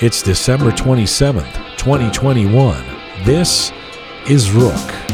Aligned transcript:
It's 0.00 0.22
December 0.22 0.70
27th, 0.70 1.76
2021. 1.76 2.84
This 3.24 3.72
is 4.28 4.52
Rook. 4.52 5.07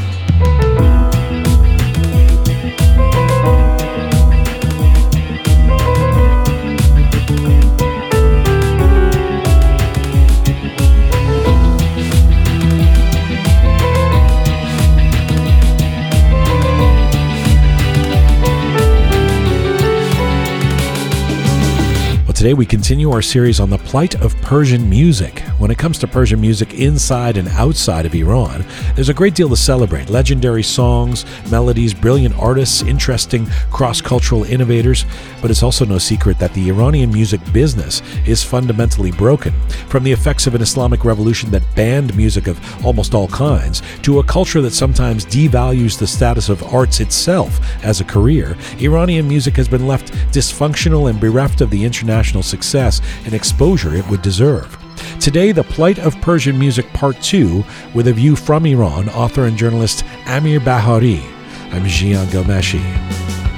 Today, 22.45 22.53
we 22.53 22.67
continue 22.67 23.11
our 23.11 23.23
series 23.23 23.59
on 23.59 23.71
the 23.71 23.79
plight 23.79 24.17
of 24.21 24.37
Persian 24.43 24.87
music. 24.87 25.44
When 25.59 25.71
it 25.71 25.79
comes 25.79 25.99
to 25.99 26.09
Persian 26.09 26.41
music 26.41 26.75
inside 26.75 27.37
and 27.37 27.47
outside 27.49 28.07
of 28.07 28.15
Iran, 28.15 28.65
there's 28.97 29.09
a 29.09 29.15
great 29.15 29.37
deal 29.37 29.49
to 29.49 29.57
celebrate 29.57 30.11
legendary 30.11 30.65
songs, 30.65 31.25
melodies, 31.49 31.95
brilliant 31.95 32.37
artists, 32.37 32.83
interesting 32.83 33.47
cross 33.71 34.01
cultural 34.01 34.43
innovators. 34.43 35.07
But 35.41 35.53
it's 35.53 35.63
also 35.63 35.85
no 35.85 35.99
secret 35.99 36.41
that 36.41 36.53
the 36.55 36.69
Iranian 36.69 37.13
music 37.13 37.41
business 37.53 38.03
is 38.27 38.43
fundamentally 38.43 39.13
broken. 39.13 39.53
From 39.89 40.03
the 40.03 40.11
effects 40.11 40.49
of 40.49 40.57
an 40.57 40.61
Islamic 40.63 41.05
revolution 41.05 41.53
that 41.53 41.63
banned 41.77 42.17
music 42.17 42.49
of 42.49 42.59
almost 42.85 43.15
all 43.15 43.29
kinds, 43.29 43.81
to 44.03 44.19
a 44.19 44.25
culture 44.25 44.61
that 44.61 44.75
sometimes 44.75 45.25
devalues 45.25 45.97
the 45.97 46.07
status 46.07 46.49
of 46.49 46.65
arts 46.75 46.99
itself 46.99 47.61
as 47.85 48.01
a 48.01 48.05
career, 48.05 48.57
Iranian 48.81 49.29
music 49.29 49.55
has 49.57 49.69
been 49.69 49.87
left 49.87 50.13
dysfunctional 50.33 51.09
and 51.09 51.21
bereft 51.21 51.61
of 51.61 51.71
the 51.71 51.85
international 51.85 52.43
success 52.43 53.01
and 53.25 53.35
exposure 53.35 53.95
it 53.95 54.07
would 54.09 54.21
deserve. 54.21 54.84
Today, 55.25 55.53
The 55.53 55.65
Plight 55.65 55.99
of 55.99 56.21
Persian 56.21 56.59
Music 56.59 56.87
Part 56.93 57.19
2, 57.23 57.65
with 57.95 58.09
a 58.09 58.13
view 58.13 58.37
from 58.37 58.67
Iran, 58.67 59.09
author 59.09 59.47
and 59.47 59.57
journalist 59.57 60.05
Amir 60.27 60.61
Bahari. 60.61 61.23
I'm 61.71 61.85
Jian 61.85 62.27
Gomeshi. 62.27 62.83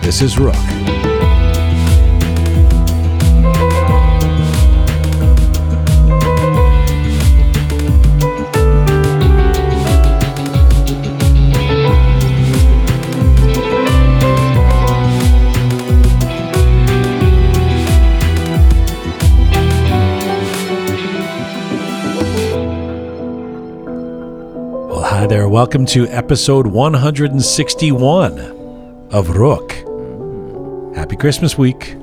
This 0.00 0.22
is 0.22 0.38
Rook. 0.38 0.54
Hi 25.26 25.30
there. 25.30 25.48
Welcome 25.48 25.86
to 25.86 26.06
episode 26.06 26.68
161 26.68 28.38
of 29.10 29.30
Rook. 29.30 29.72
Happy 30.94 31.16
Christmas 31.16 31.58
week. 31.58 31.96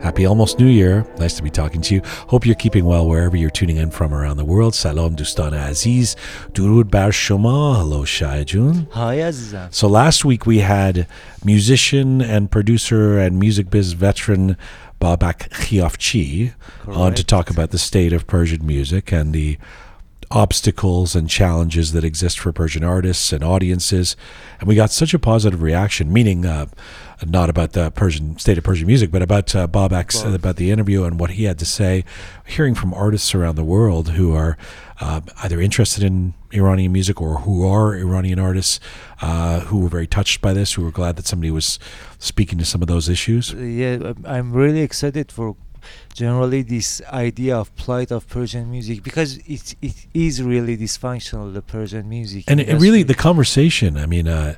Happy 0.00 0.24
almost 0.24 0.60
New 0.60 0.68
Year. 0.68 1.04
Nice 1.18 1.34
to 1.34 1.42
be 1.42 1.50
talking 1.50 1.80
to 1.80 1.96
you. 1.96 2.02
Hope 2.28 2.46
you're 2.46 2.54
keeping 2.54 2.84
well 2.84 3.08
wherever 3.08 3.36
you're 3.36 3.50
tuning 3.50 3.76
in 3.76 3.90
from 3.90 4.14
around 4.14 4.36
the 4.36 4.44
world. 4.44 4.76
Salam 4.76 5.16
Dustan 5.16 5.52
Aziz. 5.52 6.14
Durud 6.52 6.92
Bar 6.92 7.10
Shoma. 7.10 7.78
Hello, 7.78 8.02
Shayajun. 8.02 8.88
Hi, 8.92 9.16
Azizam. 9.16 9.74
So 9.74 9.88
last 9.88 10.24
week 10.24 10.46
we 10.46 10.60
had 10.60 11.08
musician 11.44 12.22
and 12.22 12.52
producer 12.52 13.18
and 13.18 13.40
music 13.40 13.68
biz 13.68 13.94
veteran 13.94 14.56
Babak 15.00 15.48
Khiafchi 15.48 16.54
on 16.86 17.14
to 17.14 17.24
talk 17.24 17.50
about 17.50 17.72
the 17.72 17.78
state 17.78 18.12
of 18.12 18.28
Persian 18.28 18.64
music 18.64 19.10
and 19.10 19.32
the 19.32 19.58
obstacles 20.34 21.14
and 21.14 21.30
challenges 21.30 21.92
that 21.92 22.02
exist 22.02 22.40
for 22.40 22.52
Persian 22.52 22.82
artists 22.82 23.32
and 23.32 23.44
audiences. 23.44 24.16
And 24.58 24.68
we 24.68 24.74
got 24.74 24.90
such 24.90 25.14
a 25.14 25.18
positive 25.18 25.62
reaction, 25.62 26.12
meaning 26.12 26.44
uh, 26.44 26.66
not 27.24 27.48
about 27.48 27.72
the 27.72 27.92
Persian 27.92 28.36
state 28.38 28.58
of 28.58 28.64
Persian 28.64 28.88
music, 28.88 29.12
but 29.12 29.22
about 29.22 29.54
uh, 29.54 29.68
Bob 29.68 29.92
X, 29.92 30.22
Bob. 30.22 30.34
about 30.34 30.56
the 30.56 30.72
interview 30.72 31.04
and 31.04 31.20
what 31.20 31.30
he 31.30 31.44
had 31.44 31.58
to 31.60 31.64
say, 31.64 32.04
hearing 32.44 32.74
from 32.74 32.92
artists 32.92 33.32
around 33.32 33.54
the 33.54 33.64
world 33.64 34.10
who 34.10 34.34
are 34.34 34.58
uh, 35.00 35.20
either 35.44 35.60
interested 35.60 36.02
in 36.02 36.34
Iranian 36.52 36.92
music 36.92 37.20
or 37.20 37.40
who 37.40 37.66
are 37.66 37.94
Iranian 37.94 38.40
artists 38.40 38.80
uh, 39.22 39.60
who 39.60 39.78
were 39.78 39.88
very 39.88 40.08
touched 40.08 40.40
by 40.40 40.52
this, 40.52 40.72
who 40.72 40.82
were 40.82 40.90
glad 40.90 41.14
that 41.16 41.26
somebody 41.26 41.52
was 41.52 41.78
speaking 42.18 42.58
to 42.58 42.64
some 42.64 42.82
of 42.82 42.88
those 42.88 43.08
issues. 43.08 43.52
Yeah, 43.52 44.14
I'm 44.24 44.52
really 44.52 44.80
excited 44.80 45.30
for 45.30 45.56
generally 46.12 46.62
this 46.62 47.00
idea 47.12 47.56
of 47.56 47.74
plight 47.76 48.10
of 48.10 48.28
Persian 48.28 48.70
music 48.70 49.02
because 49.02 49.38
it 49.46 49.74
it 49.82 50.06
is 50.14 50.42
really 50.42 50.76
dysfunctional 50.76 51.52
the 51.52 51.62
Persian 51.62 52.08
music. 52.08 52.44
And 52.48 52.60
it, 52.60 52.80
really, 52.80 53.02
the 53.02 53.14
conversation, 53.14 53.96
I 53.96 54.06
mean, 54.06 54.28
uh, 54.28 54.54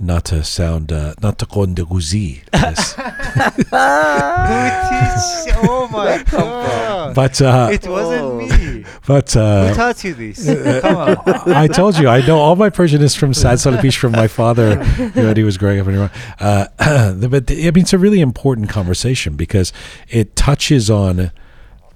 not 0.00 0.24
to 0.26 0.42
sound, 0.42 0.90
uh, 0.92 1.14
not 1.20 1.38
to 1.40 1.46
kondeguzi, 1.46 2.42
yes, 2.52 2.94
Who 2.96 4.62
teach- 4.88 5.54
oh 5.68 5.88
my 5.92 6.22
god! 6.30 7.14
but, 7.14 7.40
uh, 7.42 7.68
it 7.72 7.86
wasn't 7.86 8.36
me. 8.40 8.71
But, 9.06 9.36
uh, 9.36 9.74
taught 9.74 10.04
you 10.04 10.14
this? 10.14 10.44
Come 10.80 10.96
on. 10.96 11.16
I 11.52 11.66
told 11.66 11.96
you, 11.98 12.08
I 12.08 12.24
know 12.26 12.38
all 12.38 12.56
my 12.56 12.70
Persian 12.70 13.02
is 13.02 13.14
from 13.14 13.34
Sad 13.34 13.58
Salapish 13.58 13.96
from 13.96 14.12
my 14.12 14.28
father 14.28 14.82
when 15.14 15.36
he 15.36 15.44
was 15.44 15.58
growing 15.58 15.80
up 15.80 15.86
in 15.88 15.94
Iran. 15.94 16.10
Uh, 16.40 17.14
but 17.28 17.50
I 17.50 17.54
mean, 17.54 17.78
it's 17.78 17.92
a 17.92 17.98
really 17.98 18.20
important 18.20 18.68
conversation 18.68 19.36
because 19.36 19.72
it 20.08 20.36
touches 20.36 20.90
on, 20.90 21.32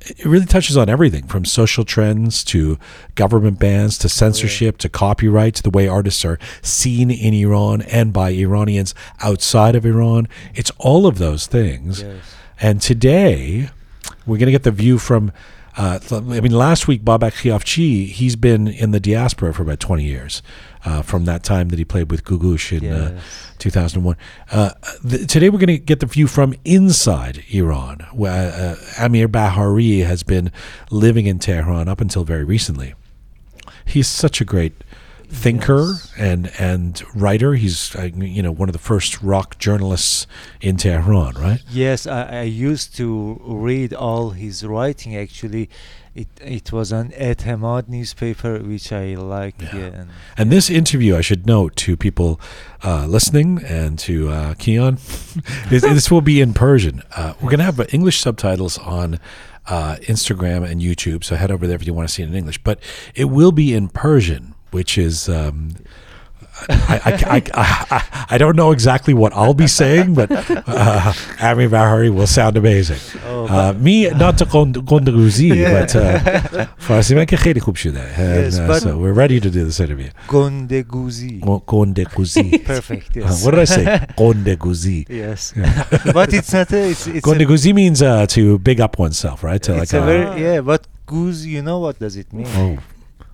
it 0.00 0.24
really 0.24 0.46
touches 0.46 0.76
on 0.76 0.88
everything 0.88 1.26
from 1.26 1.44
social 1.44 1.84
trends 1.84 2.44
to 2.44 2.78
government 3.14 3.58
bans 3.58 3.98
to 3.98 4.08
censorship 4.08 4.78
to 4.78 4.88
copyright 4.88 5.54
to 5.56 5.62
the 5.62 5.70
way 5.70 5.88
artists 5.88 6.24
are 6.24 6.38
seen 6.62 7.10
in 7.10 7.34
Iran 7.34 7.82
and 7.82 8.12
by 8.12 8.30
Iranians 8.30 8.94
outside 9.20 9.74
of 9.74 9.84
Iran. 9.84 10.28
It's 10.54 10.70
all 10.78 11.06
of 11.06 11.18
those 11.18 11.46
things. 11.46 12.02
Yes. 12.02 12.34
And 12.60 12.80
today, 12.80 13.70
we're 14.26 14.38
going 14.38 14.46
to 14.46 14.52
get 14.52 14.62
the 14.62 14.70
view 14.70 14.98
from. 14.98 15.32
Uh, 15.76 15.98
I 16.10 16.40
mean, 16.40 16.52
last 16.52 16.88
week, 16.88 17.02
Babak 17.02 17.32
Khiafchi, 17.32 18.06
he's 18.08 18.34
been 18.34 18.66
in 18.66 18.92
the 18.92 19.00
diaspora 19.00 19.52
for 19.52 19.62
about 19.62 19.78
20 19.78 20.04
years, 20.04 20.40
uh, 20.86 21.02
from 21.02 21.26
that 21.26 21.42
time 21.42 21.68
that 21.68 21.78
he 21.78 21.84
played 21.84 22.10
with 22.10 22.24
Gugush 22.24 22.72
in 22.80 22.90
uh, 22.90 23.12
Yes. 23.14 23.22
2001. 23.58 24.16
Uh, 24.50 24.70
th- 25.06 25.26
today, 25.26 25.50
we're 25.50 25.58
going 25.58 25.66
to 25.66 25.78
get 25.78 26.00
the 26.00 26.06
view 26.06 26.26
from 26.28 26.54
inside 26.64 27.44
Iran. 27.50 28.06
Where, 28.12 28.76
uh, 28.98 29.04
Amir 29.04 29.28
Bahari 29.28 29.98
has 29.98 30.22
been 30.22 30.50
living 30.90 31.26
in 31.26 31.38
Tehran 31.38 31.88
up 31.88 32.00
until 32.00 32.24
very 32.24 32.44
recently. 32.44 32.94
He's 33.84 34.08
such 34.08 34.40
a 34.40 34.44
great 34.46 34.72
thinker 35.28 35.86
Yes. 35.94 36.12
and 36.18 36.50
and 36.58 37.02
writer. 37.14 37.54
He's 37.54 37.94
uh, 37.96 38.08
you 38.14 38.42
know 38.42 38.52
one 38.52 38.68
of 38.68 38.72
the 38.72 38.78
first 38.78 39.22
rock 39.22 39.58
journalists 39.58 40.26
in 40.60 40.76
Tehran, 40.76 41.34
right? 41.34 41.60
Yes, 41.70 42.06
I, 42.06 42.40
I 42.40 42.42
used 42.42 42.96
to 42.96 43.40
read 43.44 43.92
all 43.94 44.30
his 44.30 44.64
writing. 44.64 45.16
Actually, 45.16 45.68
it 46.14 46.28
it 46.40 46.72
was 46.72 46.92
an 46.92 47.10
Etemad 47.10 47.88
newspaper 47.88 48.58
which 48.60 48.92
I 48.92 49.14
like. 49.14 49.60
Yeah. 49.60 49.76
Yeah, 49.76 50.00
and 50.00 50.08
And 50.38 50.50
this 50.50 50.70
interview, 50.70 51.16
I 51.16 51.20
should 51.22 51.46
note 51.46 51.76
to 51.76 51.96
people 51.96 52.40
uh, 52.82 53.06
listening 53.06 53.60
and 53.64 53.98
to 54.00 54.28
uh, 54.30 54.54
Keon, 54.54 54.94
this, 55.68 55.82
this 55.82 56.10
will 56.10 56.22
be 56.22 56.40
in 56.40 56.54
Persian. 56.54 57.02
Uh, 57.16 57.34
we're 57.40 57.50
going 57.50 57.58
to 57.58 57.64
have 57.64 57.80
uh, 57.80 57.84
English 57.92 58.20
subtitles 58.20 58.78
on 58.78 59.18
uh, 59.68 59.96
Instagram 60.02 60.64
and 60.70 60.80
YouTube, 60.80 61.24
so 61.24 61.34
head 61.36 61.50
over 61.50 61.66
there 61.66 61.76
if 61.76 61.86
you 61.86 61.92
want 61.94 62.08
to 62.08 62.14
see 62.14 62.22
it 62.22 62.28
in 62.28 62.34
English. 62.34 62.58
But 62.62 62.78
it 63.14 63.24
will 63.26 63.52
be 63.52 63.74
in 63.74 63.88
Persian, 63.88 64.54
which 64.76 64.98
is. 64.98 65.28
Um, 65.28 65.74
I, 66.68 67.00
I, 67.04 67.42
I, 67.54 68.26
I, 68.30 68.38
don't 68.38 68.56
know 68.56 68.72
exactly 68.72 69.12
what 69.12 69.32
I'll 69.34 69.52
be 69.54 69.66
saying, 69.66 70.14
but 70.14 70.30
uh, 70.32 71.12
Ami 71.40 71.66
Bahari 71.66 72.08
will 72.08 72.26
sound 72.26 72.56
amazing. 72.56 72.98
Oh. 73.26 73.46
Uh, 73.46 73.72
me, 73.74 74.08
not 74.08 74.38
to 74.38 74.46
Gondaguzi, 74.46 75.50
but 75.76 75.94
uh, 75.94 76.66
Farsimen 76.78 77.26
Kechedi 77.26 77.60
Kupshuda. 77.60 78.04
And 78.18 78.70
uh, 78.70 78.80
so 78.80 78.98
we're 78.98 79.12
ready 79.12 79.38
to 79.38 79.50
do 79.50 79.64
this 79.64 79.80
interview. 79.80 80.10
Gondaguzi. 80.28 81.40
Gondaguzi. 81.42 82.64
Perfect. 82.72 83.16
Yes. 83.16 83.42
Uh, 83.42 83.44
what 83.44 83.50
did 83.52 83.60
I 83.60 83.64
say? 83.64 83.84
Gondaguzi. 84.16 85.06
Yes. 85.10 85.52
But 86.14 86.32
it's 86.32 86.52
not. 86.54 86.72
A, 86.72 86.90
it's, 86.90 87.06
it's 87.06 87.26
Gondaguzi 87.26 87.74
means 87.74 88.00
uh, 88.00 88.26
to 88.28 88.58
big 88.60 88.80
up 88.80 88.98
oneself, 88.98 89.44
right? 89.44 89.62
To 89.62 89.72
it's 89.82 89.92
like 89.92 90.00
a, 90.00 90.02
a 90.02 90.06
very, 90.06 90.42
yeah, 90.42 90.60
but 90.62 90.86
guzi, 91.06 91.48
you 91.56 91.62
know 91.62 91.80
what 91.80 91.98
does 91.98 92.16
it 92.16 92.32
mean? 92.32 92.46
Oh. 92.48 92.78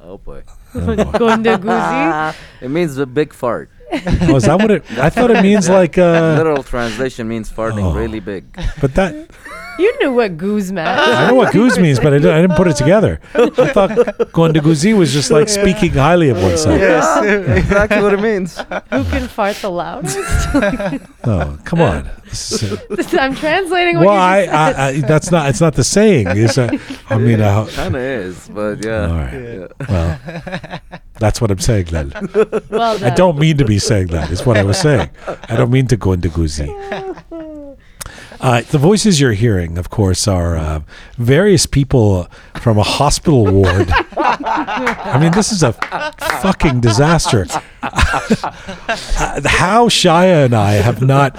Oh 0.05 0.19
boy. 0.19 0.43
boy. 1.63 2.33
It 2.61 2.69
means 2.71 2.97
a 2.99 3.07
big 3.07 3.33
fart. 3.33 3.71
Oh, 3.93 4.37
is 4.37 4.45
that 4.45 4.59
what 4.59 4.71
it? 4.71 4.85
I 4.99 5.11
thought 5.11 5.31
it 5.31 5.43
means 5.43 5.69
like. 5.81 5.99
Uh, 5.99 6.35
Literal 6.39 6.63
translation 6.63 7.29
means 7.29 7.51
farting 7.53 7.85
Oh. 7.85 7.95
really 7.95 8.21
big. 8.21 8.45
but 8.81 8.95
that 8.95 9.31
You 9.79 9.99
knew 10.01 10.13
what 10.13 10.37
goose 10.37 10.71
meant. 10.71 10.89
I 10.89 11.29
know 11.29 11.35
what 11.35 11.53
goose 11.59 11.79
means, 11.79 11.99
but 11.99 12.09
I 12.09 12.19
didn't, 12.19 12.35
I 12.35 12.41
didn't 12.43 12.57
put 12.57 12.69
it 12.69 12.77
together. 12.77 13.21
I 13.35 13.49
thought 13.49 13.91
Gondaguzi 14.33 14.97
was 14.97 15.13
just 15.13 15.31
like 15.31 15.49
speaking 15.49 15.93
highly 15.93 16.29
of 16.29 16.43
oneself. 16.43 16.79
Yeah, 16.79 17.23
exactly 17.55 18.03
what 18.03 18.15
it 18.15 18.21
means. 18.21 18.59
Who 18.59 19.05
can 19.05 19.29
fart 19.29 19.57
the 19.57 19.71
loudest? 19.71 20.19
Oh, 21.25 21.57
come 21.65 21.81
on. 21.81 22.11
This 22.25 22.65
is, 22.65 23.15
I'm 23.15 23.37
translating 23.37 23.97
what 23.97 24.07
well, 24.07 24.17
you 24.17 24.21
I, 24.21 24.45
just. 24.45 24.79
I, 24.79 24.89
I, 24.89 25.01
that's 25.03 25.31
not. 25.31 25.49
It's 25.49 25.61
not 25.61 25.75
the 25.75 25.85
saying. 25.85 26.27
Is 26.37 26.59
uh, 26.59 26.69
I 27.09 27.17
mean, 27.17 27.41
uh, 27.41 27.65
Kind 27.67 27.95
of 27.95 28.03
is, 28.03 28.49
but 28.49 28.85
yeah. 28.85 29.07
all 29.07 29.15
right. 29.15 29.33
Yeah. 29.33 29.69
Well, 29.89 31.01
that's 31.21 31.41
what 31.41 31.53
I'm 31.53 31.61
saying. 31.61 31.87
Then 31.87 32.13
well 32.71 33.05
I 33.05 33.11
don't 33.11 33.39
mean 33.39 33.57
to 33.59 33.65
be 33.65 33.79
saying 33.79 34.09
that. 34.09 34.33
It's 34.33 34.45
what 34.45 34.57
I 34.57 34.65
was 34.65 34.81
saying. 34.81 35.11
I 35.49 35.55
don't 35.55 35.71
mean 35.71 35.87
to 35.87 35.97
go 35.97 36.13
into 36.13 36.29
Guzi. 36.29 36.67
Uh, 38.43 38.61
the 38.63 38.79
voices 38.79 39.21
you're 39.21 39.35
hearing, 39.35 39.79
of 39.79 39.89
course, 39.89 40.27
are 40.27 40.57
uh, 40.57 40.81
various 41.17 41.65
people 41.65 42.25
from 42.61 42.77
a 42.77 42.83
hospital 42.83 43.47
ward. 43.47 43.89
I 44.17 45.17
mean, 45.21 45.31
this 45.31 45.53
is 45.53 45.63
a 45.63 45.73
fucking 46.43 46.81
disaster. 46.81 47.47
Uh, 47.83 49.41
How 49.45 49.89
Shia 49.89 50.45
and 50.45 50.55
I 50.55 50.73
have 50.75 51.03
not 51.03 51.35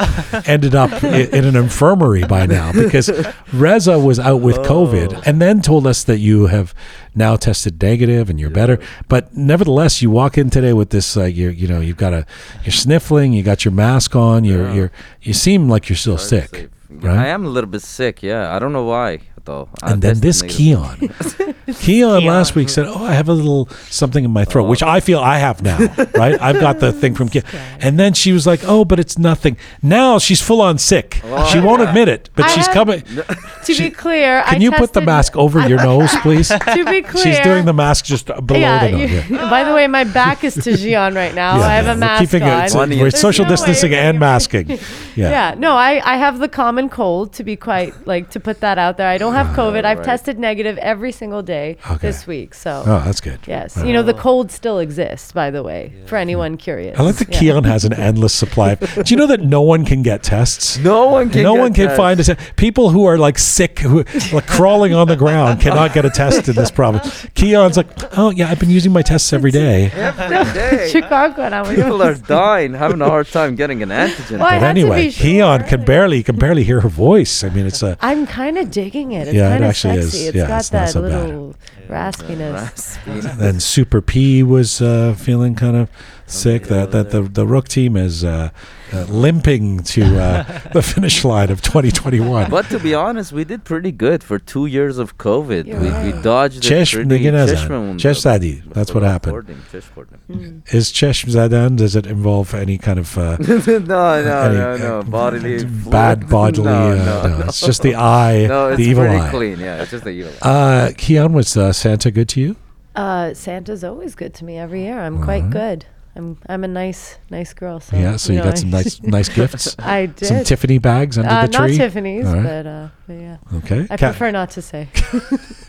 ended 0.47 0.75
up 0.75 0.91
i- 1.03 1.07
in 1.31 1.45
an 1.45 1.55
infirmary 1.55 2.23
by 2.23 2.45
now 2.45 2.71
because 2.71 3.09
Reza 3.53 3.99
was 3.99 4.19
out 4.19 4.41
with 4.41 4.57
COVID 4.57 5.23
and 5.25 5.41
then 5.41 5.61
told 5.61 5.87
us 5.87 6.03
that 6.03 6.19
you 6.19 6.47
have 6.47 6.73
now 7.15 7.35
tested 7.35 7.81
negative 7.81 8.29
and 8.29 8.39
you're 8.39 8.49
better. 8.49 8.79
But 9.07 9.35
nevertheless, 9.35 10.01
you 10.01 10.09
walk 10.09 10.37
in 10.37 10.49
today 10.49 10.73
with 10.73 10.89
this, 10.89 11.15
uh, 11.15 11.25
you're, 11.25 11.51
you 11.51 11.67
know, 11.67 11.79
you've 11.79 11.97
got 11.97 12.13
a, 12.13 12.25
you're 12.63 12.71
sniffling, 12.71 13.33
you 13.33 13.43
got 13.43 13.63
your 13.65 13.71
mask 13.73 14.15
on, 14.15 14.43
you're, 14.43 14.67
Yeah. 14.67 14.73
you're, 14.73 14.91
you 15.21 15.33
seem 15.33 15.69
like 15.69 15.89
you're 15.89 15.95
still 15.97 16.17
Hard 16.17 16.27
sick. 16.27 16.69
right? 16.89 17.17
I 17.19 17.27
am 17.27 17.45
a 17.45 17.49
little 17.49 17.69
bit 17.69 17.81
sick. 17.83 18.23
Yeah, 18.23 18.53
I 18.55 18.59
don't 18.59 18.73
know 18.73 18.83
why 18.85 19.19
though. 19.45 19.69
I 19.81 19.91
And 19.91 20.01
then 20.01 20.19
this 20.19 20.41
negative. 20.41 20.57
Keon. 21.67 21.75
Keon 21.75 22.25
last 22.25 22.55
week 22.55 22.69
said, 22.69 22.85
"Oh, 22.87 23.03
I 23.05 23.13
have 23.13 23.29
a 23.29 23.33
little 23.33 23.67
something 23.89 24.23
in 24.25 24.31
my 24.31 24.45
throat," 24.45 24.65
which 24.67 24.83
I 24.83 24.99
feel 24.99 25.19
I 25.19 25.37
have 25.37 25.61
now. 25.61 25.77
Right? 26.15 26.39
I've 26.41 26.59
got 26.59 26.79
the 26.79 26.91
thing 26.91 27.15
from 27.15 27.29
Keon. 27.29 27.45
And 27.81 27.99
then 27.99 28.13
she 28.13 28.31
was 28.31 28.45
like, 28.45 28.61
"Oh, 28.65 28.85
but 28.85 28.99
it's 28.99 29.17
nothing." 29.17 29.57
Now 29.81 30.19
she's 30.19 30.41
full 30.41 30.61
on 30.61 30.77
sick. 30.77 31.21
She 31.51 31.59
won't 31.59 31.81
admit 31.81 32.07
it, 32.07 32.29
but 32.35 32.45
I 32.45 32.47
she's 32.49 32.65
have- 32.67 32.73
coming. 32.73 33.01
to 33.65 33.73
she- 33.73 33.89
be 33.89 33.89
clear, 33.89 34.43
Can 34.43 34.55
I 34.55 34.59
you 34.59 34.71
put 34.71 34.93
the 34.93 34.99
tested- 34.99 35.05
mask 35.05 35.37
over 35.37 35.67
your 35.67 35.81
nose, 35.83 36.13
please? 36.21 36.49
To 36.49 36.85
be 36.85 37.01
clear, 37.01 37.23
She's 37.23 37.39
doing 37.39 37.65
the 37.65 37.73
mask 37.73 38.05
just 38.05 38.27
below 38.27 38.59
yeah, 38.59 38.85
the 38.85 38.91
nose. 38.91 39.11
you- 39.11 39.35
yeah. 39.37 39.49
By 39.49 39.63
the 39.63 39.73
way, 39.73 39.87
my 39.87 40.03
back 40.03 40.43
is 40.43 40.55
to 40.55 40.75
Gian 40.77 41.15
right 41.15 41.33
now. 41.33 41.57
Yeah, 41.57 41.63
I 41.65 41.73
have 41.75 41.85
yeah. 41.85 41.91
a 41.91 41.95
We're 41.95 41.99
mask 41.99 42.21
keeping 42.31 42.43
on. 42.47 42.63
it. 42.65 42.71
Funny. 42.71 42.95
We're 42.97 43.03
There's 43.11 43.19
social 43.21 43.45
no 43.45 43.49
way 43.51 43.55
distancing 43.55 43.91
you're 43.91 44.01
and 44.01 44.15
gonna- 44.19 44.31
masking. 44.33 44.69
Yeah. 45.15 45.29
Yeah, 45.29 45.55
no, 45.57 45.75
I, 45.75 46.01
I 46.13 46.17
have 46.17 46.39
the 46.39 46.49
common 46.49 46.89
cold 46.89 47.33
to 47.33 47.43
be 47.43 47.55
quite 47.55 47.93
like 48.07 48.29
to 48.31 48.39
put 48.39 48.59
that 48.61 48.77
out 48.77 48.97
there. 48.97 49.07
I 49.07 49.17
don't 49.17 49.32
have 49.33 49.55
COVID. 49.55 49.85
I've 49.85 49.99
right. 49.99 50.05
tested 50.05 50.39
negative 50.39 50.77
every 50.77 51.11
single 51.11 51.41
day 51.41 51.77
Okay. 51.89 51.97
this 52.07 52.25
week. 52.27 52.53
So 52.53 52.83
Oh, 52.85 53.01
that's 53.05 53.21
good. 53.21 53.39
yes, 53.47 53.77
you 53.77 53.93
know 53.93 54.03
the 54.03 54.13
cold 54.13 54.51
still 54.51 54.79
exists. 54.79 55.31
By 55.31 55.51
the 55.51 55.63
way, 55.63 55.93
for 56.05 56.17
anyone 56.17 56.57
curious. 56.57 56.99
I 56.99 57.03
like 57.03 57.15
that 57.15 57.29
Yeah. 57.31 57.39
Keon 57.39 57.63
has 57.65 57.85
an 57.85 57.93
endless 57.93 58.33
supply. 58.33 58.71
Of, 58.73 58.79
do 59.05 59.13
you 59.13 59.17
know 59.17 59.27
that 59.27 59.41
no 59.41 59.61
one 59.61 59.85
can 59.85 60.01
get 60.03 60.23
tests? 60.23 60.77
No 60.77 61.07
one 61.07 61.29
can. 61.29 61.43
no 61.43 61.53
get 61.55 61.59
one 61.61 61.73
can 61.73 61.85
tests. 61.87 61.97
find 61.97 62.19
a 62.19 62.23
test. 62.23 62.55
People 62.55 62.89
who 62.89 63.05
are 63.05 63.17
like 63.17 63.37
sick, 63.39 63.79
who 63.79 64.03
like 64.31 64.47
crawling 64.47 64.93
on 64.93 65.07
the 65.07 65.15
ground, 65.15 65.59
cannot 65.61 65.93
get 65.93 66.05
a 66.05 66.09
test 66.09 66.47
in 66.47 66.55
this 66.55 66.71
province. 66.79 67.25
Keon's 67.35 67.77
like, 67.77 67.87
oh 68.17 68.29
yeah, 68.31 68.49
I've 68.49 68.59
been 68.59 68.69
using 68.69 68.91
my 68.93 69.01
tests 69.01 69.33
every 69.33 69.51
day. 69.51 69.91
every 69.91 70.53
day. 70.53 70.89
Chicago 70.91 71.41
and 71.43 71.55
I 71.55 71.63
People 71.75 72.01
are 72.03 72.13
dying, 72.15 72.73
having 72.73 73.01
a 73.01 73.07
hard 73.09 73.27
time 73.27 73.55
getting 73.55 73.81
an 73.81 73.89
antigen. 73.89 74.39
Well, 74.39 74.49
But 74.49 74.63
anyway, 74.63 75.05
be 75.05 75.11
sure. 75.11 75.23
Keon 75.23 75.63
can 75.63 75.83
barely 75.85 76.21
can 76.23 76.37
barely 76.37 76.63
hear 76.63 76.81
her 76.81 76.89
voice. 76.89 77.43
I 77.43 77.49
mean, 77.49 77.65
it's 77.65 77.81
a 77.81 77.97
I'm 78.01 78.27
kind 78.27 78.57
of 78.57 78.69
digging 78.69 79.11
it. 79.13 79.22
It's 79.27 79.35
Yeah, 79.35 79.47
it 79.47 79.51
kind 79.51 79.63
of 79.63 79.69
actually 79.69 80.01
sexy. 80.01 80.17
is. 80.19 80.27
It's 80.27 80.35
Yeah, 80.35 80.47
got 80.47 80.59
it's 80.59 80.71
not 80.71 80.79
that 80.79 80.89
so 80.89 81.01
bad. 81.01 81.25
little 81.27 81.55
raspiness. 81.89 82.53
Raspy. 82.53 83.37
then 83.37 83.59
Super 83.59 84.01
P 84.01 84.43
was 84.43 84.81
uh, 84.81 85.15
feeling 85.17 85.55
kind 85.55 85.75
of 85.77 85.89
sick. 86.33 86.63
That 86.67 86.91
that 86.91 87.09
the 87.11 87.21
the 87.21 87.45
Rook 87.45 87.67
team 87.67 87.95
is 87.97 88.23
uh, 88.23 88.49
uh, 88.93 89.05
limping 89.09 89.79
to 89.95 90.01
uh, 90.19 90.43
the 90.73 90.81
finish 90.81 91.23
line 91.25 91.49
of 91.51 91.61
2021. 91.61 92.49
But 92.49 92.69
to 92.69 92.79
be 92.79 92.93
honest, 92.95 93.31
we 93.33 93.43
did 93.45 93.63
pretty 93.63 93.91
good 93.91 94.23
for 94.23 94.39
two 94.39 94.65
years 94.67 94.97
of 94.99 95.17
COVID. 95.17 95.65
You're 95.67 95.79
We, 95.79 96.11
we 96.11 96.21
dodged 96.21 96.57
it 96.57 96.63
Çeş 96.63 96.93
pretty. 96.93 97.09
ne 97.09 97.17
gene 97.17 97.47
Çeş 97.47 97.59
zaten. 97.59 97.71
mi 97.81 97.87
bunda? 97.89 97.97
Çeş 97.99 98.17
zadi. 98.17 98.63
That's 98.73 98.91
what 98.93 99.03
happened. 99.03 99.35
Recording, 99.35 99.59
Çeş 99.71 99.83
recording. 99.89 100.19
Mm. 100.29 100.77
Is 100.77 100.93
Chesh 100.93 101.25
Zadan? 101.27 101.77
Does 101.77 101.95
it 101.95 102.05
involve 102.05 102.53
any 102.53 102.77
kind 102.77 102.97
of 102.97 103.17
uh, 103.17 103.21
no, 103.39 103.87
no, 103.87 103.99
any, 104.05 104.57
no, 104.57 104.73
uh, 104.73 104.77
no. 105.05 105.11
Bodily. 105.11 105.65
bad 105.91 106.29
bodily? 106.29 106.63
No, 106.73 106.91
uh, 106.91 106.95
no, 107.05 107.27
no, 107.27 107.37
no. 107.37 107.45
It's 107.45 107.61
just 107.67 107.81
the 107.81 107.95
eye, 107.95 108.47
No, 108.47 108.67
it's 108.69 108.77
the 108.77 108.83
evil 108.89 109.03
pretty 109.03 109.19
eye. 109.19 109.29
clean. 109.31 109.59
Yeah, 109.59 109.81
it's 109.81 109.91
just 109.91 110.03
the 110.03 110.11
evil. 110.11 110.31
eye. 110.41 110.49
Uh, 110.49 110.91
Keon, 110.97 111.33
was 111.33 111.57
uh, 111.57 111.71
Santa 111.73 112.11
good 112.11 112.29
to 112.29 112.39
you? 112.41 112.55
Uh, 112.95 113.33
Santa's 113.33 113.83
always 113.83 114.15
good 114.15 114.33
to 114.35 114.45
me 114.45 114.57
every 114.59 114.81
year. 114.83 114.99
I'm 114.99 115.21
quite 115.23 115.49
good. 115.49 115.85
I'm 116.15 116.37
I'm 116.47 116.63
a 116.63 116.67
nice 116.67 117.17
nice 117.31 117.53
girl. 117.53 117.79
So 117.79 117.97
yeah, 117.97 118.17
so 118.17 118.33
you, 118.33 118.39
know, 118.39 118.45
got 118.45 118.53
I- 118.57 118.59
some 118.61 118.69
nice 118.69 119.01
nice 119.01 119.29
gifts. 119.29 119.75
I 119.79 120.05
did. 120.07 120.25
Some 120.27 120.43
Tiffany 120.43 120.77
bags 120.77 121.17
under 121.17 121.29
uh, 121.31 121.47
the 121.47 121.51
tree. 121.53 121.71
Not 121.71 121.77
Tiffany's, 121.77 122.25
All 122.27 122.35
right. 122.35 122.43
but, 122.43 122.65
uh, 122.67 122.87
but 123.07 123.13
yeah. 123.13 123.37
Okay. 123.55 123.87
I 123.89 123.97
Ca- 123.97 124.09
prefer 124.11 124.29
not 124.31 124.51
to 124.51 124.61
say. 124.61 124.87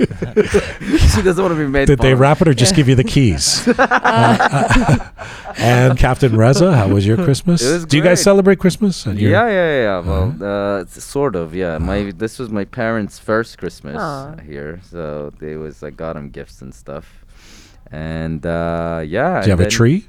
she 0.05 1.23
doesn't 1.23 1.43
want 1.43 1.55
to 1.55 1.59
be 1.59 1.67
made 1.67 1.87
Did 1.87 1.99
they 2.01 2.09
fun 2.09 2.13
of. 2.13 2.21
wrap 2.21 2.41
it 2.43 2.49
or 2.49 2.55
just 2.55 2.75
give 2.75 2.89
you 2.89 2.95
the 2.95 3.05
keys? 3.05 3.67
Uh, 3.69 5.11
and 5.57 5.99
Captain 5.99 6.37
Reza, 6.37 6.75
how 6.77 6.89
was 6.89 7.07
your 7.07 7.17
Christmas? 7.17 7.63
It 7.63 7.73
was 7.73 7.87
Do 7.87 7.97
you 7.97 8.03
guys 8.03 8.23
celebrate 8.23 8.59
Christmas? 8.59 9.07
at 9.07 9.17
your- 9.17 9.31
Yeah, 9.31 9.47
yeah, 9.47 9.53
yeah. 9.53 9.83
yeah. 9.83 9.99
Well, 10.01 10.35
Uh-huh. 10.41 10.45
uh, 10.45 10.85
sort 10.87 11.37
of. 11.37 11.55
Yeah, 11.55 11.79
my 11.79 12.13
this 12.17 12.39
was 12.39 12.51
my 12.51 12.65
parents' 12.65 13.19
first 13.19 13.57
Christmas 13.59 13.97
Aw. 13.97 14.37
here, 14.47 14.81
so 14.91 15.33
they 15.39 15.57
was 15.57 15.83
I 15.83 15.91
got 15.91 16.15
them 16.15 16.29
gifts 16.31 16.61
and 16.63 16.75
stuff, 16.75 17.25
and 17.91 18.45
uh, 18.45 19.03
yeah. 19.07 19.41
Do 19.41 19.47
you 19.47 19.51
have 19.53 19.61
and 19.61 19.69
a 19.69 19.71
tree? 19.71 20.07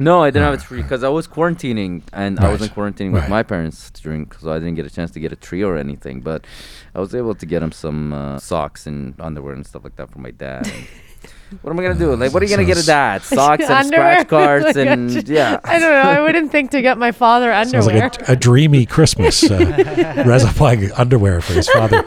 No, 0.00 0.22
I 0.22 0.30
didn't 0.30 0.46
have 0.50 0.54
a 0.54 0.62
tree 0.62 0.82
because 0.82 1.04
I 1.04 1.08
was 1.08 1.28
quarantining 1.28 2.02
and 2.12 2.38
I 2.40 2.44
Right, 2.44 2.50
wasn't 2.52 2.74
quarantining 2.74 3.12
with 3.12 3.22
right. 3.22 3.30
my 3.30 3.42
parents 3.42 3.90
during, 3.90 4.30
so 4.40 4.50
I 4.52 4.58
didn't 4.58 4.74
get 4.74 4.86
a 4.86 4.90
chance 4.90 5.10
to 5.12 5.20
get 5.20 5.30
a 5.32 5.36
tree 5.36 5.62
or 5.62 5.76
anything. 5.76 6.20
But 6.20 6.46
I 6.94 7.00
was 7.00 7.14
able 7.14 7.34
to 7.34 7.46
get 7.46 7.62
him 7.62 7.72
some 7.72 8.12
uh, 8.12 8.38
socks 8.38 8.86
and 8.86 9.14
underwear 9.20 9.54
and 9.54 9.66
stuff 9.66 9.84
like 9.84 9.96
that 9.96 10.10
for 10.10 10.18
my 10.18 10.30
dad. 10.30 10.66
And 10.66 10.86
what 11.62 11.70
am 11.70 11.78
I 11.78 11.82
gonna 11.82 11.98
do? 11.98 12.14
Like, 12.16 12.32
what 12.32 12.42
are 12.42 12.46
you 12.46 12.50
gonna 12.56 12.64
get 12.66 12.78
a 12.78 12.86
dad? 12.86 13.22
Socks 13.38 13.64
and 13.64 13.72
Underwear? 13.72 14.14
scratch 14.20 14.28
cards 14.36 14.64
Like, 14.66 14.76
I 14.76 14.80
and 14.92 15.10
ju- 15.10 15.22
yeah. 15.34 15.60
I 15.64 15.78
don't 15.78 15.92
know. 15.92 16.10
I 16.10 16.20
wouldn't 16.20 16.50
think 16.50 16.70
to 16.72 16.80
get 16.82 16.96
my 16.98 17.12
father 17.12 17.52
underwear. 17.52 17.82
Sounds 17.82 17.86
underwear. 17.88 18.10
like 18.10 18.28
a, 18.28 18.32
a 18.32 18.36
dreamy 18.36 18.86
Christmas. 18.86 19.42
Uh, 19.50 20.22
Reza 20.26 20.52
buying 20.58 20.90
underwear 20.92 21.40
for 21.40 21.52
his 21.52 21.68
father. 21.68 22.02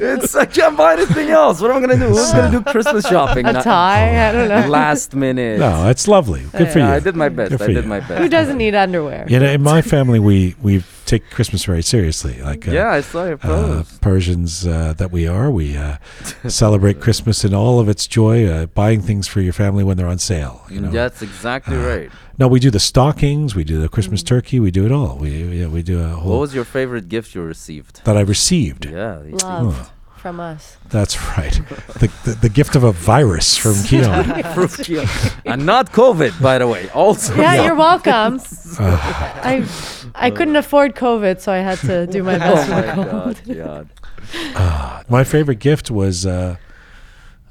It's 0.00 0.34
I 0.34 0.46
can't 0.46 0.76
buy 0.76 0.94
anything 0.94 1.30
else. 1.30 1.60
What 1.60 1.70
am 1.70 1.78
I 1.78 1.80
gonna 1.80 1.98
do? 1.98 2.08
Who's 2.08 2.32
gonna 2.32 2.50
do 2.50 2.62
Christmas 2.62 3.06
shopping? 3.06 3.46
a 3.46 3.52
Not- 3.52 3.64
tie. 3.64 4.28
I 4.28 4.32
don't 4.32 4.48
know. 4.48 4.68
Last 4.68 5.14
minute. 5.14 5.58
No, 5.60 5.88
it's 5.88 6.08
lovely. 6.08 6.42
Good 6.56 6.70
for 6.72 6.78
you. 6.78 6.84
I 6.84 7.00
did 7.00 7.16
my 7.16 7.28
best. 7.28 7.60
I 7.60 7.66
did 7.66 7.76
you. 7.76 7.82
my 7.82 8.00
best. 8.00 8.20
Who 8.22 8.28
doesn't 8.28 8.56
need 8.58 8.74
underwear? 8.74 9.26
You 9.28 9.38
know, 9.40 9.50
in 9.50 9.62
my 9.62 9.82
family, 9.82 10.18
we 10.18 10.54
we 10.62 10.82
take 11.06 11.28
Christmas 11.30 11.64
very 11.64 11.82
seriously. 11.82 12.40
Like 12.42 12.66
uh, 12.68 12.72
Yeah, 12.72 12.90
I 12.90 13.00
saw 13.02 13.24
your 13.26 13.38
uh. 13.42 13.84
Persians 14.00 14.66
uh, 14.66 14.94
that 14.98 15.10
we 15.10 15.26
are, 15.28 15.50
we 15.50 15.76
uh, 15.76 15.96
celebrate 16.48 17.00
Christmas 17.00 17.44
in 17.44 17.54
all 17.54 17.78
of 17.80 17.88
its 17.88 18.06
joy, 18.06 18.46
uh, 18.46 18.66
buying 18.66 19.00
things 19.02 19.26
for 19.28 19.40
your 19.40 19.52
family 19.52 19.84
when 19.84 19.96
they're 19.96 20.08
on 20.08 20.18
sale. 20.18 20.62
You 20.70 20.80
know, 20.80 20.90
That's 20.90 21.22
exactly 21.22 21.76
Uh, 21.76 21.86
right. 21.86 22.10
no, 22.38 22.48
we 22.48 22.60
do 22.60 22.70
the 22.70 22.80
stockings, 22.80 23.54
we 23.54 23.64
do 23.64 23.80
the 23.80 23.88
Christmas 23.88 24.22
turkey, 24.22 24.58
we 24.60 24.70
do 24.70 24.84
it 24.86 24.92
all. 24.92 25.16
We 25.18 25.30
yeah, 25.60 25.68
we 25.68 25.82
do 25.82 26.00
a 26.00 26.08
What 26.16 26.40
was 26.40 26.54
your 26.54 26.64
favorite 26.64 27.08
gift 27.08 27.34
you 27.34 27.42
received? 27.42 28.00
that 28.04 28.16
I 28.16 28.20
received. 28.22 28.84
Yeah. 28.86 29.22
you- 29.22 29.36
Love 29.36 29.90
from 30.16 30.40
us. 30.40 30.78
That's 30.88 31.16
right. 31.36 31.52
the, 32.00 32.08
the 32.24 32.32
the 32.44 32.48
gift 32.48 32.74
of 32.76 32.82
a 32.82 32.92
virus 32.92 33.58
from 33.58 33.74
Keon. 33.88 34.24
Fruit 34.54 34.72
Kio. 34.84 35.04
and 35.44 35.66
not 35.66 35.92
COVID, 35.92 36.32
by 36.40 36.56
the 36.58 36.66
way. 36.66 36.88
Also. 36.94 37.34
Yeah, 37.36 37.62
you're 37.64 37.74
welcome. 37.76 38.40
Uh, 38.80 38.96
I 39.52 39.66
I 40.14 40.30
couldn't 40.30 40.56
afford 40.56 40.94
COVID, 40.94 41.40
so 41.40 41.52
I 41.52 41.58
had 41.58 41.78
to 41.80 42.06
do 42.06 42.22
my 42.22 42.34
Oh 42.36 42.38
best. 42.38 42.70
my 42.70 42.82
god, 43.04 43.40
God. 43.56 43.88
uh, 44.54 45.02
my 45.08 45.24
favorite 45.24 45.58
gift 45.58 45.90
was. 45.90 46.24
Uh, 46.26 46.56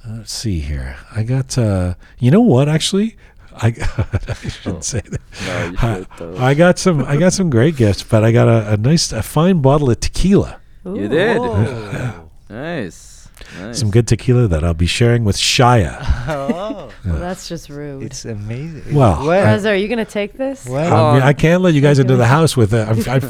let's 0.08 0.34
see 0.34 0.60
here. 0.60 0.96
I 1.16 1.24
got. 1.24 1.58
Uh, 1.58 1.96
you 2.20 2.32
know 2.32 2.42
what? 2.42 2.70
Actually, 2.70 3.16
I, 3.58 3.68
I 4.28 4.34
shouldn't 4.50 4.84
say 4.86 5.02
that. 5.02 5.22
No, 5.46 5.66
you 5.66 5.76
I, 5.78 5.98
should, 5.98 6.08
though. 6.18 6.38
I 6.38 6.54
got 6.54 6.80
some. 6.80 7.02
I 7.06 7.18
got 7.18 7.34
some 7.34 7.50
great 7.50 7.76
gifts, 7.76 8.04
but 8.04 8.24
I 8.24 8.32
got 8.32 8.48
a, 8.48 8.74
a 8.74 8.78
nice, 8.78 9.12
a 9.12 9.22
fine 9.24 9.62
bottle 9.62 9.90
of 9.92 10.00
tequila. 10.00 10.60
You 10.86 11.08
did. 11.08 11.38
Oh. 11.40 12.30
Nice. 12.50 13.13
Nice. 13.60 13.80
Some 13.80 13.92
good 13.92 14.08
tequila 14.08 14.48
that 14.48 14.64
I'll 14.64 14.74
be 14.74 14.86
sharing 14.88 15.24
with 15.24 15.38
Shia. 15.38 15.98
oh, 16.28 16.90
Well, 17.06 17.20
that's 17.20 17.48
just 17.50 17.70
rude. 17.70 18.04
it's 18.04 18.26
amazing. 18.26 18.94
Well, 18.96 19.26
Where- 19.26 19.46
Reza, 19.46 19.70
are 19.72 19.76
you 19.76 19.88
gonna 19.88 20.06
take 20.06 20.34
this? 20.34 20.66
where- 20.66 20.92
I, 20.92 21.14
mean, 21.14 21.24
I 21.24 21.34
can't 21.34 21.62
let 21.62 21.74
you 21.74 21.82
guys 21.82 22.00
into 22.00 22.16
the 22.16 22.26
house 22.28 22.56
with. 22.58 22.74
it. 22.74 23.08
I, 23.08 23.16
I, 23.16 23.22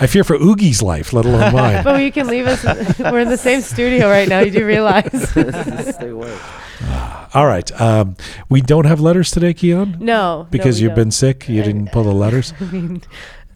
I 0.00 0.06
fear 0.06 0.24
for 0.24 0.36
Oogie's 0.38 0.82
life, 0.82 1.12
let 1.12 1.24
alone 1.24 1.52
mine. 1.54 1.84
But 1.84 2.02
you 2.02 2.12
can 2.12 2.26
leave 2.26 2.46
us. 2.46 2.62
We're 2.98 3.20
in 3.20 3.28
the 3.28 3.36
same 3.36 3.60
studio 3.60 4.08
right 4.08 4.28
now. 4.28 4.40
You 4.40 4.50
do 4.50 4.66
realize? 4.66 5.10
Stay 5.30 6.08
away. 6.08 6.36
All 7.34 7.46
right. 7.46 7.80
Um, 7.80 8.16
we 8.50 8.60
don't 8.60 8.84
have 8.84 9.00
letters 9.00 9.30
today, 9.30 9.54
Keon, 9.54 9.96
No, 10.00 10.46
because 10.50 10.78
no, 10.80 10.84
you've 10.86 10.94
been 10.94 11.04
don't. 11.04 11.12
sick. 11.12 11.48
You 11.48 11.62
I- 11.62 11.64
didn't 11.64 11.92
pull 11.92 12.04
the 12.04 12.12
letters. 12.12 12.52
I 12.60 12.64
mean, 12.64 12.94
no, 12.94 13.00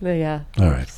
yeah. 0.00 0.40
All 0.58 0.70
right. 0.70 0.88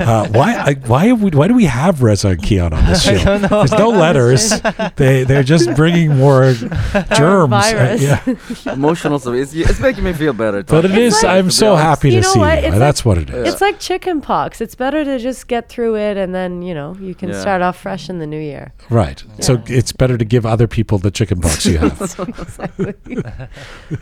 Uh, 0.00 0.26
why? 0.28 0.54
I, 0.56 0.74
why? 0.86 1.06
Have 1.06 1.22
we, 1.22 1.30
why 1.30 1.48
do 1.48 1.54
we 1.54 1.64
have 1.66 2.02
Reza 2.02 2.28
and 2.28 2.42
Keon 2.42 2.72
on 2.72 2.84
this 2.86 3.02
show? 3.04 3.12
I 3.12 3.24
don't 3.24 3.42
know. 3.42 3.48
There's 3.64 3.72
no 3.72 3.88
letters. 3.90 4.60
they 4.96 5.24
they're 5.24 5.42
just 5.42 5.74
bringing 5.76 6.16
more 6.16 6.52
germs. 7.16 7.52
Uh, 7.52 7.96
yeah. 8.00 8.22
Emotional 8.72 9.18
stuff. 9.18 9.34
It's, 9.34 9.52
it's 9.54 9.80
making 9.80 10.04
me 10.04 10.12
feel 10.12 10.32
better. 10.32 10.62
But 10.62 10.84
it 10.84 10.88
talking 10.88 11.02
is. 11.04 11.18
about 11.22 11.36
I'm 11.36 11.50
so 11.50 11.72
honest. 11.72 11.82
happy 11.84 12.10
You 12.10 12.16
to 12.16 12.22
know 12.22 12.32
see 12.32 12.38
what? 12.38 12.62
you. 12.62 12.68
It's 12.68 12.78
That's 12.78 13.04
what 13.04 13.18
it 13.18 13.30
is. 13.30 13.52
It's 13.52 13.60
like 13.60 13.78
chicken 13.80 14.20
pox. 14.20 14.60
It's 14.60 14.74
better 14.74 15.04
to 15.04 15.18
just 15.18 15.46
get 15.48 15.68
through 15.68 15.96
it 15.96 16.16
and 16.16 16.34
then, 16.34 16.62
you 16.62 16.74
know, 16.74 16.96
you 17.00 17.14
can 17.14 17.28
Yeah. 17.30 17.40
start 17.40 17.62
off 17.62 17.78
fresh 17.80 18.08
in 18.08 18.18
the 18.18 18.26
new 18.26 18.40
year. 18.40 18.72
Right. 18.88 19.22
So 19.40 19.62
it's 19.66 19.92
better 19.92 20.16
to 20.16 20.24
give 20.24 20.46
other 20.46 20.66
people 20.66 20.98
the 20.98 21.10
chicken 21.10 21.40
pox 21.40 21.66
you 21.66 21.78
have. 21.78 22.00
exactly. 22.00 22.94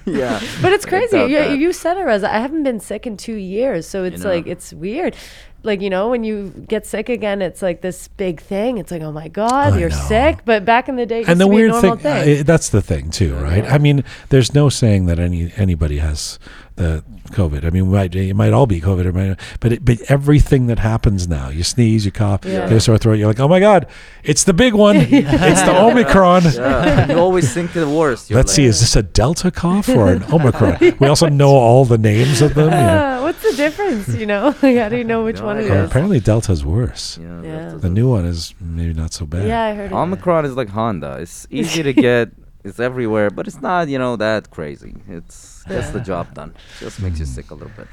Yeah. 0.06 0.40
But 0.62 0.72
it's 0.72 0.86
crazy. 0.86 1.16
doubt 1.16 1.30
You, 1.30 1.40
you 1.56 1.72
said 1.72 1.96
it, 1.96 2.02
Reza. 2.02 2.32
I 2.32 2.38
haven't 2.38 2.62
been 2.62 2.80
sick 2.80 3.06
in 3.06 3.16
two 3.16 3.34
years, 3.36 3.86
so 3.86 4.04
it's 4.12 4.24
know. 4.24 4.30
like 4.30 4.46
it's 4.46 4.72
weird. 4.72 5.16
Like 5.62 5.80
you 5.82 5.90
know, 5.90 6.08
when 6.08 6.24
you 6.24 6.48
get 6.68 6.86
sick 6.86 7.08
again, 7.08 7.42
it's 7.42 7.60
like 7.60 7.82
this 7.82 8.08
big 8.08 8.40
thing. 8.40 8.78
It's 8.78 8.90
like, 8.90 9.02
oh 9.02 9.12
my 9.12 9.28
god, 9.28 9.74
I 9.74 9.78
you're 9.78 9.90
know. 9.90 10.04
sick. 10.08 10.38
But 10.44 10.64
back 10.64 10.88
in 10.88 10.96
the 10.96 11.06
day, 11.06 11.20
it 11.20 11.28
and 11.28 11.38
the 11.40 11.44
to 11.44 11.50
be 11.50 11.54
a 11.54 11.56
weird 11.56 11.72
normal 11.72 11.96
thing, 11.96 12.24
thing. 12.24 12.40
uh, 12.40 12.42
that's 12.44 12.70
the 12.70 12.80
thing 12.80 13.10
too, 13.10 13.34
right? 13.36 13.64
I 13.64 13.78
mean, 13.78 14.02
there's 14.30 14.54
no 14.54 14.68
saying 14.70 15.06
that 15.06 15.18
any 15.18 15.52
anybody 15.56 15.98
has 15.98 16.38
the 16.80 17.04
COVID. 17.32 17.64
I 17.64 17.70
mean, 17.70 17.86
we 17.86 17.92
might 17.96 18.14
it 18.14 18.34
might 18.34 18.52
all 18.52 18.66
be 18.66 18.80
COVID, 18.80 19.04
or 19.04 19.12
might, 19.12 19.38
but 19.60 19.72
it, 19.72 19.84
but 19.84 20.00
everything 20.08 20.66
that 20.66 20.78
happens 20.78 21.28
now, 21.28 21.48
you 21.48 21.62
sneeze, 21.62 22.04
you 22.04 22.10
cough, 22.10 22.40
Yeah. 22.44 22.66
get 22.68 22.72
a 22.72 22.80
sore 22.80 22.98
throat, 22.98 23.14
you're 23.18 23.28
like, 23.28 23.38
oh 23.38 23.48
my 23.48 23.60
god, 23.60 23.86
it's 24.24 24.44
the 24.44 24.52
big 24.54 24.74
one, 24.74 24.96
it's 25.00 25.62
the 25.62 25.74
Omicron. 25.86 26.42
Yeah. 26.44 27.08
you 27.12 27.18
always 27.18 27.52
think 27.52 27.72
the 27.72 27.88
worst. 27.88 28.30
You're 28.30 28.38
Let's 28.38 28.50
like, 28.52 28.56
see, 28.56 28.64
is 28.64 28.80
this 28.80 28.96
a 28.96 29.02
Delta 29.02 29.50
cough 29.50 29.88
or 29.88 30.08
an 30.12 30.24
Omicron? 30.32 30.78
We 30.98 31.06
also 31.06 31.28
know 31.28 31.50
all 31.50 31.84
the 31.84 31.98
names 31.98 32.40
of 32.42 32.54
them. 32.54 32.70
you 32.72 32.86
know. 32.90 33.22
What's 33.22 33.42
the 33.42 33.56
difference? 33.56 34.08
You 34.20 34.26
know, 34.26 34.54
like, 34.62 34.76
how 34.76 34.88
do 34.88 34.96
you 34.96 35.04
know 35.04 35.22
which 35.24 35.38
No 35.40 35.46
one 35.46 35.58
it 35.58 35.64
is? 35.64 35.70
idea. 35.70 35.84
Is? 35.84 35.90
apparently, 35.90 36.20
Delta's 36.20 36.64
worse. 36.64 37.18
Yeah. 37.20 37.42
Yeah. 37.42 37.56
that's- 37.66 37.82
The 37.82 37.90
new 37.90 38.08
one 38.08 38.24
is 38.24 38.54
maybe 38.60 38.94
not 38.94 39.12
so 39.12 39.24
bad. 39.26 39.46
Yeah, 39.46 39.62
I 39.62 39.74
heard. 39.74 39.84
of 39.86 39.90
that. 39.90 39.96
Omicron 39.96 40.44
is 40.46 40.54
like 40.56 40.70
Honda. 40.70 41.18
It's 41.20 41.46
easy 41.50 41.82
to 41.82 41.92
get. 41.92 42.30
It's 42.62 42.78
everywhere, 42.78 43.30
but 43.30 43.46
it's 43.48 43.62
not, 43.62 43.88
you 43.88 43.98
know, 43.98 44.16
that 44.16 44.50
crazy. 44.50 44.94
It's 45.08 45.59
gets 45.68 45.90
the 45.90 46.00
job 46.00 46.34
done. 46.34 46.54
Just 46.78 47.00
makes 47.00 47.18
you 47.18 47.26
sick 47.26 47.50
a 47.50 47.54
little 47.54 47.72
bit. 47.76 47.86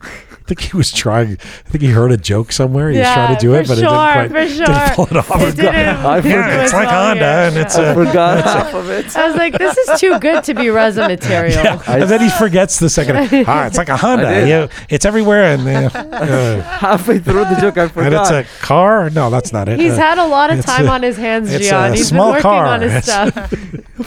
I 0.00 0.14
think 0.46 0.60
he 0.60 0.76
was 0.76 0.92
trying. 0.92 1.32
I 1.32 1.68
think 1.70 1.82
he 1.82 1.88
heard 1.90 2.12
a 2.12 2.16
joke 2.16 2.52
somewhere. 2.52 2.90
He 2.90 2.98
was 2.98 3.06
trying 3.06 3.34
to 3.36 3.40
do 3.40 3.54
it, 3.54 3.66
but 3.68 3.78
sure, 3.78 3.86
it 3.86 3.88
didn't 3.88 3.90
quite 3.90 4.28
for 4.28 4.34
didn't 4.34 4.94
pull 4.94 5.06
it 5.06 5.16
off. 5.16 5.42
It 5.42 5.56
didn't 5.56 5.74
I 6.06 6.20
forgot. 6.22 6.50
as 6.50 6.64
It's 6.64 6.72
like 6.72 6.88
Honda, 6.88 7.24
and 7.24 7.56
it's 7.56 7.76
Yeah. 7.76 7.82
a- 7.90 7.94
Forgot 7.94 8.44
half 8.44 8.74
of 8.74 8.90
it. 8.90 9.16
I 9.16 9.26
was 9.26 9.36
like, 9.36 9.58
this 9.58 9.76
is 9.76 10.00
too 10.00 10.18
good 10.20 10.44
to 10.44 10.54
be 10.54 10.70
Reza 10.78 11.08
material. 11.08 11.52
Yeah, 11.64 11.82
and 11.86 12.04
then 12.04 12.20
he 12.20 12.30
forgets 12.30 12.78
the 12.78 12.88
second. 12.88 13.16
Ah, 13.48 13.66
it's 13.66 13.76
like 13.76 13.88
a 13.88 13.96
Honda. 14.04 14.26
did. 14.40 14.48
Yeah, 14.48 14.68
it's 14.88 15.04
everywhere, 15.04 15.44
and 15.54 15.68
uh, 15.68 15.98
uh, 15.98 16.62
Halfway 16.62 17.18
through 17.18 17.44
the 17.46 17.56
joke, 17.60 17.76
I 17.78 17.88
forgot. 17.88 18.06
and 18.06 18.14
it's 18.14 18.30
a 18.30 18.44
car. 18.64 19.10
No, 19.10 19.30
that's 19.30 19.52
not 19.52 19.68
it. 19.68 19.78
He's 19.80 19.92
Uh, 19.94 19.96
had 19.96 20.18
a 20.18 20.26
lot 20.26 20.50
of 20.50 20.64
time 20.64 20.86
a- 20.86 20.90
on 20.90 21.02
his 21.02 21.16
hands, 21.16 21.52
it's 21.52 21.68
Gian. 21.68 21.92
a 21.92 21.96
He's 21.96 22.08
small 22.08 22.26
been 22.26 22.32
working 22.34 22.42
car. 22.42 22.66
on 22.66 22.80
his 22.82 23.02
stuff. 23.04 23.32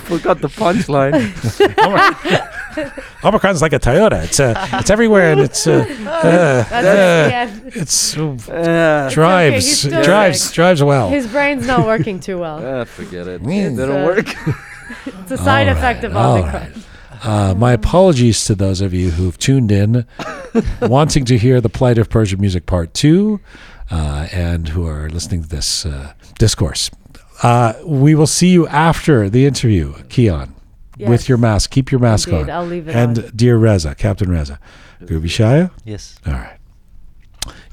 forgot 0.08 0.40
the 0.40 0.48
punchline. 0.48 1.32
Omicron's 3.24 3.62
like 3.62 3.74
a 3.74 3.80
Toyota. 3.80 4.24
It's 4.24 4.40
uh, 4.40 4.54
it's 4.74 4.90
everywhere, 4.90 5.32
and 5.32 5.42
it's 5.42 5.68
uh, 5.68 5.72
uh, 5.90 6.10
uh, 6.76 6.82
yeah. 6.84 7.60
it's 7.66 8.18
uh, 8.18 9.10
drives 9.12 9.66
he's 9.66 9.80
still 9.80 10.04
drives 10.04 10.42
sick. 10.42 10.54
drives 10.56 10.84
well. 10.84 11.10
His 11.10 11.28
brain's 11.28 11.68
not 11.68 11.86
working 11.86 12.20
too 12.20 12.38
well. 12.40 12.60
Ah, 12.82 12.84
forget 12.86 13.28
it. 13.28 13.42
Mm. 13.44 13.74
It 13.74 13.76
didn't 13.76 13.92
Uh, 14.02 14.06
work. 14.06 14.28
It's 15.06 15.32
a 15.32 15.38
side 15.38 15.68
All 15.68 15.78
effect 15.78 16.04
of 16.04 16.16
all 16.16 16.38
Omicron. 16.38 16.62
right. 16.74 16.86
Uh, 17.24 17.54
my 17.56 17.72
apologies 17.74 18.44
to 18.46 18.56
those 18.56 18.82
of 18.82 18.94
you 18.94 19.12
who've 19.12 19.38
tuned 19.38 19.72
in, 19.72 20.06
wanting 20.82 21.24
to 21.26 21.38
hear 21.38 21.62
the 21.62 21.70
plight 21.70 21.98
of 22.00 22.10
Persian 22.10 22.42
music 22.42 22.66
part 22.66 22.94
two, 22.96 23.40
uh, 23.92 24.28
and 24.32 24.70
who 24.70 24.88
are 24.88 25.08
listening 25.10 25.44
to 25.44 25.48
this 25.50 25.86
uh, 25.86 26.14
discourse. 26.40 26.90
Uh, 27.44 27.74
we 27.86 28.16
will 28.16 28.28
see 28.28 28.50
you 28.50 28.68
after 28.68 29.30
the 29.30 29.46
interview, 29.46 29.94
Keon, 30.10 30.54
with 31.00 31.30
your 31.30 31.38
mask. 31.38 31.72
Keep 31.72 31.92
your 31.92 32.00
mask 32.00 32.28
Indeed, 32.30 32.44
on. 32.44 32.50
I'll 32.50 32.66
leave 32.66 32.88
it 32.88 32.96
and 32.96 33.20
on. 33.20 33.32
dear 33.36 33.58
Reza, 33.58 33.96
Captain 33.96 34.30
Reza, 34.30 34.60
Gubi 35.02 35.26
Shaya. 35.26 35.72
Yes. 35.86 36.18
All 36.26 36.34
right. 36.34 36.58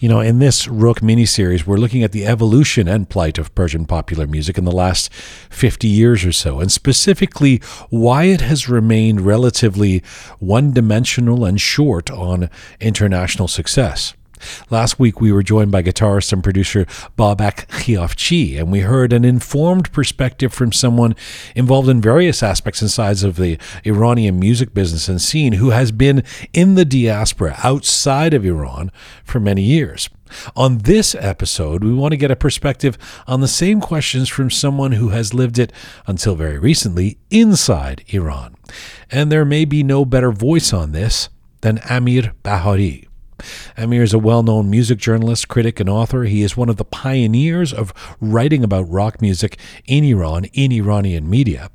You 0.01 0.09
know, 0.09 0.21
in 0.21 0.39
this 0.39 0.69
Rook 0.69 1.01
miniseries, 1.01 1.67
we're 1.67 1.77
looking 1.77 2.03
at 2.03 2.13
the 2.13 2.25
evolution 2.25 2.87
and 2.89 3.09
plight 3.09 3.37
of 3.37 3.55
Persian 3.55 3.85
popular 3.85 4.27
music 4.27 4.57
in 4.57 4.65
the 4.65 4.73
last 4.73 5.13
50 5.13 5.89
years 5.89 6.25
or 6.25 6.33
so, 6.33 6.61
and 6.61 6.71
specifically 6.71 7.61
why 7.91 8.25
it 8.25 8.41
has 8.41 8.69
remained 8.69 9.23
relatively 9.23 10.03
one 10.39 10.73
dimensional 10.73 11.45
and 11.45 11.61
short 11.61 12.11
on 12.11 12.49
international 12.81 13.49
success. 13.49 14.15
Last 14.71 14.99
week, 14.99 15.21
we 15.21 15.33
were 15.33 15.43
joined 15.43 15.71
by 15.71 15.83
guitarist 15.83 16.33
and 16.33 16.43
producer 16.43 16.85
Babak 17.17 17.67
Khiafchi, 17.69 18.59
and 18.59 18.71
we 18.71 18.81
heard 18.81 19.13
an 19.13 19.25
informed 19.25 19.93
perspective 19.93 20.53
from 20.53 20.73
someone 20.73 21.15
involved 21.55 21.89
in 21.89 22.01
various 22.01 22.43
aspects 22.43 22.83
and 22.83 22.91
sides 22.91 23.25
of 23.25 23.37
the 23.37 23.59
Iranian 23.85 24.39
music 24.39 24.75
business 24.75 25.09
and 25.09 25.21
scene 25.21 25.55
who 25.55 25.71
has 25.71 25.93
been 25.93 26.23
in 26.53 26.75
the 26.75 26.85
diaspora 26.85 27.59
outside 27.63 28.35
of 28.35 28.45
Iran 28.45 28.91
for 29.25 29.41
many 29.41 29.63
years. 29.63 30.09
On 30.57 30.79
this 30.79 31.15
episode, 31.15 31.83
we 31.83 31.93
want 31.95 32.13
to 32.13 32.17
get 32.17 32.31
a 32.31 32.37
perspective 32.37 32.99
on 33.27 33.41
the 33.41 33.49
same 33.49 33.81
questions 33.81 34.29
from 34.29 34.51
someone 34.51 34.93
who 34.93 35.09
has 35.11 35.35
lived 35.35 35.59
it 35.59 35.73
until 36.07 36.35
very 36.35 36.59
recently 36.59 37.19
inside 37.31 38.05
Iran. 38.09 38.55
And 39.11 39.33
there 39.33 39.45
may 39.45 39.65
be 39.65 39.83
no 39.83 40.05
better 40.05 40.33
voice 40.33 40.73
on 40.73 40.93
this 40.93 41.29
than 41.61 41.79
Amir 41.89 42.35
Bahari. 42.43 43.08
Amir 43.77 44.03
is 44.03 44.15
a 44.15 44.19
well 44.19 44.43
known 44.43 44.71
music 44.71 44.99
journalist, 44.99 45.49
critic, 45.49 45.81
and 45.81 45.89
author. 45.89 46.25
He 46.25 46.43
is 46.43 46.57
one 46.57 46.69
of 46.69 46.77
the 46.77 46.85
pioneers 46.85 47.73
of 47.73 47.93
writing 48.21 48.65
about 48.65 48.91
rock 48.91 49.21
music 49.21 49.59
in 49.87 50.05
Iran, 50.05 50.47
in 50.53 50.73
Iranian 50.73 51.29
media. 51.29 51.71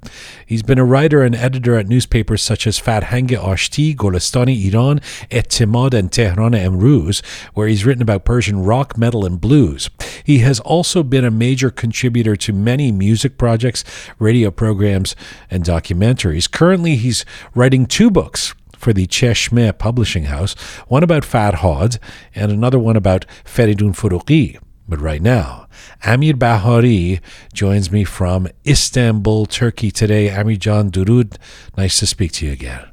He's 0.45 0.63
been 0.63 0.79
a 0.79 0.85
writer 0.85 1.23
and 1.23 1.35
editor 1.35 1.75
at 1.75 1.87
newspapers 1.87 2.41
such 2.41 2.67
as 2.67 2.79
Farhang 2.79 3.29
Ashti, 3.29 3.95
Golestani 3.95 4.71
Iran, 4.71 4.99
Etimad, 5.29 5.93
and 5.93 6.11
Tehran 6.11 6.53
Emruz, 6.53 7.23
where 7.53 7.67
he's 7.67 7.85
written 7.85 8.01
about 8.01 8.25
Persian 8.25 8.63
rock, 8.63 8.97
metal, 8.97 9.25
and 9.25 9.39
blues. 9.39 9.89
He 10.23 10.39
has 10.39 10.59
also 10.61 11.03
been 11.03 11.25
a 11.25 11.31
major 11.31 11.69
contributor 11.69 12.35
to 12.37 12.53
many 12.53 12.91
music 12.91 13.37
projects, 13.37 13.83
radio 14.19 14.51
programs, 14.51 15.15
and 15.49 15.63
documentaries. 15.63 16.49
Currently, 16.49 16.95
he's 16.95 17.25
writing 17.55 17.85
two 17.85 18.09
books 18.09 18.53
for 18.82 18.92
the 18.92 19.06
Cheshme 19.06 19.76
publishing 19.76 20.24
house, 20.24 20.54
one 20.86 21.02
about 21.02 21.24
Farhad 21.24 21.98
and 22.34 22.52
another 22.52 22.78
one 22.78 22.96
about 22.96 23.26
Feridun 23.44 23.94
Furuqi. 23.94 24.58
But 24.88 25.00
right 25.00 25.20
now, 25.20 25.66
Amir 26.04 26.34
Bahari 26.34 27.20
joins 27.52 27.92
me 27.92 28.04
from 28.04 28.48
Istanbul, 28.66 29.44
Turkey 29.46 29.90
today. 29.90 30.30
Amir 30.30 30.56
John 30.56 30.90
Durud, 30.90 31.36
nice 31.76 31.98
to 31.98 32.06
speak 32.06 32.32
to 32.32 32.46
you 32.46 32.52
again. 32.52 32.84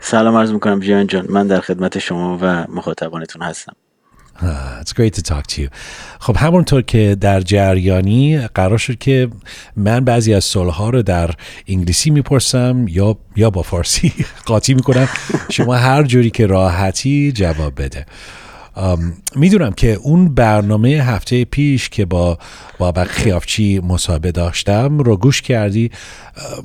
سلام 0.00 0.36
عرض 0.36 0.52
میکنم 0.52 0.80
جیان 0.80 1.06
جان 1.06 1.26
من 1.28 1.46
در 1.46 1.60
خدمت 1.60 1.98
شما 1.98 2.38
و 2.40 2.66
مخاطبانتون 2.68 3.42
هستم 3.42 3.72
Uh, 3.72 3.87
it's 4.81 4.93
great 4.93 5.13
to 5.13 5.21
talk 5.21 5.47
to 5.47 5.61
you. 5.61 5.69
خب 6.19 6.37
همونطور 6.37 6.81
که 6.81 7.17
در 7.21 7.41
جریانی 7.41 8.47
قرار 8.47 8.77
شد 8.77 8.97
که 8.97 9.29
من 9.75 9.99
بعضی 10.05 10.33
از 10.33 10.43
سوالها 10.43 10.89
رو 10.89 11.01
در 11.01 11.31
انگلیسی 11.67 12.09
می‌پرسم 12.09 12.85
یا 12.87 13.17
یا 13.35 13.49
با 13.49 13.61
فارسی 13.61 14.13
قاطی 14.45 14.73
می‌کنم 14.73 15.07
شما 15.51 15.75
هر 15.75 16.03
جوری 16.03 16.29
که 16.29 16.47
راحتی 16.47 17.31
جواب 17.31 17.81
بده 17.81 18.05
می‌دونم 19.35 19.71
که 19.71 19.93
اون 19.93 20.35
برنامه 20.35 20.89
هفته 20.89 21.45
پیش 21.45 21.89
که 21.89 22.05
با 22.05 22.37
بابک 22.77 23.07
خیافچی 23.07 23.79
مصاحبه 23.79 24.31
داشتم 24.31 24.99
رو 24.99 25.17
گوش 25.17 25.41
کردی 25.41 25.91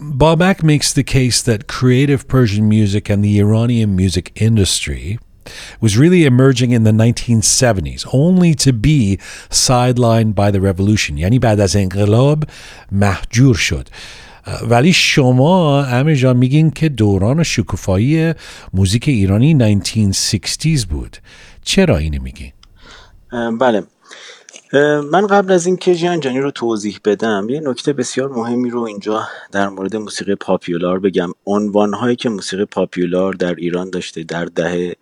بابک 0.00 0.58
makes 0.58 0.86
the 0.86 1.02
case 1.02 1.42
that 1.42 1.66
creative 1.66 2.28
Persian 2.28 2.68
music 2.68 3.10
and 3.10 3.24
the 3.24 3.38
Iranian 3.38 3.96
music 3.96 4.42
industry 4.42 5.18
was 5.82 5.96
really 5.96 6.24
emerging 6.24 6.70
in 6.72 6.84
the 6.84 6.92
1970s, 6.92 8.06
only 8.12 8.54
to 8.54 8.72
be 8.72 9.18
sidelined 9.50 10.34
by 10.34 10.50
the 10.50 10.60
revolution. 10.60 11.18
یعنی 11.18 11.38
بعد 11.38 11.60
از 11.60 11.76
انقلاب 11.76 12.44
محجور 12.92 13.54
شد. 13.54 13.88
ولی 14.68 14.92
شما 14.92 15.84
امیر 15.84 16.14
جان 16.14 16.36
میگین 16.36 16.70
که 16.70 16.88
دوران 16.88 17.42
شکوفایی 17.42 18.32
موزیک 18.74 19.08
ایرانی 19.08 19.82
1960s 20.12 20.86
بود. 20.86 21.16
چرا 21.62 21.96
اینو 21.96 22.22
میگین؟ 22.22 22.52
بله 23.60 23.82
من 25.12 25.26
قبل 25.26 25.52
از 25.52 25.66
اینکه 25.66 25.94
جیان 25.94 26.20
جانی 26.20 26.40
رو 26.40 26.50
توضیح 26.50 26.98
بدم 27.04 27.48
یه 27.48 27.60
نکته 27.60 27.92
بسیار 27.92 28.28
مهمی 28.28 28.70
رو 28.70 28.80
اینجا 28.80 29.22
در 29.52 29.68
مورد 29.68 29.96
موسیقی 29.96 30.34
پاپیولار 30.34 30.98
بگم 31.00 31.30
عنوانهایی 31.46 32.16
که 32.16 32.28
موسیقی 32.28 32.64
پاپیولار 32.64 33.32
در 33.32 33.54
ایران 33.54 33.90
داشته 33.90 34.22
در 34.22 34.44
دهه 34.44 34.96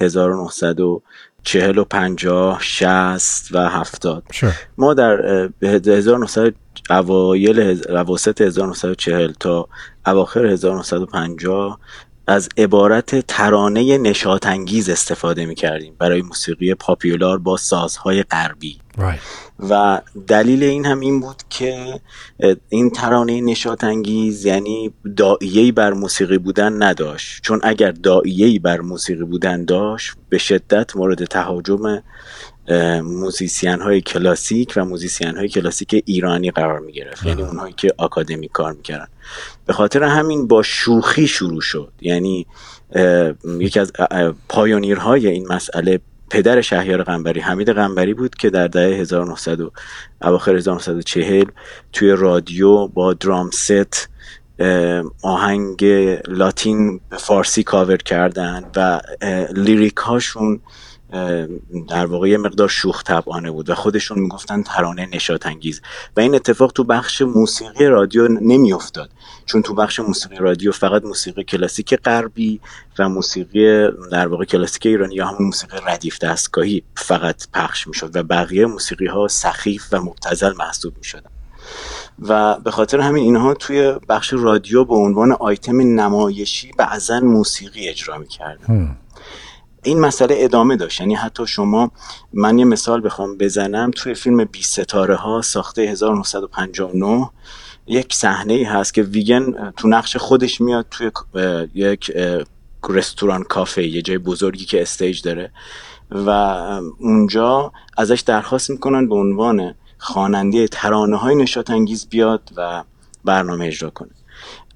1940 0.00 1.78
و 1.78 1.84
50 1.84 2.58
60 2.62 3.48
و 3.52 3.68
70 3.68 4.22
Sure. 4.32 4.46
ما 4.78 4.94
در 4.94 5.42
اه، 5.42 5.48
به 5.58 5.68
1900 5.68 6.54
اوایل 6.90 7.60
هز... 7.60 7.86
اواسط 7.86 8.40
1940 8.40 9.32
تا 9.40 9.68
اواخر 10.06 10.46
1950 10.46 11.78
از 12.26 12.48
عبارت 12.56 13.26
ترانه 13.26 13.98
نشاط‌انگیز 13.98 14.88
استفاده 14.88 15.46
می 15.46 15.54
کردیم 15.54 15.94
برای 15.98 16.22
موسیقی 16.22 16.74
popular 16.74 17.38
با 17.38 17.56
سازهای 17.56 18.22
غربی 18.22 18.78
right. 18.98 19.18
و 19.70 20.00
دلیل 20.26 20.62
این 20.62 20.86
هم 20.86 21.00
این 21.00 21.20
بود 21.20 21.42
که 21.50 22.00
این 22.68 22.90
ترانه 22.90 23.40
نشاط‌انگیز 23.40 24.44
یعنی 24.44 24.92
داعیه‌ای 25.16 25.72
بر 25.72 25.92
موسیقی 25.92 26.38
بودن 26.38 26.82
نداشت 26.82 27.42
چون 27.42 27.60
اگر 27.62 27.92
داعیه‌ای 27.92 28.58
بر 28.58 28.80
موسیقی 28.80 29.24
بودن 29.24 29.64
داشت 29.64 30.12
به 30.28 30.38
شدت 30.38 30.96
مورد 30.96 31.24
تهاجم 31.24 32.02
موزیسین 33.02 33.80
های 33.80 34.00
کلاسیک 34.00 34.72
و 34.76 34.84
موزیسین 34.84 35.36
های 35.36 35.48
کلاسیک 35.48 36.02
ایرانی 36.06 36.50
قرار 36.50 36.78
می 36.78 36.92
گرفت 36.92 37.26
یعنی 37.26 37.42
اونهایی 37.42 37.74
که 37.76 37.94
آکادمیک 37.98 38.48
کار 38.48 38.72
می‌کردن. 38.72 39.08
به 39.66 39.72
خاطر 39.72 40.02
همین 40.02 40.46
با 40.46 40.62
شوخی 40.62 41.28
شروع 41.28 41.60
شد. 41.60 41.92
یعنی 42.00 42.46
یکی 43.58 43.80
از 43.80 43.92
pioneer 44.48 45.09
های 45.09 45.26
این 45.26 45.48
مسئله 45.48 46.00
پدر 46.30 46.60
شهریار 46.60 47.02
قنبری 47.02 47.40
حمید 47.40 47.70
قنبری 47.70 48.14
بود 48.14 48.34
که 48.34 48.50
در 48.50 48.68
دهه 48.68 49.00
1900 49.00 49.60
و 49.60 49.70
اواخر 50.22 50.56
1940 50.56 51.44
توی 51.92 52.10
رادیو 52.10 52.86
با 52.86 53.14
drum 53.14 53.50
set 53.50 54.08
آهنگ 55.22 55.84
لاتین 56.28 57.00
به 57.10 57.16
فارسی 57.16 57.62
کاور 57.62 57.96
کردن 57.96 58.64
و 58.76 59.00
lyric 59.54 59.96
هاشون 59.96 60.60
در 61.88 62.06
واقع 62.06 62.28
یه 62.28 62.38
مقدار 62.38 62.68
شوخ 62.68 63.02
طبعانه 63.02 63.50
بود 63.50 63.70
و 63.70 63.74
خودشون 63.74 64.18
می‌گفتن 64.18 64.62
ترانه 64.62 65.08
نشاط 65.12 65.46
انگیز 65.46 65.80
و 66.16 66.20
این 66.20 66.34
اتفاق 66.34 66.72
تو 66.72 66.84
بخش 66.84 67.22
موسیقی 67.22 67.86
رادیو 67.86 68.28
نمیافتاد. 68.28 69.10
چون 69.46 69.62
تو 69.62 69.74
بخش 69.74 70.00
موسیقی 70.00 70.36
رادیو 70.36 70.72
فقط 70.72 71.04
موسیقی 71.04 71.44
کلاسیک 71.44 71.94
غربی 71.94 72.60
و 72.98 73.08
موسیقی 73.08 73.88
در 74.12 74.28
واقع 74.28 74.44
کلاسیک 74.44 74.86
ایرانی 74.86 75.14
یا 75.14 75.26
همون 75.26 75.42
موسیقی 75.44 75.76
ردیف 75.86 76.18
دستگاهی 76.18 76.82
فقط 76.96 77.46
پخش 77.54 77.86
می‌شد 77.86 78.16
و 78.16 78.22
بقیه 78.22 78.66
موسیقی 78.66 79.06
ها 79.06 79.28
سخیف 79.28 79.88
و 79.92 80.00
مبتزل 80.00 80.52
محسوب 80.58 80.94
می‌شدن. 80.98 81.30
و 82.18 82.60
به 82.60 82.70
خاطر 82.70 83.00
همین 83.00 83.24
اینها 83.24 83.54
توی 83.54 83.94
بخش 84.08 84.32
رادیو 84.32 84.84
به 84.84 84.94
عنوان 84.94 85.32
آیتم 85.32 85.76
نمایشی 86.00 86.72
بعضا 86.78 87.20
موسیقی 87.20 87.88
اجرا 87.88 88.18
می‌کردن. 88.18 88.96
این 89.82 90.00
مسئله 90.00 90.34
ادامه 90.38 90.76
داشت. 90.76 91.00
یعنی 91.00 91.14
حتی 91.14 91.46
شما 91.46 91.90
من 92.32 92.58
یه 92.58 92.64
مثال 92.64 93.04
بخوام 93.04 93.38
بزنم. 93.38 93.90
توی 93.90 94.14
فیلم 94.14 94.44
بی 94.44 94.62
ستاره 94.62 95.14
ها 95.14 95.42
ساخته 95.42 95.82
1959 95.82 97.30
یک 97.86 98.14
صحنه 98.14 98.52
ای 98.52 98.64
هست 98.64 98.94
که 98.94 99.02
ویگن 99.02 99.72
تو 99.76 99.88
نقش 99.88 100.16
خودش 100.16 100.60
میاد 100.60 100.86
توی 100.90 101.10
یک 101.74 102.12
رستوران 102.88 103.42
کافه 103.42 103.86
یه 103.86 104.02
جای 104.02 104.18
بزرگی 104.18 104.64
که 104.64 104.82
استیج 104.82 105.22
داره 105.22 105.50
و 106.10 106.28
اونجا 106.98 107.72
ازش 107.96 108.20
درخواست 108.20 108.70
می‌کنن 108.70 109.08
به 109.08 109.14
عنوان 109.14 109.74
خواننده 109.98 110.68
ترانه 110.68 111.16
های 111.16 111.34
نشات 111.34 111.70
انگیز 111.70 112.08
بیاد 112.08 112.50
و 112.56 112.84
برنامه 113.24 113.66
اجرا 113.66 113.90
کنه. 113.90 114.10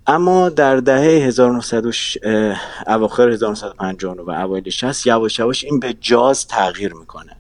اما 0.06 0.48
در 0.48 0.76
دهه 0.76 1.26
1900 1.26 1.84
اواخر 2.86 3.28
1950 3.28 4.16
و 4.26 4.30
اوایل 4.30 4.70
60 4.70 5.06
یواش 5.06 5.38
یواش 5.38 5.64
این 5.64 5.80
به 5.80 5.94
جاز 6.00 6.46
تغییر 6.46 6.94
می‌کنه. 6.94 7.36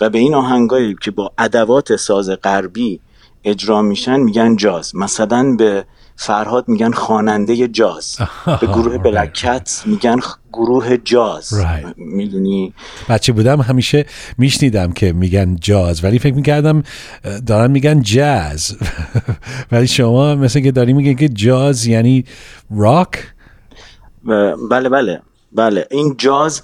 و 0.00 0.10
به 0.10 0.18
این 0.18 0.34
آهنگایی 0.34 0.96
که 1.00 1.10
با 1.10 1.32
ادوات 1.38 1.96
ساز 1.96 2.30
غربی 2.30 3.00
اجرا 3.44 3.82
میشن 3.82 4.20
میگن 4.20 4.56
جاز. 4.56 4.96
مثلا 4.96 5.56
به 5.58 5.84
فرهاد 6.16 6.68
میگن 6.68 6.92
خواننده 6.92 7.68
جاز. 7.68 8.16
به 8.60 8.66
گروه 8.66 8.98
بلکت 8.98 9.82
میگن 9.86 10.16
گروه 10.52 10.96
جاز. 10.96 11.54
می‌دونی؟ 11.96 12.74
بچه 13.08 13.32
بودم 13.32 13.60
همیشه 13.60 14.06
میشنیدم 14.38 14.92
که 14.92 15.12
میگن 15.12 15.56
جاز 15.56 16.04
ولی 16.04 16.18
فکر 16.18 16.34
می‌کردم 16.34 16.82
دارن 17.46 17.70
میگن 17.70 18.02
جاز. 18.02 18.76
ولی 19.72 19.86
شما 19.86 20.34
مثل 20.34 20.60
که 20.60 20.72
داری 20.72 20.92
میگن 20.92 21.14
که 21.14 21.28
جاز 21.28 21.86
یعنی 21.86 22.24
راک؟ 22.70 23.32
بله 24.70 24.88
بله. 24.88 25.20
بله 25.56 25.86
این 25.90 26.14
جاز 26.18 26.62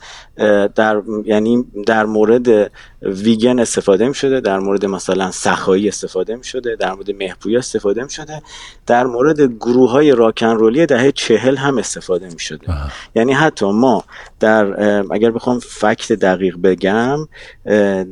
در 0.75 1.02
یعنی 1.25 1.64
در 1.87 2.06
مورد 2.06 2.72
ویگن 3.02 3.58
استفاده 3.58 4.08
می 4.08 4.14
شده 4.14 4.40
در 4.40 4.58
مورد 4.58 4.87
مثلا 4.87 5.30
سخایی 5.30 5.88
استفاده 5.88 6.36
می 6.36 6.45
شده 6.45 6.76
در 6.76 6.93
مورد 6.93 7.10
مهپوی 7.10 7.56
استفاده 7.56 8.04
می 8.04 8.10
شده 8.10 8.43
در 8.86 9.06
مورد 9.06 9.40
گروه 9.40 9.90
های 9.90 10.10
راکن 10.10 10.47
رولی 10.47 10.86
دهه 10.86 11.12
چهل 11.12 11.56
هم 11.56 11.78
استفاده 11.78 12.28
می 12.28 12.38
شده. 12.40 12.67
یعنی 13.14 13.32
حتی 13.32 13.67
ما 13.67 14.04
در 14.40 14.64
اگر 15.12 15.30
بخوام 15.30 15.58
فکت 15.58 16.12
دقیق 16.12 16.56
بگم 16.62 17.28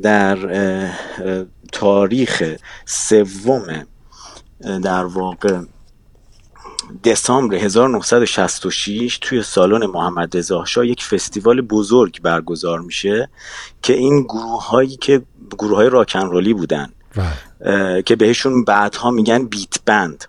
در 0.01 0.37
تاریخ 1.71 2.43
سوم 2.85 3.85
در 4.83 5.05
واقع 5.05 5.59
دسامبر 7.03 7.55
1966 7.55 9.17
توی 9.21 9.43
سالن 9.43 9.85
محمد 9.85 10.37
رضا 10.37 10.65
شاه 10.65 10.87
یک 10.87 11.03
فستیوال 11.03 11.61
بزرگ 11.61 12.21
برگزار 12.21 12.79
میشه 12.79 13.29
که 13.81 13.93
این 13.93 14.23
گروه 14.23 14.67
هایی 14.67 14.95
که 14.95 15.21
گروه 15.57 15.75
های 15.75 15.89
راکنرولی 15.89 16.53
بودن 16.53 16.89
که 18.05 18.15
بهشون 18.15 18.63
بعدها 18.63 19.11
میگن 19.11 19.45
بیت 19.45 19.75
بند. 19.85 20.25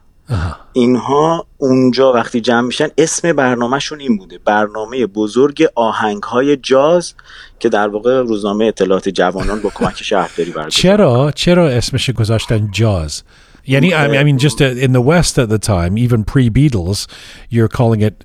اینها 0.73 1.47
اونجا 1.59 2.13
وقتی 2.13 2.41
جمع 2.41 2.61
میشن 2.61 2.89
اسم 2.99 3.33
برنامهشون 3.33 4.01
این 4.01 4.17
بوده 4.17 4.39
برنامه 4.45 5.07
بزرگ 5.07 5.69
آهنگ 5.75 6.23
های 6.23 6.57
جاز 6.57 7.15
که 7.61 7.69
در 7.69 7.89
واقع 7.89 8.21
روزنامه 8.21 8.65
اطلاعات 8.65 9.09
جوانان 9.09 9.61
با 9.61 9.71
کمک 9.75 10.03
شهرداری 10.03 10.51
برگزار 10.51 10.71
چرا؟ 10.71 11.33
چرا 11.35 11.69
اسمش 11.69 12.11
گذاشتن 12.11 12.69
جاز؟ 12.71 13.23
Yani, 13.68 13.94
I 13.94 14.08
mean, 14.08 14.18
I 14.18 14.24
mean, 14.24 14.38
just 14.38 14.62
uh, 14.62 14.66
in 14.66 14.94
the 14.94 15.02
West 15.02 15.38
at 15.38 15.50
the 15.50 15.60
time, 15.60 15.98
even 15.98 16.24
pre 16.24 16.50
Beatles, 16.50 17.06
you're 17.50 17.68
calling 17.68 18.00
it. 18.00 18.24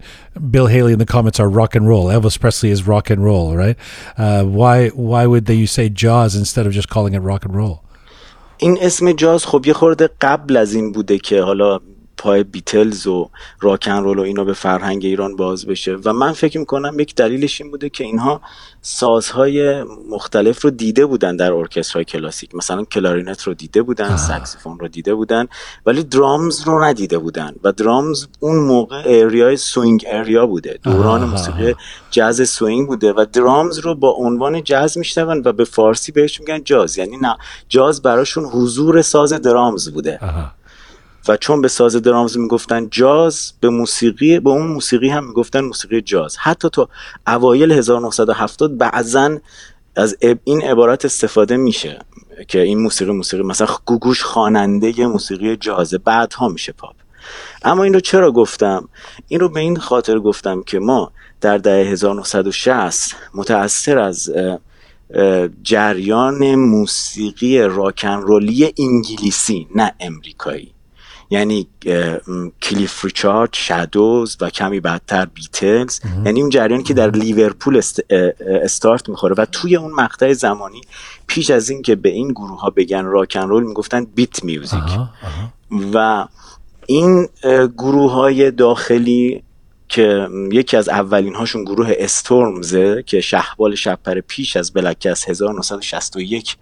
Bill 0.51 0.69
Haley 0.69 0.93
in 0.93 1.01
the 1.01 1.07
comments 1.07 1.41
are 1.41 1.49
rock 1.49 1.75
and 1.75 1.89
roll. 1.89 2.07
Elvis 2.07 2.39
Presley 2.39 2.71
is 2.71 2.87
rock 2.87 3.11
and 3.11 3.25
roll, 3.25 3.57
right? 3.57 3.77
Uh, 4.17 4.45
why 4.45 4.89
why 4.91 5.27
would 5.27 5.47
they 5.47 5.55
you 5.55 5.67
say 5.67 5.89
jazz 5.89 6.37
instead 6.37 6.65
of 6.65 6.73
just 6.73 6.89
calling 6.89 7.15
it 7.15 7.19
rock 7.21 7.45
and 7.45 7.57
roll? 7.57 7.83
این 8.59 8.79
اسم 8.81 9.13
جاز 9.13 9.47
خب 9.47 9.67
یه 9.67 9.73
خورده 9.73 10.11
قبل 10.21 10.57
از 10.57 10.75
این 10.75 10.93
بوده 10.93 11.19
که 11.19 11.43
حالا 11.43 11.81
پای 12.18 12.44
بیتلز 12.44 13.08
و 13.08 13.30
راکن 13.62 14.04
رول 14.04 14.20
و 14.20 14.22
اینا 14.22 14.44
به 14.44 14.54
فرهنگ 14.54 15.06
ایران 15.06 15.36
باز 15.36 15.66
بشه. 15.66 15.96
و 16.06 16.14
من 16.14 16.32
فکر 16.32 16.60
می‌کنم 16.60 17.00
یک 17.00 17.16
دلیلش 17.16 17.62
این 17.62 17.72
بوده 17.72 17.90
که 17.90 18.04
اینها 18.04 18.42
سازهای 18.82 19.84
مختلف 20.10 20.62
رو 20.62 20.70
دیده 20.70 21.06
بودن 21.06 21.36
در 21.36 21.54
ارکسترهای 21.54 22.06
کلاسیک. 22.06 22.56
مثلا 22.56 22.84
کلارینت 22.84 23.44
رو 23.44 23.54
دیده 23.54 23.82
بودن 23.82 24.18
سکسیفون 24.18 24.80
رو 24.80 24.88
دیده 24.88 25.16
بودن 25.16 25.48
ولی 25.86 26.04
درامز 26.04 26.62
رو 26.62 26.84
ندیده 26.84 27.18
بودن. 27.18 27.54
و 27.64 27.72
درامز 27.72 28.28
اون 28.40 28.60
موقع 28.60 29.04
era 29.06 29.58
ی 29.58 29.66
swing 29.66 30.06
era 30.08 30.46
بوده. 30.46 30.80
دوران 30.84 31.24
موسیقی 31.24 31.76
جاز 32.12 32.50
swing 32.50 32.88
بوده. 32.88 33.14
و 33.14 33.26
درامز 33.34 33.80
رو 33.80 33.96
با 33.96 34.10
عنوان 34.10 34.64
جاز 34.64 34.98
میشناسن 34.98 35.42
و 35.46 35.54
به 35.54 35.66
فارسی 35.66 36.12
بهش 36.12 36.40
میگن 36.40 36.64
جاز. 36.64 36.98
یعنی 36.98 37.18
نه 37.18 37.38
جاز 37.70 38.02
براشون 38.02 38.46
حضور 38.46 39.02
ساز 39.02 39.34
درامز 39.34 39.90
بوده. 39.90 40.20
و 41.28 41.38
چون 41.38 41.62
به 41.62 41.68
ساز 41.68 41.96
درامز 41.96 42.38
می‌گفتن 42.38 42.90
جاز 42.90 43.54
به 43.60 43.70
موسیقی 43.70 44.40
به 44.40 44.50
اون 44.50 44.68
موسیقی 44.68 45.10
هم 45.10 45.28
می‌گفتن 45.28 45.60
موسیقی 45.60 46.02
جاز. 46.02 46.38
حتی 46.38 46.70
تا 46.70 46.90
اوایل 47.28 47.72
1970 47.72 48.78
بعضا 48.78 49.38
از 49.96 50.18
این 50.44 50.62
عبارت 50.62 51.06
استفاده 51.06 51.58
میشه 51.58 52.00
که 52.48 52.62
این 52.62 52.80
موسیقی 52.80 53.12
موسیقی 53.12 53.44
مثلا 53.44 53.68
گوگوش 53.86 54.24
خواننده 54.24 55.08
موسیقی 55.08 55.56
جازه 55.56 55.98
بعدها 55.98 56.48
میشه 56.48 56.72
پاپ. 56.72 56.96
اما 57.64 57.84
این 57.84 57.94
رو 57.94 58.00
چرا 58.00 58.32
گفتم؟ 58.32 58.90
این 59.28 59.40
رو 59.40 59.50
به 59.50 59.60
این 59.60 59.78
خاطر 59.78 60.20
گفتم 60.20 60.64
که 60.64 60.80
ما 60.80 61.12
در 61.42 61.58
دهه 61.58 61.88
1960 61.88 63.16
متأثر 63.34 64.00
از 64.00 64.32
جریان 65.64 66.56
موسیقی 66.56 67.62
راکن 67.62 68.22
رولی 68.22 68.74
انگلیسی 68.80 69.68
نه 69.76 69.94
امریکایی. 70.00 70.77
یعنی 71.30 71.68
کلیف 72.62 73.06
ریچارد 73.06 73.50
شادوز 73.54 74.38
و 74.42 74.50
کمی 74.50 74.80
بعدتر 74.80 75.26
بیتلز. 75.26 76.00
یعنی 76.26 76.42
اون 76.42 76.50
جریانی 76.50 76.84
که 76.84 76.94
در 76.94 77.12
لیورپول 77.12 77.82
استارت 78.40 79.10
می‌خوره 79.10 79.36
و 79.38 79.46
توی 79.46 79.76
اون 79.76 79.92
مقطع 79.92 80.34
زمانی 80.34 80.82
پیش 81.28 81.50
از 81.50 81.70
این 81.70 81.82
که 81.82 81.96
به 81.96 82.10
این 82.10 82.32
گروه 82.32 82.62
ها 82.62 82.70
بگن 82.70 83.06
راکن 83.06 83.48
رول 83.48 83.64
می‌گفتن 83.64 84.06
بیت 84.16 84.44
میوزیک. 84.44 85.00
و 85.94 86.28
این 86.86 87.28
گروه 87.78 88.12
های 88.12 88.52
داخلی 88.52 89.44
که 89.90 90.28
یکی 90.52 90.78
از 90.78 90.90
اولین 90.90 91.36
هاشون 91.36 91.64
گروه 91.64 91.94
استورمزه 91.98 93.04
که 93.06 93.22
شهبال 93.22 93.76
شبپره 93.76 94.22
پیش 94.22 94.58
از 94.58 94.74
بلکس 94.74 95.30
1961 95.30 96.56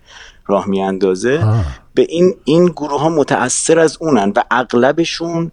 راه 0.48 0.70
میاندازه 0.70 1.64
به 1.94 2.06
این 2.10 2.36
این 2.44 2.66
گروه 2.66 3.02
ها 3.02 3.10
متأثر 3.10 3.80
از 3.80 3.98
اونن 4.00 4.34
و 4.36 4.44
اغلبشون 4.52 5.52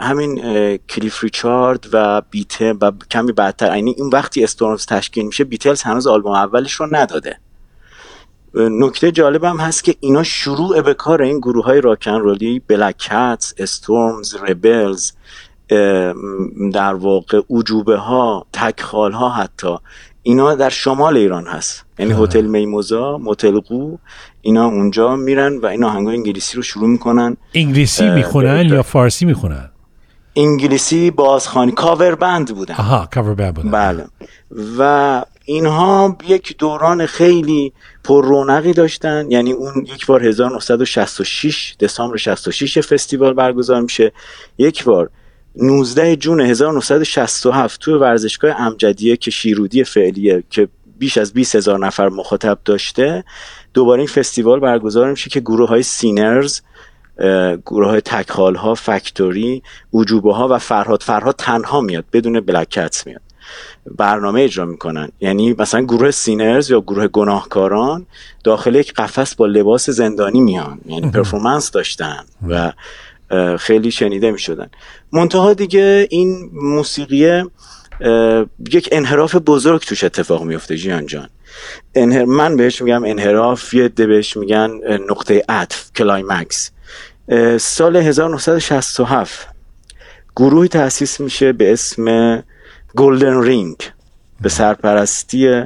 همین 0.00 0.40
کلیف 0.76 1.22
ریچارد 1.22 1.86
و 1.92 2.22
بیتل 2.30 2.76
و 2.80 2.92
کمی 3.10 3.32
بعدتر 3.32 3.76
یعنی 3.76 3.94
این 3.98 4.08
وقتی 4.08 4.44
استورمز 4.44 4.86
تشکیل 4.86 5.26
میشه 5.26 5.44
بیتلز 5.44 5.82
هنوز 5.82 6.06
آلبوم 6.06 6.32
اولش 6.32 6.72
رو 6.72 6.88
نداده. 6.90 7.38
نکته 8.54 9.12
جالب 9.12 9.44
هم 9.44 9.56
هست 9.56 9.84
که 9.84 9.94
اینا 10.00 10.22
شروع 10.22 10.80
به 10.80 10.94
کار 10.94 11.22
این 11.22 11.38
گروه 11.38 11.64
های 11.64 11.80
راکن 11.80 12.10
رولی 12.10 12.58
بلک 12.58 12.96
کتس 12.98 13.54
استورمز 13.58 14.34
ربلز 14.34 15.12
در 16.72 16.94
واقع 16.94 17.40
عجوبه 17.50 17.96
ها 17.96 18.46
تکخال 18.52 19.12
ها 19.12 19.28
حتی 19.28 19.76
اینا 20.22 20.54
در 20.54 20.68
شمال 20.68 21.16
ایران 21.16 21.46
هست. 21.46 21.84
یعنی 22.02 22.24
هتل 22.24 22.46
میموزا 22.46 23.18
موتل 23.18 23.60
قو 23.60 23.96
اینا 24.40 24.66
اونجا 24.66 25.16
میرن 25.16 25.58
و 25.58 25.66
این 25.66 25.84
آهنگای 25.84 26.16
انگلیسی 26.16 26.56
رو 26.56 26.62
شروع 26.62 26.88
می‌کنن. 26.88 27.36
انگلیسی 27.54 28.10
می‌خونن 28.10 28.68
یا 28.68 28.82
فارسی 28.82 29.24
می‌خونن؟ 29.24 29.70
انگلیسی 30.36 31.10
بازخانی 31.10 31.72
کاور 31.72 32.14
بند 32.14 32.54
بودن. 32.54 32.74
آها 32.74 33.08
کاور 33.14 33.34
بند 33.34 33.54
بودن. 33.54 33.70
بله. 33.70 34.04
و 34.78 35.24
اینها 35.44 36.16
یک 36.28 36.58
دوران 36.58 37.06
خیلی 37.06 37.72
پر 38.04 38.24
رونقی 38.24 38.72
داشتن. 38.72 39.30
یعنی 39.30 39.52
اون 39.52 39.86
یک 39.94 40.06
بار 40.06 40.24
1966 40.24 41.76
دسامبر 41.80 42.16
66 42.16 42.78
فستیوال 42.78 43.34
برگزار 43.34 43.80
میشه. 43.80 44.12
یک 44.58 44.84
بار 44.84 45.10
19 45.56 46.16
جون 46.16 46.40
1967 46.40 47.80
تو 47.80 47.98
ورزشگاه 47.98 48.60
امجدیه 48.60 49.16
که 49.16 49.30
شیرودی 49.30 49.84
فعلیه 49.84 50.42
که 50.50 50.68
بیش 50.98 51.18
از 51.18 51.32
20 51.32 51.56
هزار 51.56 51.78
نفر 51.78 52.08
مخاطب 52.08 52.58
داشته. 52.64 53.24
دوباره 53.74 54.00
این 54.00 54.08
فستیوال 54.08 54.60
برگزار 54.60 55.10
میشه 55.10 55.30
که 55.30 55.40
گروه 55.40 55.68
های 55.68 55.82
Sinners 55.82 56.60
گروه 57.66 57.88
های 57.88 58.00
تکخال 58.00 58.54
ها 58.54 58.74
Factory 58.74 59.62
اعجوبه 59.92 60.34
ها 60.34 60.48
و 60.50 60.58
فرهاد. 60.58 61.02
فرهاد 61.02 61.34
تنها 61.38 61.80
میاد 61.80 62.04
بدون 62.12 62.40
Black 62.40 62.74
Cats 62.74 63.02
میاد. 63.06 63.20
برنامه 63.98 64.40
اجرا 64.40 64.64
می‌کنن. 64.64 65.08
یعنی 65.20 65.54
مثلا 65.58 65.80
گروه 65.80 66.10
Sinners 66.10 66.70
یا 66.70 66.80
گروه 66.80 67.08
گناهکاران 67.08 68.06
داخل 68.44 68.74
یک 68.74 68.94
قفس 68.94 69.34
با 69.34 69.46
لباس 69.46 69.90
زندانی 69.90 70.40
میان. 70.40 70.80
یعنی 70.86 71.10
performance 71.10 71.70
داشتن 71.70 72.24
و 72.48 72.72
خیلی 73.58 73.90
شنیده 73.90 74.30
می‌شدن. 74.30 74.70
منتها 75.12 75.54
دیگه 75.54 76.08
این 76.10 76.50
موسیقی 76.52 77.42
یک 78.72 78.88
انحراف 78.92 79.36
بزرگ 79.36 79.80
توش 79.80 80.04
اتفاق 80.04 80.44
میفته 80.44 80.76
جیان 80.76 81.06
جان. 81.06 81.28
انهر... 81.94 82.24
من 82.24 82.56
بهش 82.56 82.82
میگم 82.82 83.04
انحراف 83.04 83.74
یه 83.74 83.88
عده 83.88 84.06
بهش 84.06 84.36
میگن 84.36 84.70
نقطه 85.10 85.44
عطف 85.48 85.92
climax. 85.92 86.70
سال 87.58 87.96
1967 87.96 89.48
گروهی 90.36 90.68
تأسیس 90.68 91.20
میشه 91.20 91.52
به 91.52 91.72
اسم 91.72 92.44
Golden 92.96 93.42
Ring 93.42 93.76
به 94.40 94.48
سرپرستی 94.48 95.62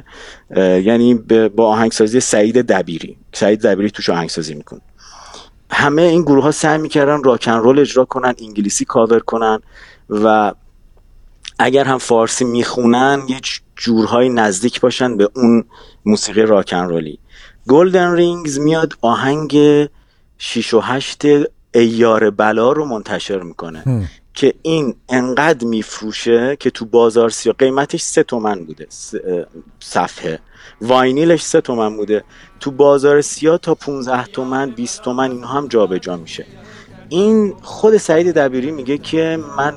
یعنی 0.55 1.13
با 1.55 1.67
آهنگسازی 1.67 2.19
سعید 2.19 2.61
دبیری. 2.61 3.17
سعید 3.33 3.61
دبیری 3.61 3.91
توش 3.91 4.09
آهنگسازی 4.09 4.53
می‌کنه. 4.53 4.81
همه 5.71 6.01
این 6.01 6.21
گروه 6.21 6.43
ها 6.43 6.51
سعی 6.51 6.77
می‌کردن 6.77 7.23
rock 7.23 7.39
'n' 7.39 7.51
roll 7.51 7.79
اجرا 7.79 8.05
کنن 8.05 8.33
انگلیسی 8.41 8.85
کاور 8.85 9.19
کنن 9.19 9.59
و 10.09 10.53
اگر 11.59 11.83
هم 11.83 11.97
فارسی 11.97 12.45
می‌خونن 12.45 13.21
یه 13.27 13.39
جورهای 13.75 14.29
نزدیک 14.29 14.81
باشن 14.81 15.17
به 15.17 15.29
اون 15.35 15.63
موسیقی 16.05 16.41
راکن 16.41 16.83
رولی 16.83 17.19
گلدن 17.67 18.11
رینگز 18.11 18.59
میاد 18.59 18.93
آهنگ 19.01 19.57
6 20.37 20.73
و 20.73 20.79
8 20.79 21.23
ایار 21.73 22.29
بلا 22.29 22.71
رو 22.71 22.85
منتشر 22.85 23.41
می‌کنه. 23.41 24.09
که 24.33 24.53
این 24.61 24.95
انقدر 25.09 25.67
میفروشه 25.67 26.57
که 26.59 26.69
تو 26.69 26.85
بازار 26.85 27.29
سیا 27.29 27.53
قیمتش 27.59 28.01
سه 28.01 28.23
تومن 28.23 28.65
بوده 28.65 28.87
صفحه. 29.79 30.39
واینیلش 30.81 31.41
سه 31.41 31.61
تومن 31.61 31.97
بوده. 31.97 32.23
تو 32.59 32.71
بازار 32.71 33.21
سیا 33.21 33.57
تا 33.57 33.75
15 33.75 34.25
تومن 34.25 34.69
20 34.69 35.01
تومن 35.01 35.31
اینها 35.31 35.57
هم 35.57 35.67
جابجا 35.67 35.97
جا 35.97 36.17
میشه. 36.17 36.45
این 37.09 37.53
خود 37.61 37.97
سعید 37.97 38.31
دبیری 38.31 38.71
میگه 38.71 38.97
که 38.97 39.39
من 39.57 39.73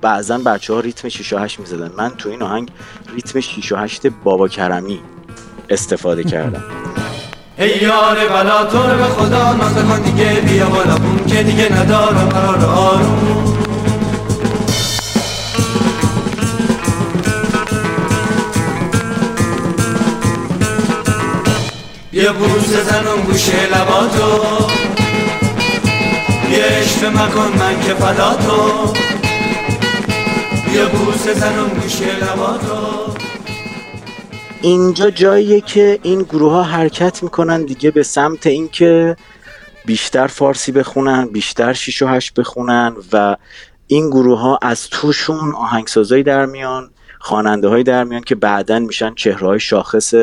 بعضا 0.00 0.38
بچه 0.38 0.74
ها 0.74 0.80
ریتم 0.80 1.08
6 1.08 1.32
و 1.32 1.38
8 1.38 1.60
می‌زدن. 1.60 1.90
من 1.96 2.10
تو 2.10 2.28
این 2.28 2.42
آهنگ 2.42 2.70
ریتم 3.14 3.40
6 3.40 3.72
و 3.72 3.76
8 3.76 4.06
بابا 4.06 4.48
کرمی 4.48 5.00
استفاده 5.70 6.24
کردم. 6.24 6.62
ای 7.58 7.82
یار 7.82 8.28
بلا 8.28 8.64
تو 8.64 8.78
به 8.78 9.04
خدا 9.04 9.52
نازه 9.52 9.82
کن 9.82 10.00
دیگه 10.02 10.40
بیا 10.40 10.68
بالا. 10.68 10.94
بون 10.94 11.26
که 11.26 11.42
دیگه 11.42 11.72
ندارم 11.72 12.28
قرار 12.28 12.64
آروم. 12.64 13.56
یه 22.12 22.32
بوس 22.32 22.68
زنم 22.68 23.22
گوشه 23.26 23.66
لباتو 23.66 24.44
یه 26.50 26.64
عشق 26.64 27.04
مکن 27.04 27.58
من 27.58 27.80
که 27.86 27.94
فداتو 27.94 28.92
یه 30.74 30.86
بوس 30.86 31.28
زنم 31.28 31.68
گوشه 31.68 32.16
لباتو 32.16 33.14
اینجا 34.62 35.10
جاییه 35.10 35.60
که 35.60 35.98
این 36.02 36.22
گروه 36.22 36.52
ها 36.52 36.62
حرکت 36.62 37.22
می‌کنن 37.22 37.64
دیگه 37.64 37.90
به 37.90 38.02
سمت 38.02 38.46
اینکه 38.46 39.16
بیشتر 39.84 40.26
فارسی 40.26 40.72
بخونن 40.72 41.26
بیشتر 41.26 41.72
شیش 41.72 42.02
و 42.02 42.06
هشت 42.06 42.34
بخونن 42.34 42.96
و 43.12 43.36
این 43.86 44.10
گروه 44.10 44.38
ها 44.38 44.58
از 44.62 44.88
توشون 44.88 45.54
آهنگسازایی 45.54 46.22
در 46.22 46.46
میان 46.46 46.90
خواننده 47.18 47.68
های 47.68 47.82
در 47.82 48.04
میان 48.04 48.22
که 48.22 48.34
بعدا 48.34 48.78
میشن 48.78 49.14
چهره 49.14 49.46
های 49.46 49.60
شاخص 49.60 50.14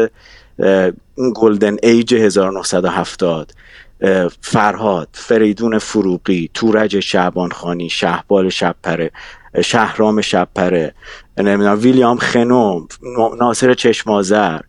گلدن 1.36 1.78
ایج 1.84 2.14
1970 2.14 3.52
فرهاد 4.42 5.10
فریدون 5.14 5.80
فروغی 5.80 6.50
تورج 6.54 7.00
شعبان 7.00 7.52
خانی 7.52 7.90
شهبال 7.90 8.50
شبپره. 8.50 9.12
شهرام 9.62 10.22
شبپره 10.22 10.94
نمی‌دونم 11.38 11.80
ویلیام 11.82 12.18
خنوم 12.18 12.88
ناصر 13.40 13.74
چشمازر 13.74 14.60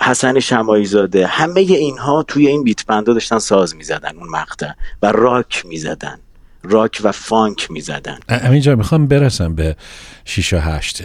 حسن 0.00 0.40
شمایزاده 0.40 1.26
همه 1.26 1.60
اینها 1.60 2.22
توی 2.22 2.46
این 2.46 2.64
بیت 2.64 2.86
بندا 2.86 3.12
داشتن 3.12 3.38
ساز 3.38 3.76
می‌زدن 3.76 4.16
اون 4.16 4.28
مقطع 4.28 4.70
و 5.02 5.12
راک 5.12 5.66
می‌زدن 5.66 6.18
راک 6.62 7.00
و 7.04 7.12
فانک 7.12 7.70
می‌زدن. 7.70 8.18
همینجا 8.28 8.76
می‌خوام 8.76 9.06
برسم 9.06 9.54
به 9.54 9.76
6 10.24 10.52
و 10.52 10.58
8 10.58 11.02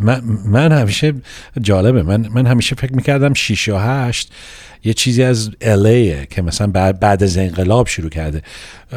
من, 0.00 0.22
من 0.44 0.72
همیشه 0.72 1.14
جالبه 1.60 2.02
من, 2.02 2.28
من 2.34 2.46
همیشه 2.46 2.74
فکر 2.74 2.92
می‌کردم 2.92 3.34
6 3.34 3.68
و 3.68 3.76
8 3.76 4.32
یه 4.84 4.94
چیزی 4.94 5.22
از 5.22 5.50
الیه 5.60 6.26
که 6.30 6.42
مثلا 6.42 6.66
بعد, 6.66 7.00
بعد 7.00 7.22
از 7.22 7.38
انقلاب 7.38 7.86
شروع 7.86 8.10
کرده. 8.10 8.42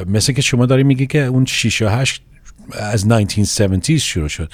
مثل 0.07 0.33
که 0.33 0.41
شما 0.41 0.65
داری 0.65 0.83
میگی 0.83 1.07
که 1.07 1.25
اون 1.25 1.45
6 1.45 1.81
و 1.81 1.87
8 1.87 2.21
از 2.72 3.04
1970 3.04 3.96
شروع 3.96 4.28
شد 4.28 4.52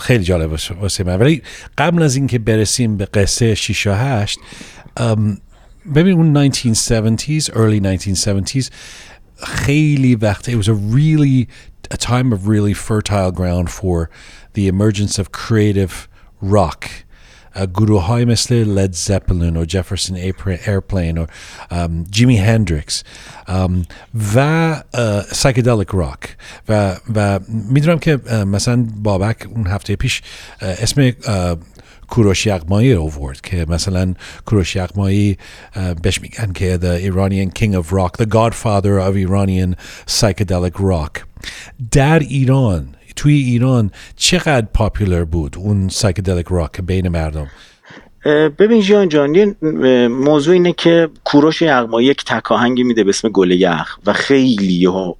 خیلی 0.00 0.24
جالب 0.24 0.58
واسه 0.80 1.04
من 1.04 1.16
ولی 1.16 1.42
قبل 1.78 2.02
از 2.02 2.16
اینکه 2.16 2.38
برسیم 2.38 2.96
به 2.96 3.04
قصه 3.04 3.54
6 3.54 3.86
و 3.86 3.92
8 3.92 4.38
ببین 5.94 6.12
اون 6.12 6.50
1970s 6.50 7.44
early 7.44 7.80
1970s 7.80 8.70
خیلی 9.42 10.14
وقت 10.14 10.50
it 10.50 10.54
was 10.54 10.68
a 10.68 10.74
really 10.74 11.48
a 11.90 11.96
time 11.96 12.32
of 12.32 12.48
really 12.48 12.74
fertile 12.74 13.30
ground 13.30 13.70
for 13.70 14.10
the 14.54 14.66
emergence 14.66 15.18
of 15.18 15.32
creative 15.32 16.08
rock 16.42 16.88
گروه 17.55 18.05
های 18.05 18.25
مثل 18.25 18.55
Led 18.55 18.93
Zeppelin 18.93 19.57
و 19.57 19.65
Jefferson 19.65 20.17
Airplane 20.17 21.17
و 21.17 21.25
Jimi 22.11 22.37
Hendrix 22.37 23.03
و 24.35 24.83
psychedelic 25.31 25.87
rock 25.93 26.37
و 26.69 26.95
و 27.15 27.39
می‌دونم 27.47 27.99
که 27.99 28.17
مثلا 28.45 28.87
بابک 29.03 29.47
اون 29.55 29.67
هفته 29.67 29.95
پیش 29.95 30.21
اسم 30.61 31.11
کوروش 32.11 32.45
یغمایی 32.45 32.93
رو 32.93 33.01
آورد 33.03 33.41
که 33.41 33.65
مثلا 33.69 34.13
کوروش 34.45 34.75
یغمایی 34.75 35.37
بهش 36.01 36.21
میگن 36.21 36.51
که 36.51 36.79
the 36.81 37.11
Iranian 37.11 37.59
king 37.59 37.75
of 37.75 37.93
rock 37.93 38.17
the 38.17 38.25
godfather 38.25 38.99
of 38.99 39.15
Iranian 39.15 39.75
psychedelic 40.07 40.79
rock. 40.79 41.19
در 41.91 42.19
ایران 42.19 42.95
توی 43.15 43.33
ایران 43.33 43.91
چقدر 44.15 44.67
popular 44.73 45.23
بود 45.23 45.55
اون 45.57 45.89
psychedelic 45.89 46.45
rock 46.49 46.81
بین 46.81 47.09
مردم؟ 47.09 47.47
ببین 48.59 48.81
جیان 48.81 49.09
جان 49.09 49.55
موضوع 50.07 50.53
اینه 50.53 50.73
که 50.73 51.09
کوروش 51.23 51.61
یغمایی 51.61 52.07
یک 52.07 52.25
تک‌آهنگی 52.25 52.83
میده 52.83 53.03
به 53.03 53.09
اسم 53.09 53.29
گل 53.29 53.51
یخ 53.51 53.97
و 54.05 54.13
خیلی 54.13 54.85
ها 54.85 55.17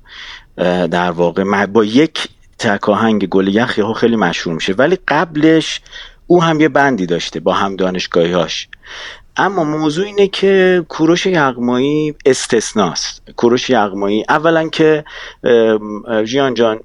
در 0.88 1.12
واقع 1.12 1.66
با 1.66 1.86
یک 1.86 2.28
تک 2.60 2.90
آهنگ 2.90 3.28
گل 3.28 3.48
یخ 3.48 3.78
یهو 3.78 3.94
خیلی 3.94 4.16
مشهور 4.16 4.56
میشه. 4.56 4.74
ولی 4.74 4.98
قبلش 5.08 5.82
او 6.28 6.44
هم 6.44 6.62
یه 6.62 6.70
band 6.70 6.99
ی 6.99 7.06
داشته 7.06 7.40
با 7.40 7.54
هم 7.54 7.76
دانشگاهیاش 7.76 8.68
اما 9.38 9.64
موضوع 9.64 10.06
اینه 10.06 10.28
که 10.28 10.86
کوروش 10.90 11.26
یغمایی 11.26 12.16
استثناست. 12.26 13.22
کوروش 13.36 13.70
یغمایی 13.70 14.26
اولا 14.30 14.70
که 14.70 15.04
جیان 16.26 16.54
جان 16.54 16.80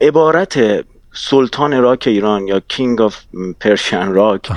عبارت 0.00 0.84
سلطان 1.12 1.80
راک 1.82 2.04
ایران 2.06 2.48
یا 2.48 2.60
king 2.60 3.00
of 3.00 3.16
Persian 3.60 4.12
rock 4.12 4.50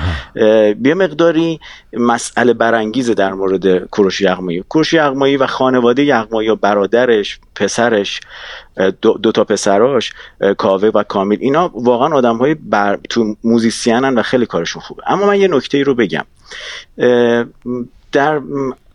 یه 0.84 0.94
مقداری 0.94 1.60
مسئله 1.92 2.52
برانگیزه 2.52 3.14
در 3.14 3.32
مورد 3.32 3.84
کوروش 3.84 4.20
یغمایی. 4.20 4.64
کوروش 4.68 4.92
یغمایی 4.92 5.36
و 5.36 5.46
خانواده 5.46 6.04
یغمایی 6.04 6.48
و 6.48 6.56
برادرش 6.56 7.40
پسرش 7.54 8.20
دو, 9.02 9.12
دو 9.12 9.32
تا 9.32 9.44
پسراش 9.44 10.12
کاوه 10.58 10.88
و 10.88 11.02
کامیل 11.02 11.36
اینا 11.40 11.70
واقعا 11.74 12.14
آدم 12.14 12.36
های 12.36 12.54
بر... 12.54 12.98
تو 13.10 13.36
موزیسینن 13.44 14.14
و 14.14 14.22
خیلی 14.22 14.46
کارشون 14.46 14.82
خوبه. 14.82 15.02
اما 15.06 15.26
من 15.26 15.40
یه 15.40 15.48
نکته 15.48 15.78
ای 15.78 15.84
رو 15.84 15.94
بگم. 15.94 16.24
در 18.12 18.40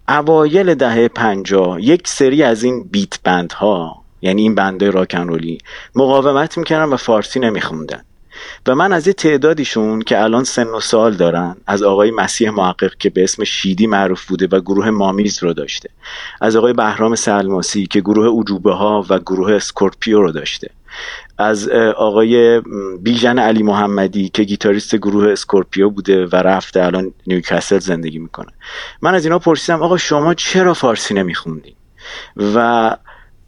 اوایل 0.10 0.76
دهه 0.76 1.08
پنجاه 1.08 1.82
یک 1.82 2.08
سری 2.08 2.44
از 2.44 2.64
این 2.64 2.84
beat 2.84 3.20
band 3.24 3.52
ها 3.52 4.07
یعنی 4.22 4.42
این 4.42 4.56
بنده 4.56 4.90
راکنرولی 4.90 5.58
مقاومت 5.96 6.58
می‌کردن 6.58 6.94
و 6.94 6.98
فارسی 6.98 7.40
نمیخوندن. 7.40 8.04
و 8.68 8.76
من 8.76 8.94
از 8.94 9.08
یه 9.08 9.14
تعدادیشون 9.14 10.02
که 10.02 10.24
الان 10.24 10.44
سن 10.44 10.68
و 10.68 10.80
سال 10.80 11.14
دارن 11.14 11.56
از 11.68 11.84
آقای 11.84 12.12
مسیح 12.12 12.50
محقق 12.50 12.98
که 12.98 13.10
به 13.10 13.24
اسم 13.24 13.44
شیدی 13.44 13.88
معروف 13.88 14.26
بوده 14.26 14.48
و 14.52 14.60
گروه 14.60 14.90
مامیز 14.90 15.44
رو 15.44 15.54
داشته 15.54 15.90
از 16.42 16.56
آقای 16.56 16.74
بهرام 16.74 17.16
سلماسی 17.16 17.88
که 17.88 18.00
گروه 18.00 18.42
اعجوبه 18.42 18.74
ها 18.74 19.06
و 19.10 19.20
گروه 19.20 19.54
Scorpio 19.54 20.22
رو 20.22 20.32
داشته 20.32 20.70
از 21.38 21.70
آقای 21.98 22.62
بیژن 23.02 23.40
علی 23.40 23.64
محمدی 23.64 24.30
که 24.30 24.44
گیتاریست 24.44 24.96
گروه 24.96 25.32
Scorpio 25.32 25.90
بوده 25.90 26.26
و 26.26 26.36
رفته 26.36 26.84
الان 26.84 27.14
نیوکاسل 27.28 27.80
زندگی 27.80 28.20
می‌کنه. 28.20 28.52
من 29.02 29.16
از 29.16 29.26
اینا 29.26 29.40
پرسیدم 29.40 29.82
آقا 29.82 29.98
شما 29.98 30.34
چرا 30.34 30.74
فارسی 30.74 31.14
نمیخوندین؟ 31.14 31.76
و 32.56 32.98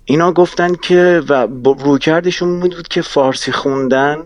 اینا 0.10 0.32
گفتن 0.32 0.76
که 0.76 1.22
و 1.30 1.48
رویکردشون 1.80 2.60
بود 2.60 2.88
که 2.88 3.02
فارسی 3.02 3.52
خوندن 3.52 4.18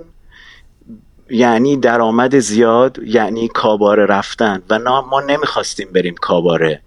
یعنی 1.30 1.78
درآمد 1.78 2.40
زیاد 2.40 3.00
یعنی 3.06 3.48
کاباره 3.48 4.06
رفتن. 4.06 4.62
و 4.70 4.80
ما 4.80 5.22
نمی‌خواستیم 5.22 5.88
بریم 5.94 6.16
کاباره. 6.22 6.82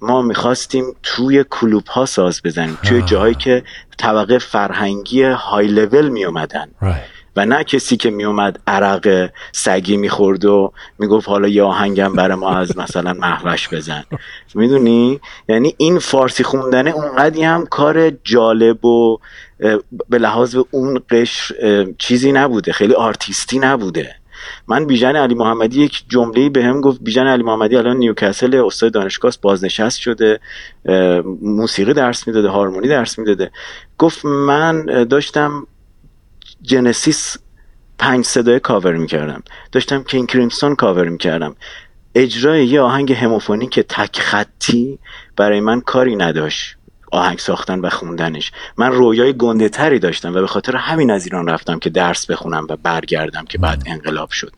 ما 0.00 0.22
می‌خواستیم 0.22 0.84
توی 1.02 1.44
کلوب 1.50 1.86
ها 1.86 2.06
ساز 2.06 2.40
بزنیم 2.44 2.78
توی 2.82 3.02
جایی 3.02 3.34
که 3.34 3.62
طبقه 3.98 4.38
فرهنگی 4.38 5.22
های 5.22 5.66
لول 5.66 6.08
میومدن 6.08 6.68
و 7.36 7.46
نه 7.46 7.64
کسی 7.64 7.96
که 7.96 8.10
میومد 8.10 8.60
عرق 8.66 9.30
سگی 9.52 9.96
می‌خورد 9.96 10.44
و 10.44 10.72
می‌گفت 10.98 11.28
حالا 11.28 11.48
یه 11.48 11.62
آهنگم 11.62 12.12
برای 12.12 12.36
ما 12.36 12.56
از 12.56 12.78
مثلا 12.78 13.12
محوش 13.12 13.68
بزن. 13.68 14.04
می‌دونی؟ 14.54 15.20
یعنی 15.48 15.74
این 15.76 15.98
فارسی 15.98 16.44
خوندنه 16.44 16.90
اونقدی 16.90 17.42
هم 17.42 17.66
کار 17.66 18.10
جالب 18.10 18.84
و 18.84 19.18
به 20.08 20.18
لحاظ 20.18 20.56
اون 20.70 21.00
قشر 21.10 21.54
چیزی 21.98 22.32
نبوده. 22.32 22.72
خیلی 22.72 22.94
آرتیستی 22.94 23.58
نبوده. 23.58 24.14
من 24.66 24.86
بیژن 24.86 25.16
علی 25.16 25.34
محمدی 25.34 25.82
یک 25.82 26.04
جمله 26.08 26.48
به 26.48 26.64
هم 26.64 26.80
گفت. 26.80 26.98
بیژن 27.00 27.26
علی 27.26 27.42
محمدی 27.42 27.76
الان 27.76 27.96
نیوکاسل 27.96 28.62
استاد 28.66 28.92
دانشگاه 28.92 29.32
بازنشست 29.42 29.98
شده 29.98 30.40
موسیقی 31.42 31.92
درس 31.92 32.26
می‌داده 32.26 32.48
هارمونی 32.48 32.88
درس 32.88 33.18
می‌داده. 33.18 33.50
گفت 33.98 34.24
من 34.24 34.84
داشتم 35.10 35.66
جنسیس 36.62 37.36
پنج 37.98 38.24
صدای 38.24 38.60
کاور 38.60 38.96
می‌کردم. 38.96 39.42
داشتم 39.72 40.02
کینگ 40.02 40.28
کریمسون 40.28 40.74
کاور 40.74 41.08
می‌کردم. 41.08 41.56
اجرای 42.14 42.66
یه 42.66 42.80
آهنگ 42.80 43.12
هموفونیک 43.12 43.80
تک 43.80 44.20
خطی 44.20 44.98
برای 45.36 45.60
من 45.60 45.80
کاری 45.80 46.16
نداشت. 46.16 46.76
آهنگ 47.12 47.38
ساختن 47.38 47.80
و 47.80 47.90
خوندنش. 47.90 48.52
من 48.76 48.92
رویای 48.92 49.32
گنده 49.32 49.68
تری 49.68 49.98
داشتم 49.98 50.34
و 50.34 50.40
به 50.40 50.46
خاطر 50.46 50.76
همین 50.76 51.10
از 51.10 51.24
ایران 51.24 51.48
رفتم 51.48 51.78
که 51.78 51.90
درس 51.90 52.26
بخونم 52.26 52.66
و 52.70 52.76
برگردم 52.76 53.44
که 53.44 53.58
بعد 53.58 53.82
انقلاب 53.86 54.30
شد. 54.30 54.52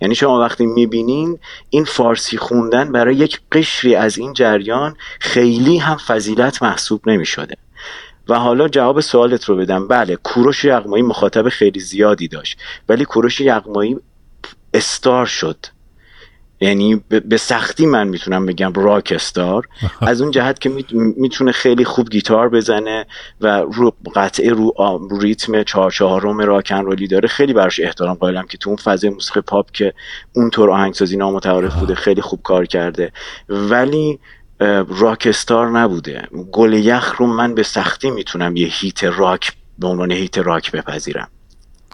یعنی 0.00 0.14
شما 0.14 0.40
وقتی 0.40 0.66
می‌بینین 0.66 1.38
این 1.70 1.84
فارسی 1.84 2.38
خوندن 2.38 2.92
برای 2.92 3.16
یک 3.16 3.40
قشری 3.52 3.94
از 3.94 4.18
این 4.18 4.32
جریان 4.32 4.96
خیلی 5.20 5.78
هم 5.78 5.96
فضیلت 5.96 6.62
محسوب 6.62 7.08
نمی‌شده. 7.08 7.56
و 8.28 8.38
حالا 8.38 8.68
جواب 8.68 9.00
سوالت 9.00 9.44
رو 9.44 9.56
بدم. 9.56 9.88
بله 9.88 10.16
کوروش 10.16 10.64
یغمایی 10.64 11.02
مخاطب 11.02 11.48
خیلی 11.48 11.80
زیادی 11.80 12.28
داشت 12.28 12.58
ولی 12.88 13.04
کوروش 13.04 13.40
یغمایی 13.40 13.96
استار 14.74 15.26
شد. 15.26 15.56
یعنی 16.62 17.04
به 17.08 17.36
سختی 17.36 17.86
من 17.86 18.08
می‌تونم 18.08 18.46
بگم 18.46 18.72
راک 18.72 19.12
استار. 19.16 19.68
از 20.00 20.20
اون 20.20 20.30
جهت 20.30 20.58
که 20.58 20.70
می‌تونه 20.92 21.52
خیلی 21.52 21.84
خوب 21.84 22.10
گیتار 22.10 22.48
بزنه 22.48 23.06
و 23.40 23.46
رو 23.60 23.94
قطعه 24.14 24.50
رو, 24.50 24.72
ریتم 25.20 25.62
چهار 25.62 25.90
چهارم 25.90 26.38
راکن 26.38 26.84
رولی 26.84 27.06
داره. 27.06 27.28
خیلی 27.28 27.52
براش 27.52 27.80
احترام 27.80 28.14
قائلم 28.14 28.46
که 28.46 28.58
تو 28.58 28.70
اون 28.70 28.76
فضای 28.76 29.10
موسیقی 29.10 29.40
پاپ 29.40 29.70
که 29.70 29.94
اونطور 30.32 30.70
آهنگسازی 30.70 31.16
نامتعارف 31.16 31.74
بوده 31.74 31.94
خیلی 31.94 32.20
خوب 32.20 32.40
کار 32.42 32.66
کرده. 32.66 33.12
ولی 33.48 34.18
راکستار 34.88 35.70
نبوده. 35.70 36.28
گل 36.52 36.72
یخ 36.72 37.14
رو 37.16 37.26
من 37.26 37.54
به 37.54 37.62
سختی 37.62 38.10
می‌تونم 38.10 38.56
یه 38.56 38.68
هیت 38.70 39.04
راک 39.04 39.52
به 39.78 39.86
عنوان 39.86 40.12
هیت 40.12 40.38
راک 40.38 40.72
بپذیرم. 40.72 41.28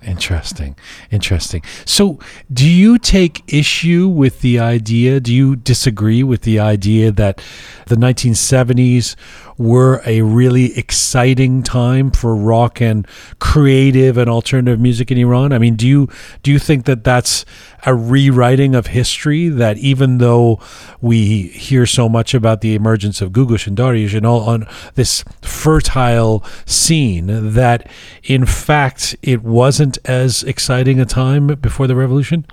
Interesting. 0.03 0.77
Interesting. 1.11 1.63
So, 1.87 2.19
do 2.53 2.69
you 2.69 2.99
take 2.99 3.43
issue 3.53 4.09
with 4.09 4.41
the 4.41 4.59
idea? 4.59 5.21
Do 5.21 5.35
you 5.35 5.57
disagree 5.57 6.23
with 6.23 6.43
the 6.43 6.61
idea 6.61 7.11
that 7.13 7.43
the 7.87 7.97
1970s 7.97 9.17
were 9.59 10.03
a 10.05 10.23
really 10.23 10.77
exciting 10.77 11.63
time 11.63 12.11
for 12.11 12.37
rock 12.37 12.81
and 12.81 13.07
creative 13.39 14.19
and 14.19 14.29
alternative 14.29 14.79
music 14.79 15.11
in 15.11 15.19
Iran? 15.19 15.53
I 15.53 15.59
mean, 15.59 15.77
do 15.77 15.87
you 15.87 16.09
do 16.43 16.51
you 16.51 16.59
think 16.59 16.85
that 16.85 17.05
that's 17.05 17.45
a 17.85 17.95
rewriting 17.95 18.75
of 18.75 18.89
history? 18.89 19.49
That 19.49 19.79
even 19.79 20.19
though 20.19 20.61
we 21.01 21.49
hear 21.49 21.87
so 21.87 22.09
much 22.09 22.35
about 22.35 22.61
the 22.61 22.75
emergence 22.75 23.23
of 23.23 23.31
Gugush 23.31 23.67
and 23.67 23.77
Dariush 23.77 24.15
and 24.15 24.27
all 24.27 24.43
on 24.43 24.67
this 24.95 25.25
fertile 25.41 26.45
scene, 26.67 27.55
that 27.55 27.89
in 28.25 28.45
fact 28.45 29.17
it 29.23 29.43
wasn't 29.43 29.86
as 30.05 30.45
exciting 30.45 31.01
a 31.01 31.05
time 31.05 31.47
before 31.47 31.87
the 31.87 31.95
revolution? 31.95 32.45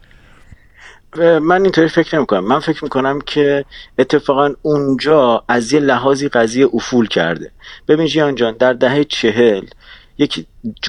من 1.42 1.62
اینطوری 1.64 1.88
فکر 1.88 2.18
نمی 2.18 2.26
کنم 2.26 2.46
من 2.46 2.60
فکر 2.60 2.84
می‌کنم 2.84 3.22
که 3.22 3.66
اتفاقا 3.98 4.54
اونجا 4.62 5.44
از 5.48 5.74
یه 5.74 5.80
لحاظی 5.80 6.30
قضیه 6.30 6.68
افول 6.74 7.08
کرده. 7.08 7.52
ببین 7.88 8.08
جیان 8.08 8.36
جان 8.36 8.58
در 8.58 8.74
دهه 8.74 9.04
چهل 9.04 9.66
یک 10.18 10.46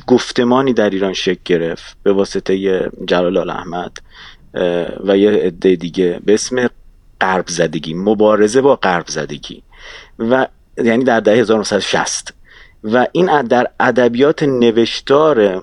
گفتمانی 0.07 0.73
در 0.73 0.91
ایران 0.91 1.13
شکل 1.13 1.41
گرفت 1.45 1.97
به 2.03 2.13
واسطه 2.13 2.81
جلال 3.07 3.51
احمد 3.51 3.99
و 5.05 5.17
یه 5.17 5.31
عده 5.31 5.77
دیگه 5.77 6.21
به 6.25 6.35
اسم 6.35 6.69
غرب 7.21 7.49
زدگی 7.49 7.95
مبارزه 7.95 8.61
با 8.61 8.77
غرب 8.77 9.09
زدگی. 9.09 9.63
و 10.19 10.47
یعنی 10.85 11.05
در 11.05 11.21
دهه 11.21 11.35
1960 11.35 12.34
و 12.85 13.07
این 13.13 13.43
در 13.43 13.67
ادبیات 13.81 14.43
نوشتار 14.43 15.63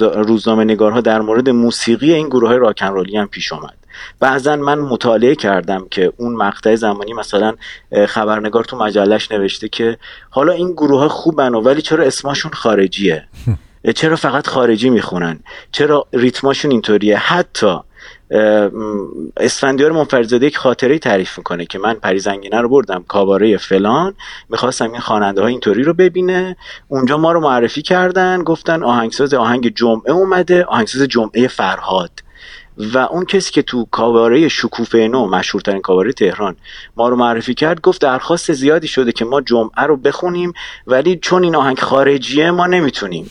روزنامه 0.00 0.64
نگارها 0.64 1.00
در 1.00 1.20
مورد 1.20 1.50
موسیقی 1.50 2.14
این 2.14 2.28
گروه 2.28 2.48
های 2.48 2.58
راکنرولی 2.58 3.16
هم 3.16 3.26
پیش 3.26 3.52
آمد. 3.52 3.74
بعضا 4.20 4.56
من 4.56 4.78
مطالعه 4.78 5.34
کردم 5.34 5.86
که 5.90 6.12
اون 6.16 6.34
مقطع 6.36 6.74
زمانی 6.74 7.12
مثلا 7.12 7.54
خبرنگار 8.08 8.64
تو 8.64 8.76
مجلش 8.76 9.32
نوشته 9.32 9.68
که 9.68 9.98
حالا 10.30 10.52
این 10.52 10.72
گروه 10.72 11.00
ها 11.00 11.08
خوبن 11.08 11.54
ولی 11.54 11.82
چرا 11.82 12.04
اسمشون 12.04 12.52
خارجیه؟ 12.52 13.24
چرا 13.94 14.16
فقط 14.16 14.46
خارجی 14.46 14.90
می‌خونن؟ 14.90 15.40
چرا 15.72 16.06
ریتماشون 16.12 16.70
اینطوریه؟ 16.70 17.16
حتی 17.16 17.76
اسفندیار 19.36 19.92
منفرزاده 19.92 20.46
یک 20.46 20.56
خاطره 20.56 20.98
تعریف 20.98 21.38
می‌کنه 21.38 21.66
که 21.66 21.78
من 21.78 21.94
پریزنگینه 21.94 22.60
رو 22.60 22.68
بردم 22.68 23.04
کاباره 23.08 23.56
فلان 23.56 24.14
می‌خواستم 24.48 24.92
این 24.92 25.00
خواننده 25.00 25.40
ها 25.40 25.46
اینطوری 25.46 25.82
رو 25.82 25.94
ببینه. 25.94 26.56
اونجا 26.88 27.18
ما 27.18 27.32
رو 27.32 27.40
معرفی 27.40 27.82
کردن 27.82 28.42
گفتن 28.42 28.82
آهنگساز 28.82 29.34
آهنگ 29.34 29.74
جمعه 29.74 30.12
اومده 30.12 30.64
آهنگساز 30.64 31.02
جمعه 31.02 31.48
فرهاد. 31.48 32.10
و 32.78 32.98
اون 32.98 33.24
کسی 33.24 33.52
که 33.52 33.62
تو 33.62 33.86
کاواره 33.90 34.48
شکوفه 34.48 34.98
نو 34.98 35.26
مشهورترین 35.26 35.80
کاواره 35.80 36.12
تهران 36.12 36.56
ما 36.96 37.08
رو 37.08 37.16
معرفی 37.16 37.54
کرد 37.54 37.80
گفت 37.80 38.00
درخواست 38.00 38.52
زیادی 38.52 38.88
شده 38.88 39.12
که 39.12 39.24
ما 39.24 39.40
جمعه 39.40 39.82
رو 39.82 39.96
بخونیم 39.96 40.52
ولی 40.86 41.18
چون 41.22 41.44
این 41.44 41.56
آهنگ 41.56 41.78
خارجیه 41.78 42.50
ما 42.50 42.66
نمی‌تونیم. 42.66 43.30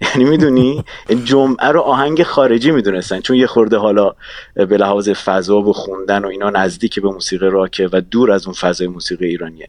یعنی 0.00 0.24
می‌دونی؟ 0.24 0.84
جمعه 1.24 1.68
رو 1.68 1.80
آهنگ 1.80 2.22
خارجی 2.22 2.70
می‌دونستن 2.70 3.20
چون 3.20 3.36
یه 3.36 3.46
خورده 3.46 3.76
حالا 3.76 4.14
به 4.54 4.76
لحاظ 4.76 5.08
فضا 5.08 5.60
و 5.60 5.72
خوندن 5.72 6.24
و 6.24 6.28
اینا 6.28 6.50
نزدیک 6.50 7.00
به 7.00 7.08
موسیقی 7.08 7.46
راکه 7.50 7.88
و 7.92 8.00
دور 8.10 8.32
از 8.32 8.46
اون 8.46 8.54
فضای 8.54 8.88
موسیقی 8.88 9.26
ایرانیه. 9.26 9.68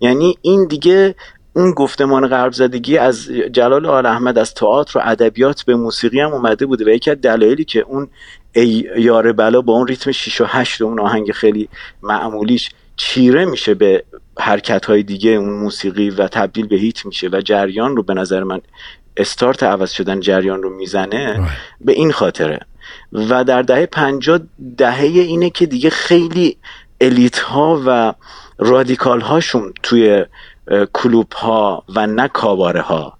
یعنی 0.00 0.38
این 0.42 0.66
دیگه 0.66 1.14
اون 1.52 1.72
گفتمان 1.72 2.28
غرب 2.28 2.52
زدگی 2.52 2.98
از 2.98 3.28
جلال 3.52 3.86
آل 3.86 4.06
احمد 4.06 4.38
از 4.38 4.54
تئاتر 4.54 4.98
و 4.98 5.02
ادبیات 5.04 5.62
به 5.62 5.74
موسیقی 5.74 6.20
هم 6.20 6.32
اومده 6.32 6.66
بوده 6.66 6.84
و 6.84 6.88
یکی 6.88 7.10
از 7.10 7.20
دلایلی 7.20 7.64
که 7.64 7.80
اون 7.80 8.08
ای 8.52 8.88
یار 8.96 9.32
بلا 9.32 9.60
با 9.60 9.72
اون 9.72 9.86
ریتم 9.86 10.12
6 10.12 10.40
و 10.40 10.44
8 10.48 10.80
و 10.80 10.84
اون 10.84 11.00
آهنگ 11.00 11.32
خیلی 11.32 11.68
معمولیش 12.02 12.70
چیره 12.96 13.44
میشه 13.44 13.74
به 13.74 14.04
حرکت 14.38 14.84
های 14.84 15.02
دیگه 15.02 15.30
اون 15.30 15.50
موسیقی 15.50 16.10
و 16.10 16.28
تبدیل 16.28 16.66
به 16.66 16.76
هیت 16.76 17.06
میشه 17.06 17.28
و 17.32 17.40
جریان 17.40 17.96
رو 17.96 18.02
به 18.02 18.14
نظر 18.14 18.44
من 18.44 18.60
استارت 19.16 19.62
عوض 19.62 19.90
شدن 19.90 20.20
جریان 20.20 20.62
رو 20.62 20.76
می‌زنه 20.76 21.48
به 21.80 21.92
این 21.92 22.12
خاطره. 22.12 22.60
و 23.12 23.44
در 23.44 23.62
دهه 23.62 23.86
پنجاه 23.86 24.40
دهه 24.76 25.02
اینه 25.02 25.50
که 25.50 25.66
دیگه 25.66 25.90
خیلی 25.90 26.56
الیت 27.00 27.38
ها 27.38 27.82
و 27.86 28.14
رادیکال 28.58 29.20
هاشون 29.20 29.72
توی 29.82 30.24
کلوب 30.92 31.32
ها 31.32 31.84
و 31.88 32.06
نه 32.06 32.28
کاباره 32.28 32.80
ها 32.80 33.18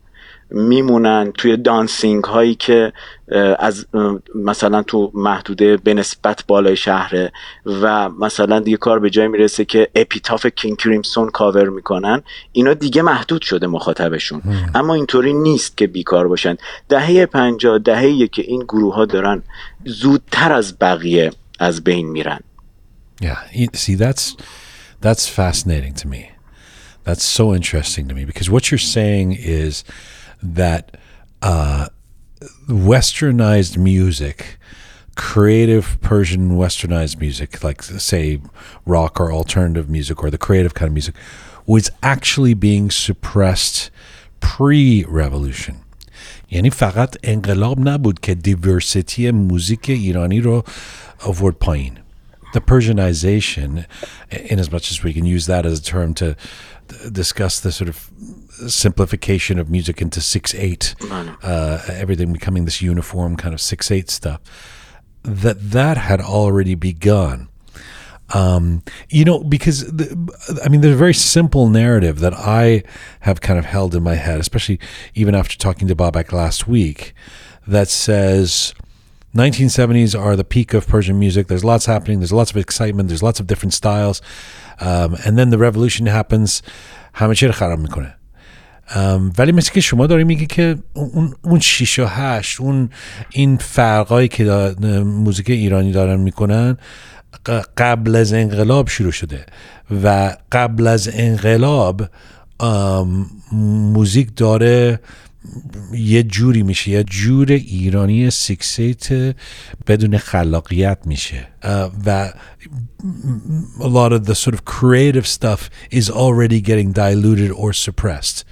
میمونن 0.55 1.33
توی 1.33 1.57
دانسینگ 1.57 2.25
هایی 2.25 2.55
که 2.55 2.93
از 3.59 3.87
مثلا 4.35 4.83
تو 4.83 5.11
محدوده 5.15 5.77
به 5.77 5.95
نسبت 5.95 6.45
بالای 6.47 6.77
شهره 6.77 7.33
و 7.67 8.09
مثلا 8.09 8.61
دیگه 8.61 8.77
کار 8.77 8.99
به 8.99 9.11
جایی 9.11 9.29
می‌رسه 9.29 9.65
که 9.65 9.89
Epitaph 9.95 10.47
King 10.47 10.79
Crimson 10.79 11.31
cover 11.31 11.69
می‌کنن 11.69 12.23
اینا 12.53 12.75
دیگه 12.75 13.03
محدود 13.03 13.43
شده 13.43 13.67
مخاطبشون. 13.67 14.43
اما 14.75 14.95
اینطوری 14.95 15.33
نیست 15.33 15.77
که 15.77 15.87
بیکار 15.87 16.29
باشن. 16.29 16.57
دهه 16.89 17.27
پنجاه 17.27 17.79
دهه‌ایه 17.79 18.27
که 18.27 18.43
این 18.43 18.63
گروه 18.63 18.95
ها 18.95 19.05
دارن 19.05 19.43
زودتر 19.85 20.53
از 20.53 20.79
بقیه 20.79 21.31
از 21.59 21.85
بین 21.85 22.07
میرن. 22.11 22.41
Yeah, 23.23 23.37
see 23.77 23.97
that's 23.97 24.37
that's 25.01 25.29
fascinating 25.29 25.95
to 26.03 26.09
me. 26.09 26.23
That's 27.05 27.25
so 27.39 27.45
interesting 27.55 28.05
to 28.09 28.15
me 28.15 28.25
because 28.25 28.49
what 28.51 28.71
you're 28.71 28.89
saying 28.99 29.29
is 29.65 29.85
that 30.42 30.98
uh, 31.42 31.88
westernized 32.68 33.78
music, 33.78 34.58
creative 35.16 36.00
Persian 36.02 36.52
westernized 36.52 37.20
music, 37.20 37.64
like 37.64 37.82
say 37.84 38.40
rock 38.86 39.20
or 39.20 39.32
alternative 39.32 39.90
music 39.90 40.24
or 40.24 40.30
the 40.30 40.38
creative 40.38 40.74
kind 40.74 40.88
of 40.88 40.94
music, 40.94 41.16
was 41.66 41.90
actually 42.02 42.54
being 42.54 42.90
suppressed 42.90 43.92
pre-revolution. 44.40 45.76
یعنی 46.52 46.70
فقط 46.70 47.16
انقلاب 47.24 47.90
نبود 47.90 48.20
که 48.20 48.36
دیورسیتی 48.36 49.32
موزیک 49.32 49.90
ایرانی 49.90 50.42
رو 50.42 50.64
آورد 51.20 51.56
پایین. 51.56 51.94
The 52.54 52.62
Persianization, 52.62 53.86
in 54.32 54.58
as 54.58 54.72
much 54.72 54.90
as 54.92 55.04
we 55.04 55.14
can 55.14 55.26
use 55.26 55.46
that 55.48 55.66
as 55.66 55.80
a 55.80 55.84
term 55.84 56.14
to 56.14 56.36
discuss 57.12 57.60
the 57.60 57.72
sort 57.72 57.90
of 57.90 58.10
simplification 58.71 59.59
of 59.59 59.71
music 59.71 60.01
into 60.01 60.21
six 60.21 60.55
eight, 60.55 60.95
uh, 61.43 61.83
everything 61.89 62.33
becoming 62.33 62.65
this 62.65 62.83
uniform 62.83 63.37
kind 63.37 63.55
of 63.55 63.61
six 63.61 63.91
eight 63.91 64.11
stuff. 64.11 64.41
That 65.23 65.71
that 65.71 65.97
had 65.97 66.21
already 66.21 66.75
begun. 66.75 67.49
Um, 68.35 68.83
you 69.11 69.25
know, 69.25 69.41
because 69.41 69.85
the, 69.93 70.61
I 70.65 70.69
mean, 70.69 70.81
there's 70.81 70.95
a 70.95 70.99
very 70.99 71.15
simple 71.15 71.69
narrative 71.69 72.21
that 72.21 72.33
I 72.33 72.83
have 73.21 73.41
kind 73.41 73.59
of 73.59 73.67
held 73.67 73.95
in 73.95 74.03
my 74.03 74.15
head, 74.15 74.41
especially 74.41 74.81
even 75.15 75.35
after 75.35 75.59
talking 75.59 75.87
to 75.89 75.95
Bobak 75.95 76.33
last 76.33 76.67
week, 76.67 77.13
that 77.67 77.89
says 77.89 78.75
1970s 79.35 80.19
are 80.19 80.37
the 80.37 80.45
peak 80.45 80.75
of 80.75 80.87
Persian 80.87 81.19
music. 81.19 81.49
There's 81.49 81.65
lots 81.65 81.87
happening. 81.87 82.21
There's 82.21 82.33
lots 82.33 82.51
of 82.51 82.57
excitement. 82.57 83.09
There's 83.09 83.23
lots 83.23 83.41
of 83.41 83.47
different 83.47 83.75
styles, 83.75 84.23
um, 84.81 85.17
and 85.25 85.39
then 85.39 85.51
the 85.51 85.59
revolution 85.59 86.07
happens. 86.07 86.63
ولی 89.39 89.53
مثل 89.53 89.73
که 89.73 89.81
شما 89.81 90.07
داری 90.07 90.25
میگی 90.25 90.47
که 90.47 90.79
اون 90.95 91.35
اون 91.43 91.61
6 91.61 91.99
و 91.99 92.05
8 92.07 92.61
اون 92.61 92.91
این 93.31 93.57
فرقایی 93.57 94.29
که 94.29 94.45
موزیک 95.05 95.51
ایرانی 95.51 95.93
دارن 95.93 96.21
می‌کنن 96.21 96.77
قبل 97.77 98.17
از 98.17 98.33
انقلاب 98.33 98.89
شروع 98.89 99.13
شده 99.13 99.47
و 100.05 100.37
قبل 100.53 100.87
از 100.87 101.11
انقلاب 101.13 102.09
موزیک 103.53 104.29
داره 104.37 105.01
یه 105.93 106.23
جوری 106.23 106.63
میشه 106.63 106.91
یه 106.91 107.05
جور 107.05 107.53
ایرانی 107.53 108.31
سیکسیت 108.31 109.35
بدون 109.87 110.19
خلاقیت 110.19 110.99
میشه. 111.07 111.49
و 112.07 112.33
a 113.81 113.89
lot 113.89 114.13
of 114.13 114.27
the 114.27 114.35
sort 114.35 114.55
of 114.55 114.65
creative 114.65 115.27
stuff 115.27 115.71
is 115.91 116.11
already 116.11 116.61
getting 116.61 116.93
diluted 116.93 117.51
or 117.51 117.73
suppressed. 117.73 118.45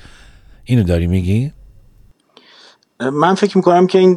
اینو 0.70 0.82
داری 0.82 1.06
میگی؟ 1.06 1.52
من 3.00 3.34
فکر 3.34 3.56
می‌کنم 3.56 3.86
که 3.86 3.98
این 3.98 4.16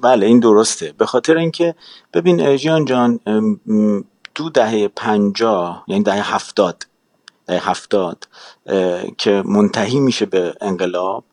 بله 0.00 0.26
این 0.26 0.40
درسته 0.40 0.94
به 0.98 1.06
خاطر 1.06 1.36
اینکه 1.36 1.74
ببین 2.14 2.56
جیان 2.56 2.84
جان 2.84 3.20
دو 4.34 4.50
دهه 4.50 4.88
پنجاه 4.88 5.84
یعنی 5.88 6.02
دهه 6.02 6.34
هفتاد 6.34 6.86
دهه 7.46 7.70
هفتاد 7.70 8.28
که 9.18 9.42
منتهی 9.46 10.00
میشه 10.00 10.26
به 10.26 10.54
انقلاب 10.60 11.24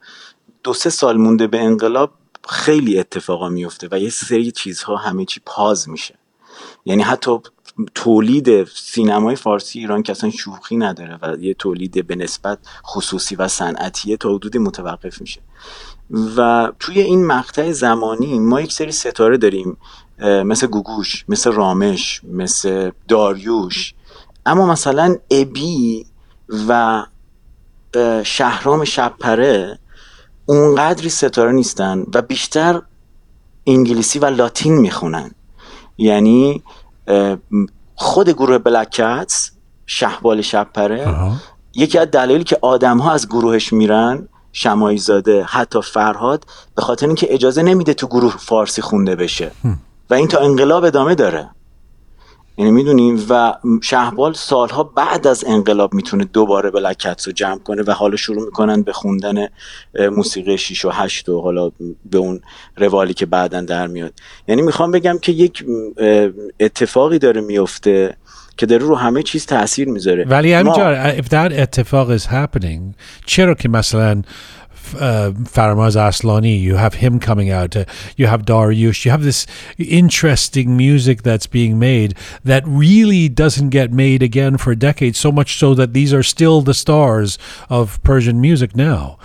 دو 0.63 0.73
سه 0.73 0.89
سال 0.89 1.17
مونده 1.17 1.47
به 1.47 1.61
انقلاب 1.61 2.11
خیلی 2.49 2.99
اتفاقا 2.99 3.49
میفته 3.49 3.87
و 3.91 3.99
یه 3.99 4.09
سری 4.09 4.51
چیزها 4.51 4.95
همه 4.95 5.25
چی 5.25 5.41
پاز 5.45 5.89
میشه 5.89 6.15
یعنی 6.85 7.03
حتی 7.03 7.39
تولید 7.95 8.63
سینمای 8.63 9.35
فارسی 9.35 9.79
ایران 9.79 10.03
که 10.03 10.11
اصلا 10.11 10.29
شوخی 10.29 10.77
نداره 10.77 11.19
و 11.21 11.35
یه 11.39 11.53
تولید 11.53 12.07
به 12.07 12.15
نسبت 12.15 12.59
خصوصی 12.85 13.35
و 13.35 13.47
صنعتیه 13.47 14.17
تا 14.17 14.29
حدودی 14.29 14.59
متوقف 14.59 15.21
میشه. 15.21 15.41
و 16.37 16.71
توی 16.79 17.01
این 17.01 17.25
مقطع 17.25 17.71
زمانی 17.71 18.39
ما 18.39 18.61
یک 18.61 18.73
سری 18.73 18.91
ستاره 18.91 19.37
داریم 19.37 19.77
مثل 20.19 20.67
گوگوش 20.67 21.25
مثل 21.29 21.51
رامش 21.51 22.21
مثل 22.23 22.91
داریوش. 23.07 23.93
اما 24.45 24.65
مثلا 24.65 25.15
ابی 25.31 26.05
و 26.67 27.03
شهرام 28.23 28.83
شبپره 28.83 29.79
اونقدری 30.45 31.09
ستاره 31.09 31.51
نیستن 31.51 32.05
و 32.13 32.21
بیشتر 32.21 32.81
انگلیسی 33.67 34.19
و 34.19 34.25
لاتین 34.25 34.77
می‌خونن. 34.77 35.31
یعنی 35.97 36.63
خود 37.95 38.29
گروه 38.29 38.57
بلکتس 38.57 39.51
شهبال 39.85 40.41
شبپره 40.41 41.31
یکی 41.75 41.97
از 41.97 42.07
دلایلی 42.11 42.43
که 42.43 42.57
آدم 42.61 42.97
ها 42.97 43.11
از 43.11 43.27
گروهش 43.27 43.73
میرن 43.73 44.27
شمایی 44.51 44.97
زاده 44.97 45.43
حتی 45.43 45.81
فرهاد 45.81 46.43
به 46.75 46.81
خاطر 46.81 47.05
اینکه 47.05 47.33
اجازه 47.33 47.63
نمیده 47.63 47.93
تو 47.93 48.07
گروه 48.07 48.37
فارسی 48.37 48.81
خونده 48.81 49.15
بشه. 49.15 49.51
و 50.09 50.13
این 50.13 50.27
تا 50.27 50.39
انقلاب 50.39 50.83
ادامه 50.83 51.15
داره. 51.15 51.49
یعنی 52.57 52.71
می‌دونیم 52.71 53.25
و 53.29 53.53
شهبال 53.81 54.33
سالها 54.33 54.83
بعد 54.83 55.27
از 55.27 55.43
انقلاب 55.47 55.93
می‌تونه 55.93 56.25
دوباره 56.25 56.71
بلکتس 56.71 57.27
رو 57.27 57.33
جمع 57.33 57.59
کنه 57.59 57.83
و 57.87 57.91
حالا 57.91 58.15
شروع 58.15 58.45
می‌کنن 58.45 58.81
به 58.81 58.93
خوندن 58.93 59.47
موسیقی 60.11 60.57
6 60.57 60.85
و 60.85 60.89
8 60.89 61.29
و 61.29 61.41
حالا 61.41 61.71
به 62.05 62.17
اون 62.17 62.41
روالی 62.77 63.13
که 63.13 63.25
بعدا 63.25 63.61
در 63.61 63.87
میاد. 63.87 64.13
یعنی 64.47 64.61
می‌خوام 64.61 64.91
بگم 64.91 65.17
که 65.21 65.31
یک 65.31 65.65
اتفاقی 66.59 67.19
داره 67.19 67.41
میفته 67.41 68.17
که 68.57 68.65
داره 68.65 68.85
رو 68.85 68.95
همه 68.95 69.23
چیز 69.23 69.45
تاثیر 69.45 69.89
می‌ذاره. 69.89 70.25
ولی 70.25 70.53
همینجا 70.53 71.11
if 71.11 71.25
that 71.25 71.59
اتفاق 71.59 72.17
is 72.17 72.21
happening 72.21 72.95
چرا 73.25 73.53
که 73.53 73.69
مثلا 73.69 74.21
uh, 74.94 75.32
Faramaz 75.32 75.96
Aslani, 75.96 76.60
you 76.60 76.76
have 76.76 76.94
him 76.94 77.18
coming 77.18 77.50
out, 77.50 77.76
uh, 77.76 77.84
you 78.16 78.26
have 78.26 78.42
Dariush, 78.44 79.04
you 79.04 79.10
have 79.10 79.22
this 79.22 79.46
interesting 79.78 80.76
music 80.76 81.22
that's 81.22 81.46
being 81.46 81.78
made 81.78 82.14
that 82.44 82.62
really 82.66 83.28
doesn't 83.28 83.70
get 83.70 83.92
made 83.92 84.22
again 84.22 84.56
for 84.56 84.74
decades, 84.74 85.18
so 85.18 85.32
much 85.32 85.58
so 85.58 85.74
that 85.74 85.92
these 85.92 86.12
are 86.12 86.22
still 86.22 86.60
the 86.60 86.74
stars 86.74 87.38
of 87.68 88.02
Persian 88.02 88.40
music 88.40 88.76
now. 88.76 89.18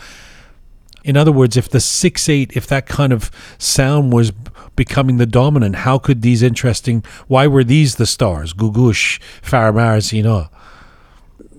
In 1.04 1.16
other 1.16 1.32
words, 1.32 1.56
if 1.56 1.70
the 1.70 1.80
6 1.80 2.30
8, 2.30 2.52
if 2.56 2.68
that 2.68 2.86
kind 2.86 3.14
of 3.14 3.32
sound 3.58 4.12
was 4.12 4.32
becoming 4.76 5.18
the 5.18 5.26
dominant, 5.26 5.78
how 5.78 5.98
could 5.98 6.22
these 6.22 6.44
interesting, 6.44 7.04
why 7.28 7.48
were 7.48 7.64
these 7.64 7.96
the 7.96 8.06
stars? 8.06 8.54
Gugush, 8.54 9.20
Faramaz, 9.42 10.14
you 10.14 10.24
know? 10.24 10.50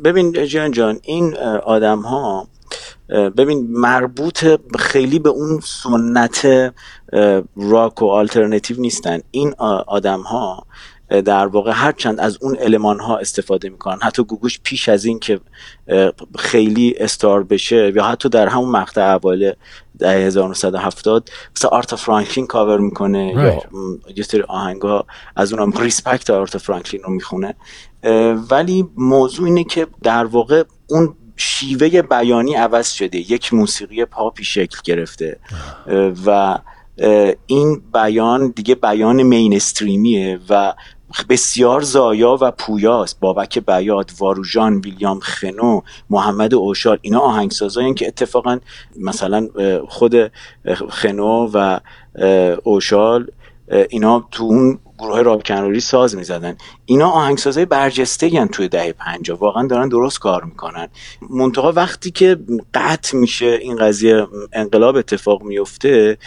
ببین 0.05 0.47
جان 0.47 0.71
جان 0.71 0.99
این 1.03 1.37
آدم 1.65 2.01
ها 2.01 2.49
ببین 3.10 3.68
مربوط 3.70 4.46
خیلی 4.80 5.20
به 5.20 5.30
اون 5.30 5.60
سنت 5.64 6.74
راک 7.56 8.02
و 8.02 8.06
آلترنتیو 8.06 8.80
نیستن. 8.80 9.20
این 9.32 9.54
آدم 9.88 10.22
ها 10.22 10.66
در 11.26 11.48
واقع 11.48 11.72
هرچند 11.76 12.20
از 12.20 12.38
اون 12.42 12.56
المان 12.56 13.00
ها 13.00 13.18
استفاده 13.18 13.70
می‌کنن. 13.70 13.98
حتی 14.02 14.24
گوگوش 14.24 14.60
پیش 14.64 14.90
از 14.90 15.06
این 15.06 15.20
که 15.20 15.40
خیلی 16.38 16.96
star 16.98 17.44
بشه 17.44 17.94
یا 17.96 18.04
حتی 18.04 18.30
در 18.30 18.48
همون 18.48 18.70
مقطع 18.70 19.02
اول 19.02 19.54
دهه 20.00 20.10
1970 20.10 21.30
مثل 21.56 21.68
آرتا 21.68 21.96
فرانکلین 21.96 22.48
کاور 22.48 22.78
می‌کنه 22.78 23.34
یا 23.36 23.62
یه 24.16 24.24
سری 24.24 24.42
آهنگ 24.42 24.82
ها 24.82 25.06
از 25.36 25.54
اونم 25.54 25.72
Respect 25.72 26.30
آرتا 26.30 26.60
فرانکلین 26.60 27.04
رو 27.04 27.14
می‌خونه. 27.14 27.56
ولی 28.52 28.90
موضوع 28.98 29.46
اینه 29.46 29.64
که 29.64 29.88
در 30.04 30.26
واقع 30.26 30.64
اون 30.90 31.16
شیوه 31.36 32.02
بیانی 32.02 32.54
عوض 32.56 32.92
شده. 32.92 33.18
یک 33.18 33.54
موسیقی 33.54 34.06
پاپی 34.06 34.44
شکل 34.44 34.78
گرفته. 34.84 35.40
و 36.26 36.60
این 37.48 37.82
بیان 37.94 38.54
دیگه 38.56 38.76
بیان 38.76 39.24
مینستریمیه 39.24 40.40
و 40.50 40.74
بسیار 41.30 41.82
زایا 41.82 42.38
و 42.42 42.52
پویاست. 42.52 43.20
بابک 43.20 43.60
بیاد 43.60 44.12
واروژان 44.20 44.78
ویلیام 44.80 45.20
خنو 45.20 45.82
محمد 46.10 46.54
اوشال 46.54 46.98
اینا 47.02 47.20
آهنگسازایی 47.20 47.94
که 47.94 48.08
اتفاقا 48.08 48.60
مثلا 49.00 49.48
خود 49.88 50.16
خنو 50.90 51.50
و 51.54 51.80
اوشال 52.64 53.28
اینا 53.90 54.28
تو 54.32 54.44
اون 54.44 54.80
گروه 55.04 55.22
رابکنروری 55.22 55.80
ساز 55.80 56.16
می‌زدن. 56.16 56.58
اینا 56.86 57.10
آهنگسازای 57.10 57.66
برجسته 57.66 58.30
گن 58.30 58.48
توی 58.48 58.68
دهه 58.68 58.92
پنجا 58.92 59.36
واقعا 59.36 59.68
دارن 59.68 59.90
درست 59.90 60.20
کار 60.20 60.44
می‌کنن. 60.44 60.88
منتها 61.30 61.72
وقتی 61.72 62.12
که 62.12 62.38
قطع 62.74 63.18
میشه 63.18 63.46
این 63.46 63.76
قضیه 63.76 64.28
انقلاب 64.54 64.96
اتفاق 64.96 65.44
میفته 65.44 66.18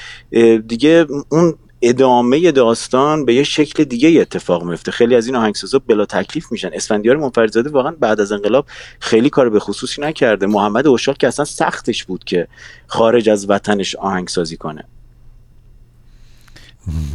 دیگه 0.66 1.06
اون 1.28 1.54
ادامه 1.82 2.52
داستان 2.52 3.24
به 3.24 3.34
یه 3.34 3.42
شکل 3.42 3.84
دیگه 3.84 4.20
اتفاق 4.20 4.64
میفته 4.64 4.92
خیلی 4.92 5.14
از 5.14 5.26
این 5.26 5.36
آهنگسازا 5.36 5.78
بلا 5.78 6.04
تکلیف 6.04 6.52
میشن. 6.52 6.70
اسفندیار 6.72 7.16
منفردزاده 7.16 7.70
واقعا 7.70 7.96
بعد 8.00 8.20
از 8.20 8.32
انقلاب 8.32 8.66
خیلی 9.00 9.30
کار 9.30 9.50
به 9.50 9.60
خصوصی 9.60 10.02
نکرده. 10.02 10.46
محمد 10.46 10.86
اوشال 10.86 11.14
که 11.14 11.28
اصلا 11.28 11.44
سختش 11.44 12.04
بود 12.04 12.24
که 12.24 12.48
خارج 12.86 13.28
از 13.28 13.50
وطنش 13.50 13.96
آهنگسازی 13.96 14.56
کنه. 14.56 14.84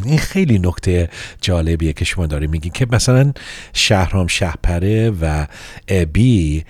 این 0.05 0.17
خیلی 0.17 0.59
نکته 0.59 1.09
جالبیه 1.41 1.93
که 1.93 2.05
شما 2.05 2.27
داری 2.27 2.47
میگین 2.47 2.71
که 2.71 2.87
مثلا 2.91 3.33
شهرام 3.73 4.27
شهپره 4.27 5.09
و 5.09 5.47
ابی 5.87 6.65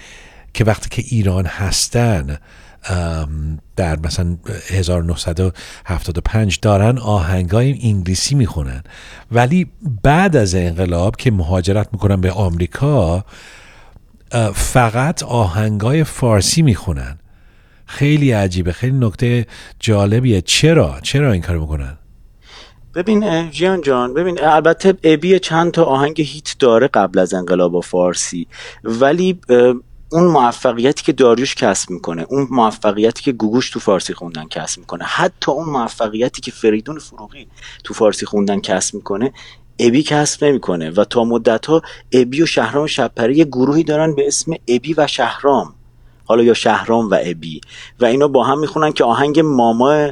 که 0.54 0.64
وقتی 0.64 0.90
که 0.90 1.16
ایران 1.16 1.46
هستن 1.46 2.38
در 3.76 4.00
مثلا 4.00 4.38
1975 4.68 6.60
دارن 6.60 6.98
آهنگای 6.98 7.80
انگلیسی 7.82 8.36
می‌خونن. 8.36 8.84
ولی 9.32 9.72
بعد 10.04 10.36
از 10.36 10.56
انقلاب 10.56 11.16
که 11.16 11.32
مهاجرت 11.32 11.88
می‌کنن 11.92 12.22
به 12.22 12.32
آمریکا 12.32 13.26
فقط 14.54 15.24
آهنگای 15.24 16.04
فارسی 16.04 16.62
می‌خونن. 16.62 17.18
خیلی 17.86 18.32
عجیبه 18.32 18.74
خیلی 18.74 18.98
نکته 18.98 19.48
جالبیه. 19.80 20.42
چرا؟ 20.42 21.00
چرا 21.04 21.32
این 21.32 21.42
کار 21.42 21.58
می‌کنن؟ 21.58 21.98
ببین 22.96 23.52
جیان 23.52 23.82
جان 23.82 24.14
ببین 24.14 24.44
البته 24.44 24.98
ابی 25.04 25.40
چند 25.40 25.72
تا 25.72 25.84
آهنگ 25.84 26.22
هیت 26.22 26.56
داره 26.60 26.88
قبل 26.88 27.20
از 27.20 27.34
انقلاب 27.34 27.84
فارسی 27.84 28.48
ولی 28.84 29.40
اون 30.12 30.24
موفقیتی 30.24 31.04
که 31.04 31.12
داریوش 31.12 31.56
کسب 31.56 31.90
می‌کنه 31.90 32.26
اون 32.30 32.48
موفقیتی 32.52 33.24
که 33.24 33.32
گوگوش 33.32 33.70
تو 33.70 33.80
فارسی 33.80 34.14
خوندن 34.14 34.48
کسب 34.48 34.80
می‌کنه 34.80 35.04
حتی 35.04 35.52
اون 35.52 35.70
موفقیتی 35.70 36.42
که 36.42 36.52
فریدون 36.52 37.00
فروغی 37.00 37.48
تو 37.84 37.94
فارسی 37.94 38.26
خوندن 38.26 38.60
کسب 38.60 38.96
می‌کنه 38.96 39.34
ابی 39.80 40.04
کسب 40.04 40.46
نمی‌کنه. 40.46 40.90
و 40.90 41.04
تا 41.04 41.24
مدت 41.24 41.66
ها 41.66 41.82
ابی 42.12 42.42
و 42.42 42.46
شهرام 42.46 42.88
شبپره 42.88 43.38
یه 43.38 43.46
گروهی 43.46 43.84
دارن 43.84 44.16
به 44.16 44.28
اسم 44.28 44.54
ابی 44.68 44.94
و 44.94 45.08
شهرام. 45.08 45.76
حالا 46.32 46.44
یا 46.44 46.54
شهرام 46.54 47.10
و 47.10 47.18
ابی. 47.22 47.62
و 48.00 48.06
اینا 48.06 48.28
با 48.28 48.44
هم 48.44 48.60
می‌خونن 48.60 48.92
که 48.92 49.04
آهنگ 49.04 49.40
ماما 49.40 50.10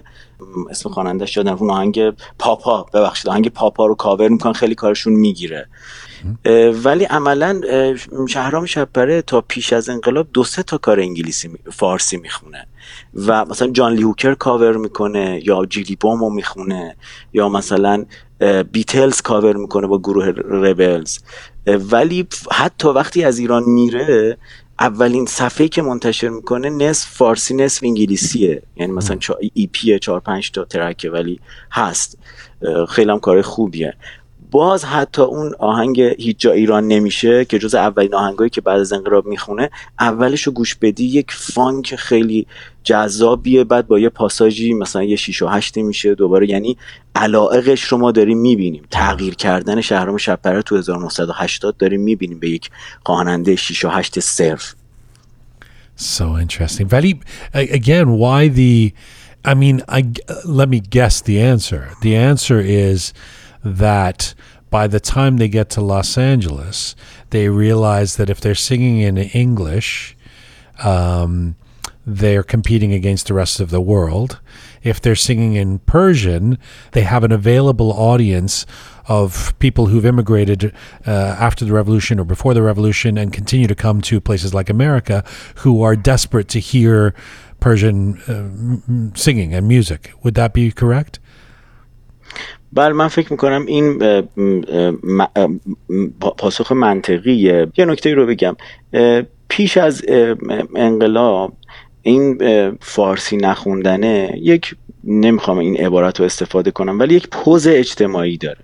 اسم 0.70 0.90
خواننده 0.90 1.26
شدن 1.26 1.52
اون 1.52 1.70
آهنگ 1.70 2.14
پاپا. 2.40 2.84
ببخشید 2.94 3.30
آهنگ 3.30 3.50
پاپا 3.50 3.86
رو 3.86 3.96
کاور 3.96 4.28
می‌کنن 4.28 4.54
خیلی 4.54 4.76
کارشون 4.76 5.14
می‌گیره. 5.14 5.68
ولی 6.84 7.06
عملا 7.06 7.62
شهرام 8.30 8.66
شپره 8.66 9.22
تا 9.22 9.42
پیش 9.42 9.74
از 9.74 9.90
انقلاب 9.90 10.28
دو 10.34 10.44
سه 10.44 10.64
تا 10.64 10.78
کار 10.78 11.00
انگلیسی 11.00 11.50
فارسی 11.72 12.18
می‌خونه. 12.18 12.68
و 13.16 13.46
مثلا 13.46 13.68
جان 13.68 13.94
لی 13.94 14.02
هوکر 14.02 14.34
کاور 14.34 14.78
می‌کنه 14.78 15.42
یا 15.44 15.66
جیلی 15.66 15.96
بومو 15.96 16.30
می‌خونه 16.30 16.96
یا 17.34 17.50
مثلا 17.50 18.06
بیتلز 18.72 19.22
کاور 19.22 19.56
می‌کنه 19.56 19.88
با 19.88 20.00
گروه 20.00 20.34
ربلز 20.50 21.20
ولی 21.68 22.28
حتی 22.52 22.88
وقتی 22.88 23.24
از 23.24 23.40
ایران 23.40 23.64
میره 23.64 24.38
اولین 24.80 25.26
صفحه 25.26 25.68
که 25.68 25.82
منتشر 25.82 26.30
می‌کنه 26.30 26.70
نصف 26.70 27.10
فارسی 27.10 27.54
نصف 27.54 27.84
انگلیسیه. 27.84 28.62
یعنی 28.76 28.92
مثلا 28.92 29.18
EP 29.54 30.00
چهار 30.00 30.20
پنج 30.20 30.52
تا 30.52 30.66
track 30.66 31.03
ه 31.03 31.10
ولی 31.10 31.40
هست. 31.72 32.18
خیلی 32.90 33.12
هم 33.12 33.20
کار 33.20 33.42
خوبیه. 33.42 33.94
باز 34.52 34.86
حتی 34.86 35.22
اون 35.22 35.56
آهنگ 35.60 36.02
هیچ 36.02 36.38
جا 36.40 36.52
ایران 36.52 36.88
نمیشه 36.88 37.46
که 37.46 37.60
جز 37.60 37.76
اولین 37.76 38.16
آهنگایی 38.16 38.50
که 38.50 38.62
بعد 38.62 38.80
از 38.80 38.94
انقلاب 38.94 39.26
می‌خونه 39.26 39.70
اولش 40.00 40.44
رو 40.44 40.54
گوش 40.54 40.76
بدی 40.76 41.06
یک 41.06 41.32
فانک 41.32 41.96
خیلی 41.96 42.48
جذابیه 42.84 43.64
بعد 43.64 43.88
با 43.88 44.00
یه 44.00 44.10
پاساژی 44.10 44.74
مثلا 44.74 45.04
یه 45.04 45.16
6 45.16 45.42
و 45.42 45.48
8 45.48 45.78
میشه 45.78 46.16
دوباره 46.16 46.50
یعنی 46.50 46.78
علائقش 47.16 47.84
رو 47.84 47.98
ما 47.98 48.12
داریم 48.12 48.38
می‌بینیم 48.38 48.84
تغییر 48.92 49.36
کردن 49.36 49.82
شهرام 49.82 50.18
شبپره 50.18 50.62
تو 50.62 50.78
1980 50.78 51.78
داریم 51.78 52.02
می‌بینیم 52.02 52.40
به 52.40 52.50
یک 52.50 52.70
خواننده 53.06 53.56
6 53.56 53.86
و 53.86 53.90
8 53.90 54.20
صرف 54.20 54.76
So 55.98 56.38
interesting. 56.38 56.88
ولی 56.92 57.20
again 57.54 58.08
why 58.18 58.48
the 58.48 58.94
I 59.44 59.54
mean 59.54 59.82
I 59.90 60.02
let 60.46 60.70
me 60.70 60.80
guess 60.80 61.22
the 61.22 61.42
answer. 61.42 61.90
The 62.02 62.16
answer 62.16 62.60
is 62.60 63.14
that 63.64 64.34
by 64.70 64.88
the 64.88 65.00
time 65.00 65.38
they 65.38 65.50
get 65.50 65.70
to 65.72 65.82
Los 65.82 66.18
Angeles, 66.18 66.96
they 67.32 67.50
realize 67.50 68.16
that 68.18 68.30
if 68.30 68.40
they're 68.40 68.56
singing 68.56 69.00
in 69.00 69.18
English, 69.18 70.16
um, 70.84 71.56
they're 72.09 72.43
competing 72.43 72.93
against 72.93 73.27
the 73.27 73.35
rest 73.35 73.61
of 73.61 73.71
the 73.71 73.81
world. 73.81 74.41
If 74.83 75.01
they're 75.01 75.17
singing 75.17 75.55
in 75.55 75.79
Persian, 75.81 76.59
they 76.93 77.03
have 77.03 77.25
an 77.25 77.33
available 77.33 77.93
audience 77.93 78.67
of 79.09 79.59
people 79.59 79.87
who've 79.87 80.05
immigrated 80.05 80.73
uh, 81.07 81.11
after 81.11 81.65
the 81.65 81.73
revolution 81.73 82.19
or 82.21 82.25
before 82.25 82.55
the 82.55 82.63
revolution 82.63 83.19
and 83.19 83.33
continue 83.33 83.67
to 83.67 83.75
come 83.75 84.01
to 84.03 84.21
places 84.21 84.55
like 84.55 84.71
America 84.71 85.25
who 85.57 85.83
are 85.83 85.97
desperate 85.97 86.49
to 86.49 86.61
hear 86.61 87.15
Persian 87.61 88.21
uh, 88.23 89.15
singing 89.17 89.55
and 89.55 89.67
music. 89.67 90.13
Would 90.23 90.35
that 90.35 90.53
be 90.53 90.71
correct? 90.71 91.19
بله 92.73 92.93
من 92.93 93.09
فکر 93.09 93.33
میکنم 93.33 93.67
این 93.67 93.99
پاسخ 96.39 96.73
منطقیه 96.73 97.69
یه 97.77 97.85
نکته 97.85 98.15
رو 98.15 98.27
بگم 98.27 98.57
پیش 99.49 99.77
از 99.77 100.03
انقلاب 100.77 101.57
این 102.02 102.38
فارسی 102.82 103.38
نخوندنه 103.38 104.40
یک 104.42 104.76
نمی‌خوام 105.04 105.58
این 105.58 105.78
عبارت 105.78 106.20
رو 106.20 106.26
استفاده 106.26 106.72
کنم 106.72 107.00
ولی 107.00 107.16
یک 107.16 107.28
پوز 107.28 107.68
اجتماعی 107.68 108.38
داره. 108.38 108.60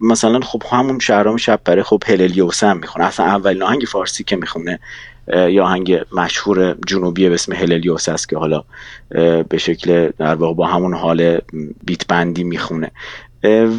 مثلا 0.00 0.40
خب 0.40 0.62
همون 0.70 0.98
شهرام 0.98 1.36
شبپره 1.36 1.82
خب 1.82 2.02
هللیوس 2.06 2.64
هم 2.64 2.78
می‌خونه. 2.78 3.04
اصلا 3.04 3.26
اولین 3.26 3.62
آهنگ 3.62 3.82
فارسی 3.88 4.24
که 4.24 4.36
می‌خونه 4.36 4.80
یا 5.28 5.64
آهنگ 5.64 6.00
مشهور 6.12 6.76
جنوبی 6.86 7.28
به 7.28 7.34
اسم 7.34 7.52
هللیوس 7.52 8.08
است 8.08 8.28
که 8.28 8.36
حالا 8.36 8.64
به 9.48 9.58
شکل 9.58 10.10
در 10.18 10.34
واقع 10.34 10.54
با 10.54 10.66
همون 10.66 10.94
حال 10.94 11.38
بیت 11.84 12.06
بندی 12.06 12.44
می‌خونه. 12.44 12.90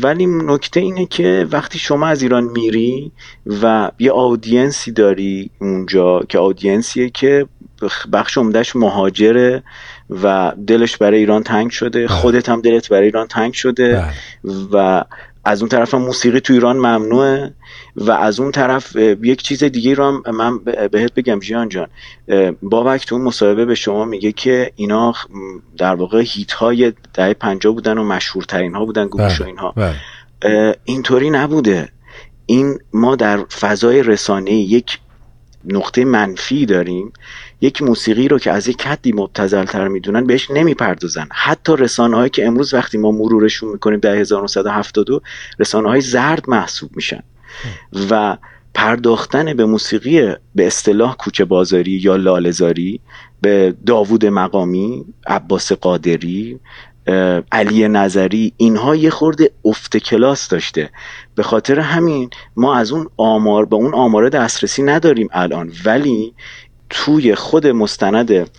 ولی 0.01 0.25
نکته 0.25 0.79
اینه 0.79 1.05
که 1.05 1.47
وقتی 1.51 1.79
شما 1.79 2.07
از 2.07 2.21
ایران 2.21 2.43
میری 2.43 3.11
و 3.61 3.91
یه 3.99 4.11
آدینسی 4.11 4.91
داری 4.91 5.49
اونجا 5.61 6.19
که 6.29 6.39
آدینسیه 6.39 7.09
که 7.09 7.47
بخش 8.13 8.37
عمدهش 8.37 8.75
مهاجره 8.75 9.63
و 10.09 10.53
دلش 10.67 10.97
برای 10.97 11.19
ایران 11.19 11.43
تنگ 11.43 11.71
شده. 11.71 11.99
بله. 11.99 12.07
خودت 12.07 12.49
هم 12.49 12.61
دلت 12.61 12.89
برای 12.89 13.05
ایران 13.05 13.27
تنگ 13.27 13.53
شده. 13.53 13.95
بله. 14.43 14.53
و 14.71 15.03
از 15.45 15.61
اون 15.61 15.69
طرف 15.69 15.93
هم 15.93 16.01
موسیقی 16.01 16.39
تو 16.39 16.53
ایران 16.53 16.77
ممنوعه. 16.77 17.53
و 17.95 18.11
از 18.11 18.39
اون 18.39 18.51
طرف 18.51 18.95
یک 18.95 19.41
چیز 19.41 19.63
دیگه 19.63 19.93
رو 19.93 20.21
هم 20.25 20.35
من 20.35 20.59
بهت 20.91 21.13
بگم 21.13 21.39
جیان 21.39 21.69
جان. 21.69 21.87
بابک 22.61 23.05
تو 23.05 23.15
اون 23.15 23.23
مصاحبه 23.23 23.65
به 23.65 23.75
شما 23.75 24.05
میگه 24.05 24.31
که 24.31 24.71
اینا 24.75 25.13
در 25.77 25.95
واقع 25.95 26.23
هیت 26.27 26.51
های 26.51 26.93
دهه 27.13 27.33
پنجاه 27.33 27.73
بودن 27.73 27.97
و 27.97 28.03
مشهورترین 28.03 28.75
ها 28.75 28.85
بودن 28.85 29.07
گوش 29.07 29.41
و 29.41 29.43
بله، 29.43 29.47
اینها. 29.47 29.73
بله. 29.75 30.75
اینطوری 30.83 31.29
نبوده. 31.29 31.89
این 32.45 32.79
ما 32.93 33.15
در 33.15 33.37
فضای 33.37 34.03
رسانه 34.03 34.51
یک 34.51 34.99
نقطه 35.65 36.05
منفی 36.05 36.65
داریم. 36.65 37.13
یک 37.61 37.81
موسیقی 37.81 38.27
رو 38.27 38.39
که 38.39 38.51
از 38.51 38.67
یک 38.67 38.87
حدی 38.87 39.11
مبتزل 39.11 39.65
تر 39.65 39.87
می‌دونن 39.87 40.23
بهش 40.27 40.51
نمی‌پردازن. 40.51 41.27
حتی 41.31 41.75
رسانه 41.77 42.17
هایی 42.17 42.29
که 42.29 42.47
امروز 42.47 42.73
وقتی 42.73 42.97
ما 42.97 43.11
مرورشون 43.11 43.69
می‌کنیم 43.69 43.99
در 43.99 44.15
1972 44.15 45.21
رسانه 45.59 45.89
های 45.89 46.01
زرد 46.01 46.49
محسوب 46.49 46.89
میشن. 46.95 47.23
و 48.09 48.37
پرداختن 48.73 49.53
به 49.53 49.65
موسیقی 49.65 50.33
به 50.55 50.67
اصطلاح 50.67 51.15
کوچه 51.17 51.45
بازاری 51.45 51.91
یا 51.91 52.15
لالزاری 52.15 52.99
به 53.41 53.75
داوود 53.85 54.25
مقامی 54.25 55.05
عباس 55.27 55.71
قادری 55.71 56.59
علی 57.51 57.87
نظری 57.87 58.53
اینها 58.57 58.95
یه 58.95 59.09
خورده 59.09 59.51
افت 59.65 59.97
کلاس 59.97 60.47
داشته. 60.49 60.89
به 61.35 61.43
خاطر 61.43 61.79
همین 61.79 62.29
ما 62.55 62.75
از 62.75 62.91
اون 62.91 63.09
آمار 63.17 63.65
به 63.65 63.75
اون 63.75 63.93
آمار 63.93 64.29
دسترسی 64.29 64.83
نداریم 64.83 65.27
الان. 65.31 65.71
ولی 65.85 66.33
توی 66.89 67.35
خود 67.35 67.67
مستند 67.67 68.49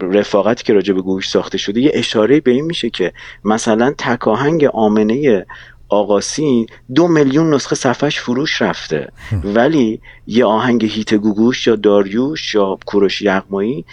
رفاقتی 0.00 0.64
که 0.64 0.72
راجع 0.72 0.94
به 0.94 1.02
گوش 1.02 1.28
ساخته 1.28 1.58
شده 1.58 1.80
یه 1.80 1.90
اشاره 1.94 2.40
به 2.40 2.50
این 2.50 2.64
میشه 2.64 2.90
که 2.90 3.12
مثلا 3.44 3.94
تکاهنگ 3.98 4.64
آمنه 4.64 5.46
آقاسی 5.88 6.66
دو 6.94 7.08
میلیون 7.08 7.54
نسخه 7.54 7.76
صفحش 7.76 8.20
فروش 8.20 8.62
رفته. 8.62 9.08
ولی 9.44 10.00
یه 10.26 10.44
آهنگ 10.44 10.84
هیت 10.84 11.14
گوگوش 11.14 11.66
یا 11.66 11.76
داریوش 11.76 12.54
یا 12.54 12.78
کوروش 12.86 13.22
یغمایی 13.22 13.84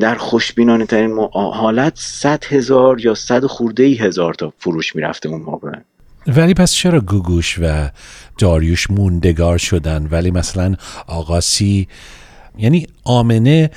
در 0.00 0.14
خوشبینانه 0.14 0.86
ترین 0.86 1.28
حالت 1.32 1.92
صد 1.96 2.44
هزار 2.44 3.00
یا 3.00 3.14
صد 3.14 3.46
خورده 3.46 3.82
ای 3.82 3.94
هزار 3.94 4.34
تا 4.34 4.52
فروش 4.58 4.96
می‌رفته 4.96 5.28
اون 5.28 5.42
موقع. 5.42 5.72
ولی 6.26 6.54
پس 6.54 6.72
چرا 6.72 7.00
گوگوش 7.00 7.58
و 7.62 7.90
داریوش 8.38 8.90
موندگار 8.90 9.58
شدن؟ 9.58 10.08
ولی 10.10 10.30
مثلا 10.30 10.74
آقاسی 11.06 11.88
یعنی 12.58 12.86
آمنه 13.04 13.70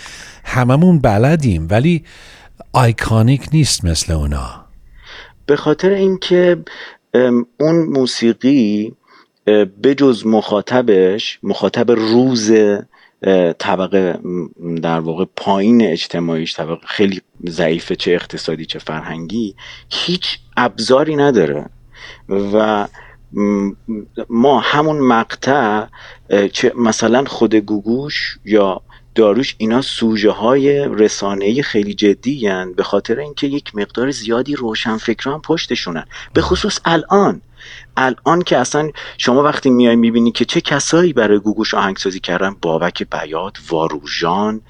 هممون 0.43 0.99
بلدیم 0.99 1.67
ولی 1.71 2.03
آیکانیک 2.73 3.49
نیست 3.53 3.85
مثل 3.85 4.13
اونا. 4.13 4.65
به 5.45 5.55
خاطر 5.55 5.89
اینکه 5.89 6.57
اون 7.59 7.75
موسیقی 7.85 8.93
بجز 9.83 10.25
مخاطبش 10.25 11.39
مخاطب 11.43 11.91
روز 11.91 12.51
طبقه 13.59 14.19
در 14.81 14.99
واقع 14.99 15.25
پایین 15.35 15.81
اجتماعیش 15.81 16.55
طبقه 16.55 16.87
خیلی 16.87 17.21
ضعیفه 17.49 17.95
چه 17.95 18.11
اقتصادی 18.11 18.65
چه 18.65 18.79
فرهنگی 18.79 19.55
هیچ 19.89 20.39
ابزاری 20.57 21.15
نداره. 21.15 21.69
و 22.29 22.87
ما 24.29 24.59
همون 24.59 24.99
مقطع 24.99 25.85
چه 26.53 26.73
مثلا 26.75 27.23
خود 27.25 27.55
گوگوش 27.55 28.37
یا 28.45 28.81
داروش 29.15 29.55
اینا 29.57 29.81
سوژه 29.81 30.31
های 30.31 30.87
رسانه 30.87 31.61
خیلی 31.61 31.93
جدی 31.93 32.49
به 32.75 32.83
خاطر 32.83 33.19
اینکه 33.19 33.47
یک 33.47 33.75
مقدار 33.75 34.11
زیادی 34.11 34.55
روشنفکران 34.55 35.41
پشتشونن. 35.41 36.05
به 36.33 36.41
خصوص 36.41 36.79
الان. 36.85 37.41
الان 37.97 38.41
که 38.41 38.57
اصلا 38.57 38.89
شما 39.17 39.43
وقتی 39.43 39.69
میای 39.69 39.95
می‌بینی 39.95 40.31
که 40.31 40.45
چه 40.45 40.61
کسایی 40.61 41.13
برای 41.13 41.39
گوگوش 41.39 41.73
آهنگسازی 41.73 42.19
کردن 42.19 42.55
بابک 42.61 43.03
بیات 43.11 43.57
واروژان 43.69 44.61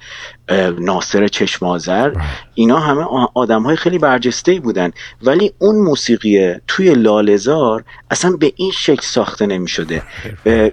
ناصر 0.78 1.28
چشمازر 1.28 2.12
اینا 2.54 2.78
همه 2.78 3.04
آدم 3.34 3.62
های 3.62 3.76
خیلی 3.76 3.98
برجسته 3.98 4.52
ای 4.52 4.60
بودن. 4.60 4.90
ولی 5.22 5.52
اون 5.58 5.76
موسیقی 5.76 6.54
توی 6.66 6.94
لالزار 6.94 7.84
اصلا 8.10 8.30
به 8.30 8.52
این 8.56 8.70
شکل 8.70 9.02
ساخته 9.02 9.46
نمی 9.46 9.68
شده 9.68 10.02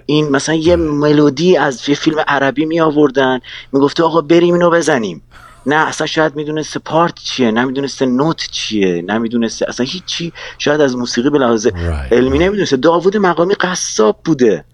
این 0.06 0.28
مثلا 0.28 0.54
یه 0.54 0.76
ملودی 0.76 1.56
از 1.56 1.88
یه 1.88 1.94
فیلم 1.94 2.24
عربی 2.28 2.64
می 2.64 2.80
آوردن 2.80 3.40
می 3.72 3.80
گفته 3.80 4.02
آقا 4.02 4.20
بریم 4.20 4.54
اینو 4.54 4.70
بزنیم. 4.70 5.22
نه 5.66 5.74
اصلا 5.76 6.06
شاید 6.06 6.36
می‌دونسته 6.36 6.78
پارت 6.80 7.14
چیه 7.18 7.50
نمی‌دونسته 7.50 8.06
نوت 8.06 8.48
چیه 8.50 9.02
نمی‌دونسته 9.02 9.68
اصلا 9.68 9.86
هیچی 9.86 10.32
شاید 10.58 10.80
از 10.80 10.96
موسیقی 10.96 11.30
به 11.30 11.38
لحاظ 11.38 11.66
علمی 12.10 12.38
نمی‌دونسته. 12.38 12.76
داوود 12.76 13.16
مقامی 13.16 13.54
قصاب 13.54 14.20
بوده. 14.24 14.64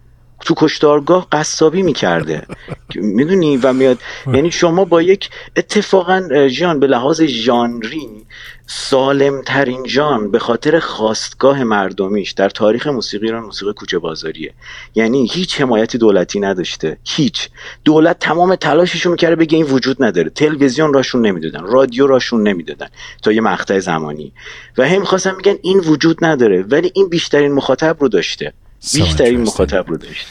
تو 0.40 0.54
کشتارگاه 0.56 1.26
قصابی 1.32 1.82
می‌کرده. 1.82 2.46
می‌دونی؟ 2.94 3.56
و 3.56 3.72
میاد 3.72 3.98
یعنی 4.34 4.50
شما 4.50 4.84
با 4.84 5.02
یک 5.02 5.30
اتفاقا 5.56 6.48
جان 6.48 6.80
به 6.80 6.86
لحاظ 6.86 7.22
ژانری 7.22 8.26
سالم 8.70 9.42
ترین 9.42 9.82
جان 9.82 10.30
به 10.30 10.38
خاطر 10.38 10.78
خواستگاه 10.78 11.64
مردمیش 11.64 12.30
در 12.30 12.48
تاریخ 12.48 12.86
موسیقی 12.86 13.26
ایران 13.26 13.44
موسیقی 13.44 13.72
کوچه 13.72 13.98
بازاریه. 13.98 14.54
یعنی 14.94 15.28
هیچ 15.32 15.60
حمایت 15.60 15.96
دولتی 15.96 16.40
نداشته. 16.40 16.98
هیچ. 17.04 17.48
دولت 17.84 18.18
تمام 18.18 18.54
تلاششو 18.54 19.10
می‌کرده 19.10 19.36
بگه 19.36 19.56
این 19.56 19.66
وجود 19.66 20.04
نداره. 20.04 20.30
تلویزیون 20.30 20.92
راشون 20.92 21.26
نمی‌دادن. 21.26 21.62
رادیو 21.62 22.06
راشون 22.06 22.48
نمی‌دادن. 22.48 22.88
تا 23.22 23.32
یه 23.32 23.40
مقطع 23.40 23.78
زمانی. 23.78 24.32
و 24.78 24.88
هم 24.88 25.00
می‌خواستن 25.00 25.34
میگن 25.36 25.56
این 25.62 25.78
وجود 25.78 26.24
نداره. 26.24 26.62
ولی 26.62 26.92
این 26.94 27.08
بیشترین 27.08 27.52
مخاطب 27.52 27.96
رو 28.00 28.08
داشته. 28.08 28.52
بیشترین 28.94 29.40
مخاطب 29.40 29.84
رو 29.88 29.96
داشته. 29.96 30.26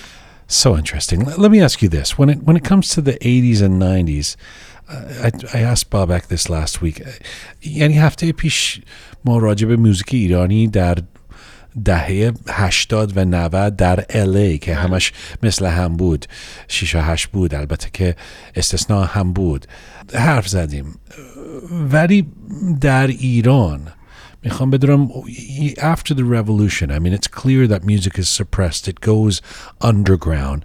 So 0.50 0.78
interesting. 0.78 1.20
Let 1.44 1.52
me 1.52 1.60
ask 1.68 1.82
you 1.82 1.90
this: 1.90 2.10
when 2.20 2.30
it 2.30 2.40
when 2.48 2.56
it 2.56 2.66
comes 2.72 2.86
to 2.96 3.02
the 3.02 3.18
80s 3.20 3.60
and 3.66 3.74
90s, 3.84 4.28
I, 4.90 5.32
I 5.54 5.60
asked 5.60 5.90
Babak 5.90 6.28
this 6.28 6.50
last 6.50 6.82
week. 6.82 7.04
یعنی 7.62 7.98
هفته 7.98 8.32
پیش 8.32 8.82
ما 9.26 9.38
راجع 9.38 9.68
به 9.68 9.76
موزیک 9.76 10.14
ایرانی 10.14 10.68
در 10.68 10.98
دهه 11.86 12.34
80 12.50 13.18
و 13.18 13.26
90 13.26 13.76
در 13.76 14.06
ای 14.38 14.58
که 14.58 14.76
همش 14.76 15.14
مثل 15.44 15.66
هم 15.66 15.98
بود 15.98 16.26
6 16.68 16.96
و 16.96 17.00
8 17.00 17.28
بود 17.28 17.56
البته 17.56 17.90
که 17.94 18.16
استثناء 18.56 19.06
هم 19.06 19.34
بود. 19.34 19.68
حرف 20.14 20.48
زدیم. 20.48 20.96
ولی 21.92 22.28
در 22.82 23.08
ایران 23.08 23.88
می‌خوام 24.44 24.70
بدونم 24.70 25.10
after 25.78 26.14
the 26.14 26.24
revolution 26.24 26.92
I 26.92 27.00
mean 27.00 27.14
it's 27.14 27.28
clear 27.28 27.68
that 27.68 27.84
music 27.84 28.20
is 28.20 28.30
suppressed. 28.30 28.88
It 28.88 29.02
goes 29.02 29.42
underground. 29.82 30.62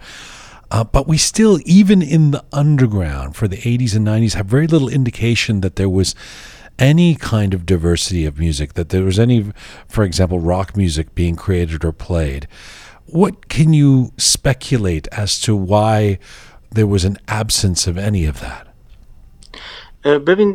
Uh, 0.71 0.83
but 0.83 1.07
we 1.07 1.17
still, 1.17 1.59
even 1.65 2.01
in 2.01 2.31
the 2.31 2.43
underground 2.51 3.35
for 3.35 3.47
the 3.47 3.57
80s 3.57 3.95
and 3.95 4.05
90s, 4.05 4.33
have 4.33 4.47
very 4.47 4.67
little 4.67 4.89
indication 4.89 5.61
that 5.61 5.77
there 5.77 5.89
was 5.89 6.13
any 6.77 7.15
kind 7.15 7.53
of 7.53 7.65
diversity 7.65 8.25
of 8.25 8.37
music, 8.37 8.73
that 8.73 8.89
there 8.89 9.03
was 9.03 9.17
any, 9.17 9.51
for 9.87 10.03
example, 10.03 10.39
rock 10.39 10.75
music 10.75 11.15
being 11.15 11.35
created 11.35 11.83
or 11.85 11.91
played. 11.91 12.47
What 13.05 13.47
can 13.47 13.73
you 13.73 14.11
speculate 14.17 15.07
as 15.11 15.39
to 15.41 15.55
why 15.55 16.19
there 16.69 16.87
was 16.87 17.05
an 17.05 17.17
absence 17.27 17.87
of 17.87 17.97
any 17.97 18.25
of 18.25 18.39
that? 18.41 18.67
ببین 20.03 20.53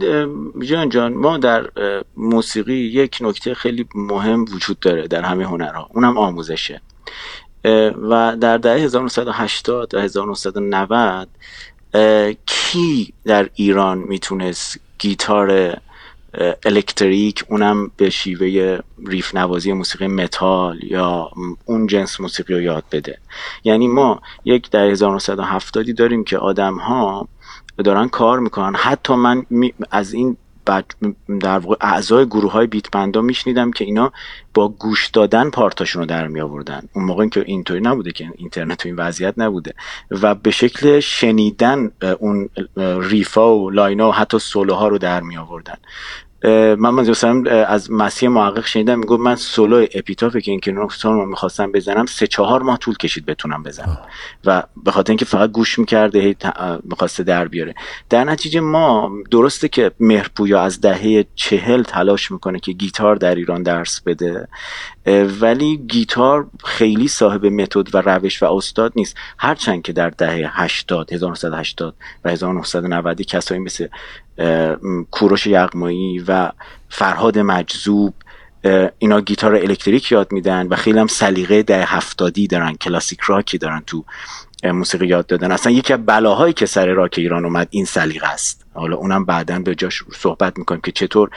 جان 0.66 0.89
جان 0.89 1.12
ما 1.12 1.39
در 1.39 1.70
موسیقی 2.16 2.75
یک 2.75 3.18
نکته 3.20 3.55
خیلی 3.55 3.87
مهم 3.95 4.45
وجود 4.55 4.81
داره 4.81 5.09
در 5.09 5.23
همه 5.23 5.45
هنرها 5.47 5.89
اونم 5.93 6.18
آموزشه 6.18 6.81
و 8.09 8.36
در 8.41 8.57
دهه 8.57 8.74
1980 8.74 9.95
و 9.95 9.99
1990 9.99 11.28
کی 12.45 13.13
در 13.26 13.49
ایران 13.55 13.97
می‌تونست 13.97 14.80
گیتار 14.99 15.78
الکتریک 16.65 17.43
اونم 17.49 17.91
به 17.97 18.09
شیوه 18.09 18.80
riff 19.08 19.36
نوازی 19.36 19.74
موسیقی 19.74 20.07
متال 20.07 20.84
یا 20.84 21.32
اون 21.65 21.88
جنس 21.88 22.20
موسیقی 22.20 22.53
رو 22.53 22.61
یاد 22.61 22.84
بده. 22.91 23.18
یعنی 23.63 23.88
ما 23.88 24.22
یک 24.45 24.70
دهه 24.70 24.86
1970 24.86 25.95
داریم 25.95 26.24
که 26.24 26.38
آدم 26.38 26.76
ها 26.76 27.28
دارن 27.78 28.07
کار 28.07 28.39
می‌کنن. 28.39 28.76
حتی 28.76 29.13
من 29.13 29.45
از 29.91 30.13
این 30.13 30.38
در 31.39 31.59
واقع 31.59 31.76
اعضای 31.82 32.26
گروه 32.26 32.51
های 32.51 32.68
band 32.91 33.16
ا 33.16 33.22
میشنیدم 33.22 33.72
که 33.72 33.86
اینا 33.86 34.11
با 34.53 34.70
گوش 34.70 35.07
دادن 35.07 35.49
part 35.50 35.76
اشون 35.76 36.02
رو 36.01 36.05
در 36.05 36.28
می 36.28 36.41
آوردن 36.41 36.82
اون 36.93 37.05
موقع 37.05 37.28
که 37.28 37.43
اینطوری 37.45 37.82
نبوده 37.82 38.11
که 38.11 38.32
اینترنت 38.36 38.86
و 38.86 38.88
این 38.88 38.95
وضعیت 38.95 39.34
نبوده. 39.38 39.74
و 40.11 40.36
به 40.36 40.51
شکل 40.51 40.99
شنیدن 40.99 41.91
اون 42.20 42.49
riff 43.02 43.46
ا 43.46 43.58
و 43.57 43.70
line 43.70 44.02
ا 44.02 44.10
و 44.09 44.11
حتی 44.11 44.39
سولوها 44.39 44.88
رو 44.88 44.97
در 44.97 45.22
می 45.22 45.38
آوردن 45.38 45.78
من 46.44 46.92
مثلا 46.94 47.44
از 47.68 47.92
مسیح 47.92 48.30
محقق 48.30 48.66
شنیدم 48.66 49.00
می‌گفت 49.00 49.22
من 49.22 49.36
solo 49.36 49.86
Epitaph 49.93 50.38
که 50.38 50.52
این 50.52 50.76
رو 51.04 51.26
می‌خواستم 51.26 51.72
بزنم 51.72 52.06
سه 52.06 52.28
چهار 52.28 52.62
ماه 52.62 52.78
طول 52.78 52.98
کشید 52.98 53.26
بتونم 53.26 53.64
بزنم. 53.64 53.98
و 54.46 54.64
به 54.84 54.92
خاطر 54.92 55.12
اینکه 55.12 55.26
فقط 55.26 55.52
گوش 55.52 55.80
می‌کرده 55.80 56.20
هی 56.20 56.36
می‌خواسته 56.84 57.24
در 57.24 57.48
بیاره. 57.48 57.76
در 58.10 58.24
نتیجه 58.24 58.60
ما 58.60 59.12
درسته 59.32 59.68
که 59.68 59.92
مهرپویا 60.00 60.62
از 60.62 60.82
دهه 60.82 61.26
چهل 61.36 61.84
تلاش 61.84 62.32
می‌کنه 62.32 62.60
که 62.60 62.72
گیتار 62.72 63.16
در 63.16 63.36
ایران 63.36 63.64
درس 63.64 64.02
بده 64.02 64.48
ولی 65.42 65.78
گیتار 65.78 66.48
خیلی 66.66 67.08
صاحب 67.08 67.46
متد 67.46 67.96
و 67.96 68.02
روش 68.02 68.44
و 68.44 68.46
استاد 68.46 68.94
نیست. 68.96 69.16
هرچند 69.38 69.82
که 69.82 69.94
در 69.94 70.10
دهه 70.10 70.62
80 70.62 71.14
1980 71.14 71.96
و 72.26 72.30
1990 72.30 73.22
کسایی 73.22 73.62
مثل 73.62 73.88
کوروش 75.12 75.48
یغمایی 75.48 76.20
و 76.28 76.52
فرهاد 76.90 77.40
مجذوب 77.40 78.14
اینا 79.00 79.22
گیتار 79.22 79.56
الکتریک 79.56 80.12
یاد 80.12 80.32
میدن 80.32 80.68
و 80.68 80.76
خیلی 80.76 81.00
هم 81.00 81.08
سلیقه 81.08 81.64
ده 81.64 81.86
هفتادی 81.86 82.48
دارن 82.48 82.74
کلاسیک 82.74 83.20
راکی 83.22 83.58
دارن 83.58 83.84
تو 83.88 84.04
موسیقی 84.64 85.08
یاد 85.08 85.28
دادن. 85.28 85.52
اصلا 85.52 85.72
یکی 85.72 85.94
از 85.94 86.06
بلاهایی 86.06 86.54
که 86.54 86.66
سر 86.66 86.86
راک 86.86 87.16
ایران 87.18 87.46
اومد 87.46 87.68
این 87.72 87.86
سلیقه 87.86 88.28
است. 88.28 88.66
حالا 88.74 88.96
اونم 88.96 89.26
بعدا 89.26 89.60
به 89.60 89.76
جاش 89.76 90.04
صحبت 90.14 90.58
می‌کنیم 90.58 90.82
که 90.82 90.92
چطور 90.92 91.30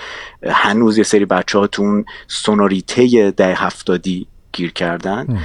هنوز 0.46 0.98
یه 0.98 1.04
سری 1.04 1.24
بچه 1.24 1.58
ها 1.58 1.66
تو 1.66 1.82
اون 1.82 2.04
سونوریته 2.26 3.30
ده 3.30 3.54
هفتادی 3.54 4.26
گیر 4.52 4.72
کردن. 4.72 5.40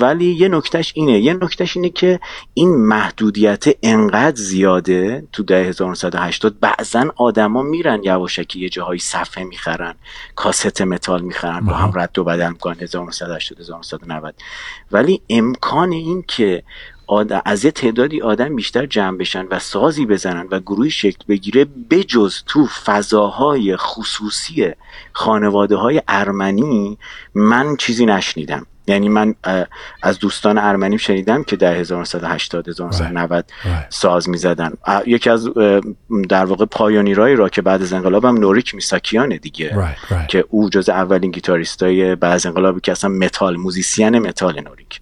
ولی 0.00 0.24
یه 0.24 0.48
نکتهش 0.48 0.92
اینه. 0.96 1.20
یه 1.20 1.34
نکتهش 1.34 1.76
اینه 1.76 1.88
که 1.90 2.20
این 2.54 2.76
محدودیت 2.76 3.64
انقدر 3.82 4.36
زیاده 4.36 5.26
تو 5.32 5.42
ده 5.42 5.64
1980 5.64 6.60
بعضا 6.60 7.04
آدما 7.16 7.62
میرن 7.62 8.00
یواشکی 8.04 8.60
یه 8.60 8.68
جاهای 8.68 8.98
صفحه 8.98 9.44
می‌خرن 9.44 9.94
کاست 10.34 10.82
متال 10.82 11.22
می‌خرن 11.22 11.60
با 11.60 11.72
هم 11.72 11.92
رد 11.94 12.18
و 12.18 12.24
بدل 12.24 12.48
می‌کنن 12.48 12.76
1980 12.80 13.60
1990 13.60 14.34
ولی 14.92 15.22
امکان 15.30 15.92
این 15.92 16.24
که 16.28 16.62
آد- 17.06 17.42
از 17.44 17.64
یه 17.64 17.70
تعدادی 17.70 18.22
آدم 18.22 18.56
بیشتر 18.56 18.86
جمع 18.86 19.18
بشن 19.18 19.46
و 19.50 19.58
سازی 19.58 20.06
بزنن 20.06 20.46
و 20.50 20.60
گروهی 20.60 20.90
شکل 20.90 21.24
بگیره 21.28 21.66
بجز 21.90 22.34
تو 22.46 22.66
فضاهای 22.66 23.76
خصوصی 23.76 24.70
خانواده 25.12 25.76
های 25.76 26.02
ارمنی 26.08 26.98
من 27.34 27.76
چیزی 27.76 28.06
نشنیدم 28.06 28.66
یعنی 28.86 29.08
من 29.08 29.34
از 30.02 30.18
دوستان 30.18 30.58
ارمنیم 30.58 30.98
شنیدم 30.98 31.42
که 31.42 31.56
دهه 31.56 31.74
1980 31.74 32.68
1990 32.68 33.44
Right. 33.44 33.66
ساز 33.88 34.28
می‌زدن 34.28 34.72
یکی 35.06 35.30
از 35.30 35.48
در 36.28 36.44
واقع 36.44 36.64
pioneer 36.64 37.20
ایی 37.20 37.36
را 37.36 37.48
که 37.48 37.62
بعد 37.62 37.82
از 37.82 37.92
انقلاب 37.92 38.24
هم 38.24 38.36
نوریک 38.36 38.74
میساکیانه 38.74 39.38
دیگه 39.38 39.70
Right, 39.70 40.12
right. 40.12 40.26
که 40.26 40.44
او 40.50 40.70
جز 40.70 40.88
اولین 40.88 41.30
گیتاریستای 41.30 42.14
بعد 42.14 42.32
از 42.32 42.46
انقلابی 42.46 42.80
که 42.80 42.92
اصلا 42.92 43.10
متال 43.10 43.56
musician 43.56 44.18
متال 44.18 44.60
نوریک 44.60 45.00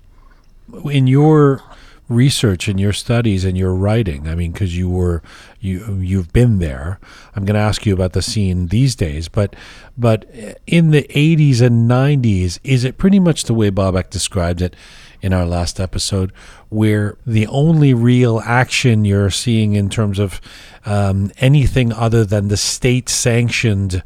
in 0.72 1.06
your 1.06 1.60
research 2.08 2.68
and 2.68 2.78
your 2.78 2.92
studies 2.92 3.44
and 3.44 3.56
your 3.56 3.74
writing. 3.74 4.28
I 4.28 4.34
mean 4.34 4.52
because 4.52 4.76
you 4.76 4.88
were 4.90 5.22
you 5.60 5.98
you've 6.00 6.32
been 6.32 6.58
there. 6.58 6.98
I'm 7.34 7.44
going 7.44 7.54
to 7.54 7.60
ask 7.60 7.86
you 7.86 7.94
about 7.94 8.12
the 8.12 8.22
scene 8.22 8.68
these 8.68 8.94
days 8.94 9.28
but 9.28 9.54
but 9.96 10.24
in 10.66 10.90
the 10.90 11.04
80s 11.04 11.60
and 11.60 11.90
90s 11.90 12.58
is 12.64 12.84
it 12.84 12.98
pretty 12.98 13.18
much 13.18 13.44
the 13.44 13.54
way 13.54 13.70
Bobak 13.70 14.10
described 14.10 14.62
it 14.62 14.74
in 15.22 15.32
our 15.32 15.46
last 15.46 15.78
episode 15.78 16.32
where 16.68 17.16
the 17.24 17.46
only 17.46 17.94
real 17.94 18.40
action 18.40 19.04
you're 19.04 19.30
seeing 19.30 19.74
in 19.74 19.88
terms 19.88 20.18
of 20.18 20.40
um, 20.84 21.30
anything 21.38 21.92
other 21.92 22.24
than 22.24 22.48
the 22.48 22.56
state 22.56 23.08
sanctioned 23.08 24.02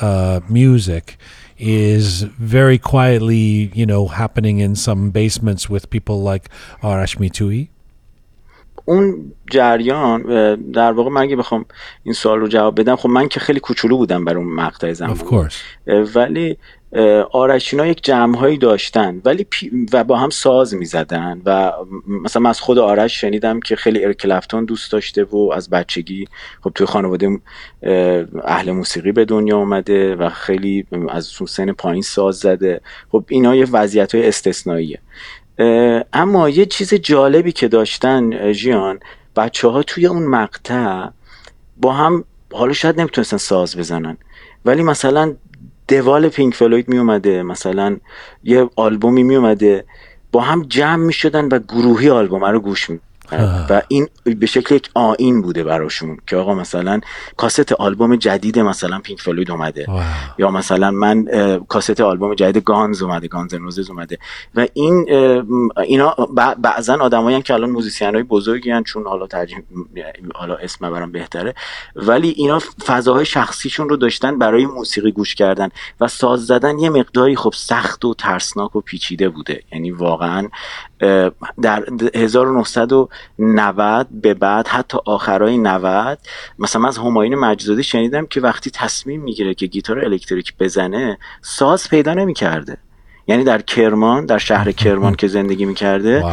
uh, 0.00 0.40
music 0.48 1.16
is 1.57 2.23
very 2.57 2.77
quietly, 2.77 3.71
you 3.73 3.85
know, 3.85 4.07
happening 4.07 4.59
in 4.59 4.75
some 4.75 5.09
basements 5.11 5.69
with 5.69 5.89
people 5.89 6.21
like 6.21 6.49
Arash 6.81 7.17
Mitui. 7.17 7.67
اون 8.85 9.31
جریان 9.51 10.31
اه، 10.31 10.55
در 10.55 10.91
واقع 10.91 11.09
من 11.09 11.21
اگه 11.21 11.35
بخوام 11.35 11.65
این 12.03 12.13
سوال 12.13 12.39
رو 12.39 12.47
جواب 12.47 12.79
بدم 12.79 12.95
خب 12.95 13.09
من 13.09 13.27
که 13.27 13.39
خیلی 13.39 13.59
کوچولو 13.59 13.97
بودم 13.97 14.25
بر 14.25 14.37
اون 14.37 14.47
مقطع 14.47 14.93
زمان 14.93 15.17
Of 15.17 15.19
course. 15.19 15.53
اه، 15.87 16.01
ولی 16.15 16.49
اه، 16.49 16.55
آرشینا 17.32 17.86
یک 17.86 18.04
جمع 18.04 18.38
هایی 18.38 18.58
داشتن 18.58 19.20
ولی 19.24 19.44
پی- 19.44 19.70
و 19.92 20.04
با 20.04 20.16
هم 20.16 20.30
ساز 20.30 20.74
می‌زدن 20.74 21.42
و 21.44 21.72
مثلا 22.06 22.42
من 22.42 22.50
از 22.50 22.60
خود 22.60 22.78
آرش 22.78 23.20
شنیدم 23.20 23.60
که 23.60 23.76
خیلی 23.76 24.04
ارکلفتون 24.04 24.64
دوست 24.64 24.92
داشته 24.92 25.24
و 25.24 25.50
از 25.54 25.70
بچگی 25.70 26.28
خب 26.62 26.72
توی 26.74 26.86
خانواده 26.86 27.40
اه، 27.82 28.24
اهل 28.44 28.70
موسیقی 28.70 29.12
به 29.12 29.24
دنیا 29.24 29.56
اومده 29.56 30.16
و 30.16 30.28
خیلی 30.28 30.86
از 31.08 31.26
سن 31.48 31.72
پایین 31.72 32.02
ساز 32.02 32.36
زده. 32.38 32.80
خب 33.12 33.24
اینا 33.28 33.56
یه 33.56 33.66
وضعیت 33.72 34.14
های 34.14 34.28
استثنائیه 34.28 34.98
اما 36.12 36.48
یه 36.48 36.66
چیز 36.66 36.94
جالبی 36.94 37.52
که 37.52 37.68
داشتن 37.68 38.32
اه، 38.32 38.52
جیان 38.52 39.00
بچه 39.36 39.68
ها 39.68 39.82
توی 39.82 40.06
اون 40.06 40.26
مقطع 40.26 41.08
با 41.76 41.92
هم 41.92 42.24
حالا 42.52 42.72
شاید 42.72 43.00
نمی‌تونستن 43.00 43.36
ساز 43.36 43.76
بزنن 43.76 44.16
ولی 44.64 44.82
مثلا 44.82 45.34
The 45.88 46.05
Wall 46.05 46.28
پینک 46.28 46.54
فلوید 46.54 46.88
می 46.88 46.98
اومده 46.98 47.42
مثلا 47.42 47.96
یه 48.44 48.70
آلبومی 48.76 49.22
می 49.22 49.36
اومده 49.36 49.84
با 50.32 50.40
هم 50.40 50.62
جمع 50.62 51.04
می 51.04 51.12
شدن 51.12 51.48
و 51.48 51.58
گروهی 51.58 52.10
آلبوم 52.10 52.44
رو 52.44 52.60
گوش 52.60 52.90
می 52.90 53.00
و 53.70 53.82
این 53.88 54.08
به 54.24 54.46
شکل 54.46 54.74
یک 54.74 54.90
آیین 54.94 55.42
بوده 55.42 55.64
براشون 55.64 56.18
که 56.26 56.36
آقا 56.36 56.54
مثلا 56.54 57.00
کاست 57.36 57.72
آلبوم 57.72 58.16
جدید 58.16 58.58
مثلا 58.58 58.98
پینک 58.98 59.20
فلوید 59.20 59.50
اومده. 59.50 59.86
یا 60.38 60.50
مثلا 60.50 60.90
من 60.90 61.26
کاست 61.68 62.00
آلبوم 62.00 62.34
جدید 62.34 62.64
گانز 62.64 63.02
اومده 63.02 63.28
گانز 63.28 63.54
نوزز 63.54 63.90
اومده. 63.90 64.18
و 64.54 64.66
این 64.74 65.06
اینا 65.84 66.14
بعضا 66.58 66.94
آدمایی 66.94 67.42
که 67.42 67.54
الان 67.54 67.70
موزیسین 67.70 68.14
های 68.14 68.22
بزرگی 68.22 68.70
هن 68.70 68.82
چون 68.82 69.06
حالا 69.06 69.26
ترجیح 69.26 69.58
حالا 70.34 70.54
اسم 70.54 70.90
برام 70.90 71.12
بهتره. 71.12 71.54
ولی 71.96 72.28
اینا 72.28 72.58
فضاهای 72.86 73.24
شخصیشون 73.24 73.88
رو 73.88 73.96
داشتن 73.96 74.38
برای 74.38 74.66
موسیقی 74.66 75.12
گوش 75.12 75.34
کردن 75.34 75.68
و 76.00 76.08
ساز 76.08 76.46
زدن 76.46 76.78
یه 76.78 76.90
مقداری 76.90 77.36
خب 77.36 77.52
سخت 77.56 78.04
و 78.04 78.14
ترسناک 78.14 78.76
و 78.76 78.80
پیچیده 78.80 79.28
بوده. 79.28 79.62
یعنی 79.72 79.90
واقعا 79.90 80.48
در 81.62 81.84
1990 82.14 84.06
به 84.10 84.34
بعد 84.34 84.68
حتی 84.68 84.98
آخرای 85.04 85.58
90 85.58 86.18
مثلا 86.58 86.82
من 86.82 86.88
از 86.88 86.98
همایون 86.98 87.34
مجدزاده 87.34 87.82
شنیدم 87.82 88.26
که 88.26 88.40
وقتی 88.40 88.70
تصمیم 88.70 89.20
می‌گیره 89.20 89.54
که 89.54 89.66
گیتار 89.66 90.04
الکتریک 90.04 90.54
بزنه 90.60 91.18
ساز 91.42 91.88
پیدا 91.88 92.14
نمی‌کرده 92.14 92.76
یعنی 93.28 93.44
در 93.44 93.62
کرمان 93.62 94.26
در 94.26 94.38
شهر 94.38 94.72
کرمان 94.82 95.14
که 95.14 95.28
زندگی 95.28 95.64
می‌کرده. 95.64 96.24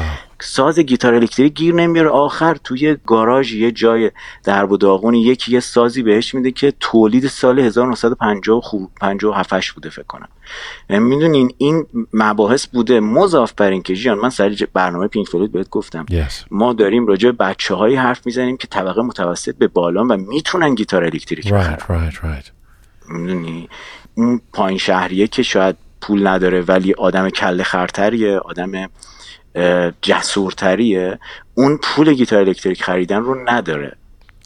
ساز 0.46 0.80
گیتار 0.80 1.14
الکتریک 1.14 1.54
گیر 1.54 1.76
نمیاره. 1.76 2.10
آخر 2.10 2.58
توی 2.64 2.98
گاراژ 3.08 3.54
یه 3.54 3.72
جای 3.72 4.12
درب 4.44 4.72
و 4.72 4.78
داغونی 4.78 5.22
یکی 5.22 5.52
یه 5.52 5.60
سازی 5.60 6.04
بهش 6.04 6.36
میده 6.36 6.52
که 6.52 6.74
تولید 6.80 7.28
سال 7.28 7.60
1957 7.60 9.76
بوده 9.76 9.90
فکر 9.90 10.04
کنم. 10.04 10.28
می‌دونین 10.90 11.54
این 11.58 11.86
مباحث 12.14 12.68
بوده. 12.68 13.00
مضاف 13.00 13.54
بر 13.54 13.72
این 13.72 13.82
که 13.82 13.96
جیان 13.96 14.18
من 14.18 14.30
سر 14.30 14.56
برنامه 14.74 15.08
پینک 15.08 15.28
فلوید 15.28 15.52
بهت 15.52 15.70
گفتم. 15.70 16.06
Yes. 16.12 16.34
ما 16.52 16.74
داریم 16.74 17.08
راجع 17.08 17.32
بچه 17.32 17.76
هایی 17.76 17.96
حرف 17.96 18.26
می‌زنیم 18.26 18.58
که 18.58 18.68
طبقه 18.68 19.02
متوسط 19.02 19.56
به 19.56 19.68
بالا 19.68 20.04
و 20.04 20.18
می‌تونن 20.18 20.76
گیتار 20.76 21.04
الکتریک 21.04 21.48
Right, 21.48 21.80
right, 21.80 22.16
right. 22.16 22.52
می‌دونی؟ 23.10 23.70
اون 24.16 24.42
پایین 24.54 24.78
شهریه 24.78 25.28
که 25.28 25.44
شاید 25.44 25.76
پول 26.02 26.28
نداره 26.28 26.62
ولی 26.62 26.94
آدم 26.94 27.30
کله 27.30 27.64
خرتریه 27.64 28.38
آدم 28.38 28.90
جسورتریه. 30.02 31.20
اون 31.54 31.80
پول 31.84 32.14
گیتار 32.14 32.40
الکتریک 32.40 32.84
خریدن 32.84 33.18
رو 33.18 33.50
نداره. 33.50 33.96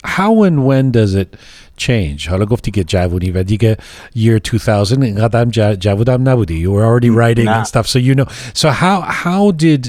How 0.06 0.44
and 0.48 0.60
when 0.68 0.92
does 0.92 1.16
it 1.16 1.38
change? 1.81 2.29
حالا 2.29 2.45
گفتی 2.45 2.71
که 2.71 2.85
جوونی 2.85 3.31
و 3.31 3.43
دیگه 3.43 3.77
year 4.17 4.41
2000 4.51 5.03
اینقدر 5.03 5.41
هم 5.41 5.51
جا- 5.51 5.75
جوودم 5.75 6.29
نبودی. 6.29 6.65
You 6.67 6.69
were 6.71 6.85
already 6.85 7.11
writing 7.11 7.45
نه. 7.45 7.65
and 7.65 7.67
stuff 7.67 7.87
so 7.87 7.99
you 7.99 8.15
know. 8.15 8.27
So 8.55 8.69
how 8.71 9.01
how 9.25 9.53
did 9.63 9.87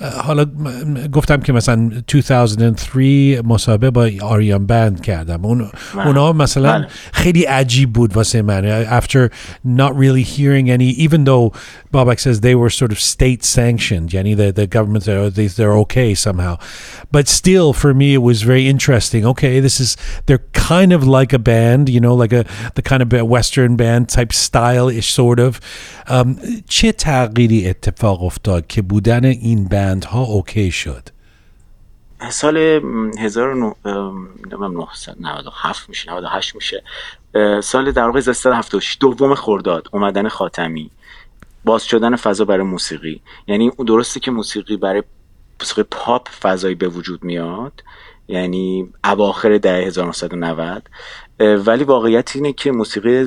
uh, 0.00 0.04
حالا 0.04 0.44
م- 0.44 1.06
گفتم 1.06 1.40
که 1.40 1.52
مثلا 1.52 1.90
2003 2.08 3.42
مسابقه 3.44 3.90
با 3.90 4.10
آریان 4.22 4.66
بند 4.66 5.00
کردم. 5.00 5.44
اون 5.44 5.70
اونا 5.94 6.32
مثلا 6.32 6.78
بله. 6.78 6.86
خیلی 7.12 7.42
عجیب 7.44 7.92
بود 7.92 8.16
واسه 8.16 8.42
من. 8.42 8.84
After 9.00 9.30
not 9.66 9.92
really 9.94 10.22
hearing 10.22 10.70
any 10.70 10.90
even 11.06 11.24
though 11.24 11.52
Bobak 11.94 12.18
says 12.20 12.40
they 12.40 12.54
were 12.54 12.70
sort 12.70 12.92
of 12.92 13.00
state 13.00 13.44
sanctioned. 13.44 14.14
یعنی 14.14 14.36
the, 14.36 14.52
the 14.52 14.66
government 14.66 15.04
they're, 15.04 15.30
they, 15.30 15.46
they're 15.48 15.76
okay 15.84 16.14
somehow. 16.14 16.56
But 17.12 17.28
still 17.28 17.72
for 17.72 17.92
me 17.94 18.14
it 18.14 18.22
was 18.22 18.42
very 18.42 18.68
interesting. 18.68 19.24
Okay, 19.26 19.60
this 19.60 19.80
is 19.80 19.96
they're 20.26 20.44
kind 20.70 20.92
of 20.92 21.02
like 21.06 21.23
a 21.33 21.39
band, 21.39 21.89
you 21.89 21.99
know, 21.99 22.15
like 22.15 22.33
a 22.33 22.45
the 22.75 22.81
kind 22.81 23.01
of 23.01 23.11
western 23.29 23.75
band 23.75 24.09
type 24.09 24.33
style 24.33 24.89
ish 24.89 25.13
sort 25.13 25.39
of. 25.39 25.59
Um, 26.07 26.39
چه 26.69 26.91
تغییری 26.91 27.69
اتفاق 27.69 28.23
افتاد 28.23 28.67
که 28.67 28.81
بودن 28.81 29.25
این 29.25 29.67
بند 29.67 30.05
ها 30.05 30.23
اوکی 30.23 30.71
شد؟ 30.71 31.09
سال 32.29 32.79
م، 32.79 33.11
1997 33.19 35.89
میشه 35.89 36.11
98 36.11 36.55
میشه 36.55 36.83
سال 37.63 37.91
در 37.91 38.05
واقع 38.05 38.17
1376 38.17 38.97
دوم 38.99 39.35
خرداد 39.35 39.87
اومدن 39.91 40.27
خاتمی 40.27 40.91
باز 41.65 41.83
شدن 41.83 42.15
فضا 42.15 42.45
برای 42.45 42.63
موسیقی 42.63 43.21
یعنی 43.47 43.71
اون 43.77 43.87
درسته 43.87 44.19
که 44.19 44.31
موسیقی 44.31 44.77
برای 44.77 45.03
موسیقی 45.59 45.83
پاپ 45.91 46.29
فضایی 46.29 46.75
به 46.75 46.87
وجود 46.87 47.23
میاد 47.23 47.83
یعنی 48.27 48.89
اواخر 49.03 49.57
دهه 49.57 49.85
1990 49.85 50.89
اه، 51.39 51.55
ولی 51.55 51.83
واقعیت 51.83 52.35
اینه 52.35 52.53
که 52.53 52.71
موسیقی 52.71 53.25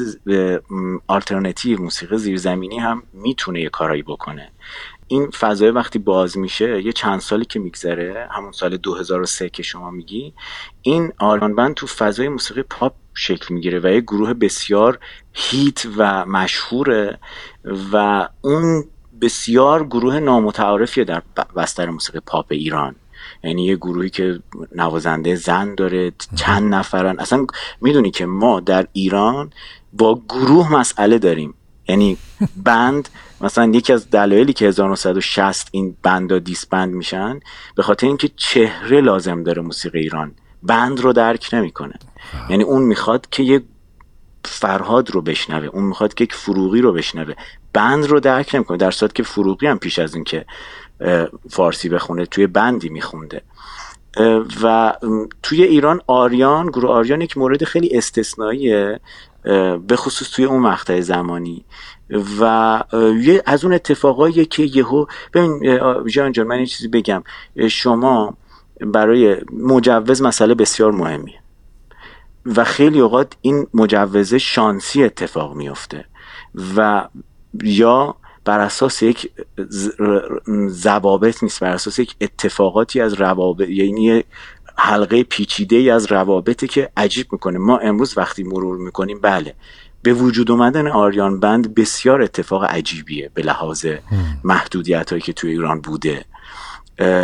آلترناتیو 1.07 1.83
موسیقی 1.83 2.19
زیرزمینی 2.19 2.79
هم 2.79 3.03
می‌تونه 3.13 3.61
یه 3.61 3.69
کارایی 3.69 4.03
بکنه. 4.03 4.51
این 5.07 5.31
فضای 5.31 5.71
وقتی 5.71 5.99
باز 5.99 6.39
میشه 6.39 6.83
یه 6.83 6.93
چند 6.93 7.21
سالی 7.21 7.45
که 7.45 7.59
میگذره 7.59 8.29
همون 8.31 8.53
سال 8.53 8.77
2003 8.77 9.49
که 9.49 9.63
شما 9.63 9.91
میگی 9.91 10.35
این 10.83 11.13
آلمان 11.19 11.55
بند 11.55 11.75
تو 11.75 11.87
فضای 11.87 12.29
موسیقی 12.29 12.63
پاپ 12.63 12.93
شکل 13.15 13.55
می‌گیره 13.55 13.81
و 13.85 13.87
یه 13.87 14.01
گروه 14.01 14.35
بسیار 14.35 14.99
هیت 15.33 15.87
و 15.97 16.25
مشهوره 16.25 17.19
و 17.93 18.29
اون 18.41 18.85
بسیار 19.21 19.87
گروه 19.87 20.21
نامتعارفیه 20.21 21.05
در 21.05 21.23
بستر 21.57 21.91
موسیقی 21.91 22.21
پاپ 22.27 22.47
ایران. 22.51 22.95
یعنی 23.45 23.65
یه 23.65 23.77
گروهی 23.77 24.11
که 24.11 24.41
نوازنده 24.75 25.35
زن 25.35 25.75
داره 25.75 26.13
چند 26.37 26.75
نفرن. 26.75 27.19
اصلا 27.19 27.47
می‌دونی 27.81 28.11
که 28.11 28.27
ما 28.27 28.61
در 28.61 28.87
ایران 28.93 29.53
با 29.93 30.23
گروه 30.29 30.73
مسئله 30.73 31.19
داریم. 31.19 31.55
یعنی 31.89 32.17
بند 32.57 33.09
مثلا 33.41 33.71
یکی 33.75 33.93
از 33.93 34.11
دلایلی 34.11 34.53
که 34.53 34.67
1960 34.67 35.69
این 35.73 35.97
بندا 36.03 36.39
دیسبند 36.39 36.95
میشن 36.95 37.41
به 37.77 37.83
خاطر 37.83 38.07
اینکه 38.07 38.31
چهره 38.37 39.01
لازم 39.01 39.43
داره 39.43 39.63
موسیقی 39.63 39.99
ایران. 39.99 40.35
بند 40.63 41.01
رو 41.01 41.13
درک 41.13 41.51
نمی‌کنه. 41.53 41.95
یعنی 42.51 42.65
اون 42.65 42.83
می‌خواد 42.83 43.27
که 43.31 43.43
یه 43.43 43.63
فرهاد 44.45 45.11
رو 45.11 45.23
بشنوه 45.23 45.67
اون 45.67 45.85
می‌خواد 45.85 46.15
که 46.15 46.25
یک 46.25 46.35
فروغی 46.35 46.81
رو 46.81 46.93
بشنوه. 46.93 47.35
بند 47.73 48.07
رو 48.07 48.21
درک 48.21 48.55
نمی‌کنه 48.55 48.77
در 48.77 48.91
صورت 48.91 49.15
که 49.15 49.23
فروغی 49.23 49.67
هم 49.67 49.79
پیش 49.79 49.99
از 49.99 50.15
این 50.15 50.25
که 50.25 50.45
فارسی 51.51 51.89
بخونه 51.89 52.27
توی 52.27 52.47
بندی 52.47 52.89
میخونده. 52.89 53.43
و 54.63 54.93
توی 55.43 55.63
ایران 55.63 56.01
آریان 56.07 56.67
گروه 56.67 56.91
آریان 56.91 57.21
یک 57.21 57.39
مورد 57.39 57.65
خیلی 57.65 57.97
استثنائیه 57.97 59.01
به 59.87 59.97
خصوص 59.97 60.31
توی 60.31 60.45
اون 60.45 60.63
مقطع 60.63 61.01
زمانی. 61.01 61.65
و 62.41 62.45
از 63.47 63.65
اون 63.65 63.75
اتفاقایی 63.75 64.45
که 64.45 64.63
یهو 64.63 65.07
ببین 65.35 65.79
جان 66.07 66.33
جان 66.33 66.47
من 66.47 66.61
یه 66.61 66.67
چیزی 66.67 66.89
بگم. 66.89 67.23
شما 67.71 68.37
برای 68.81 69.37
مجوز 69.53 70.23
مسئله 70.23 70.55
بسیار 70.55 70.93
مهمیه. 70.93 71.41
و 72.57 72.65
خیلی 72.65 73.01
اوقات 73.01 73.33
این 73.41 73.67
مجوزه 73.75 74.39
شانسی 74.39 75.05
اتفاق 75.05 75.55
میفته. 75.55 76.05
و 76.77 77.09
یا 77.63 78.17
بر 78.49 78.61
اساس 78.61 79.03
یک 79.03 79.31
ضوابط 80.69 81.43
نیست 81.43 81.61
بر 81.61 81.71
اساس 81.71 81.99
یک 81.99 82.15
اتفاقاتی 82.21 83.01
از 83.01 83.15
روابط 83.15 83.69
یعنی 83.69 84.25
حلقه 84.77 85.23
پیچیده 85.23 85.77
ای 85.77 85.91
از 85.91 86.13
روابطی 86.13 86.67
که 86.67 86.91
عجیب 86.97 87.27
می‌کنه. 87.33 87.59
ما 87.59 87.79
امروز 87.79 88.19
وقتی 88.19 88.43
مرور 88.43 88.77
می‌کنیم 88.77 89.21
بله. 89.21 89.55
به 90.03 90.13
وجود 90.13 90.51
اومدن 90.51 90.87
آریان 90.87 91.41
بند 91.41 91.75
بسیار 91.75 92.23
اتفاق 92.23 92.65
عجیبیه 92.65 93.31
به 93.35 93.43
لحاظ 93.43 93.87
محدودیت 94.45 95.11
هایی 95.11 95.23
که 95.23 95.33
توی 95.33 95.51
ایران 95.51 95.81
بوده. 95.81 96.25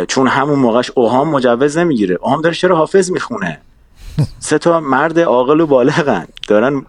چون 0.07 0.27
همون 0.27 0.59
موقعش 0.59 0.91
اوهام 0.95 1.29
مجوز 1.29 1.77
نمی‌گیره. 1.77 2.15
اوهام 2.21 2.41
داره 2.41 2.55
چرا 2.55 2.75
حافظ 2.75 3.11
می‌خونه؟ 3.11 3.61
سه 4.39 4.57
تا 4.57 4.79
مرد 4.79 5.19
عاقل 5.19 5.61
و 5.61 5.67
بالغن. 5.67 6.27
دارن 6.47 6.85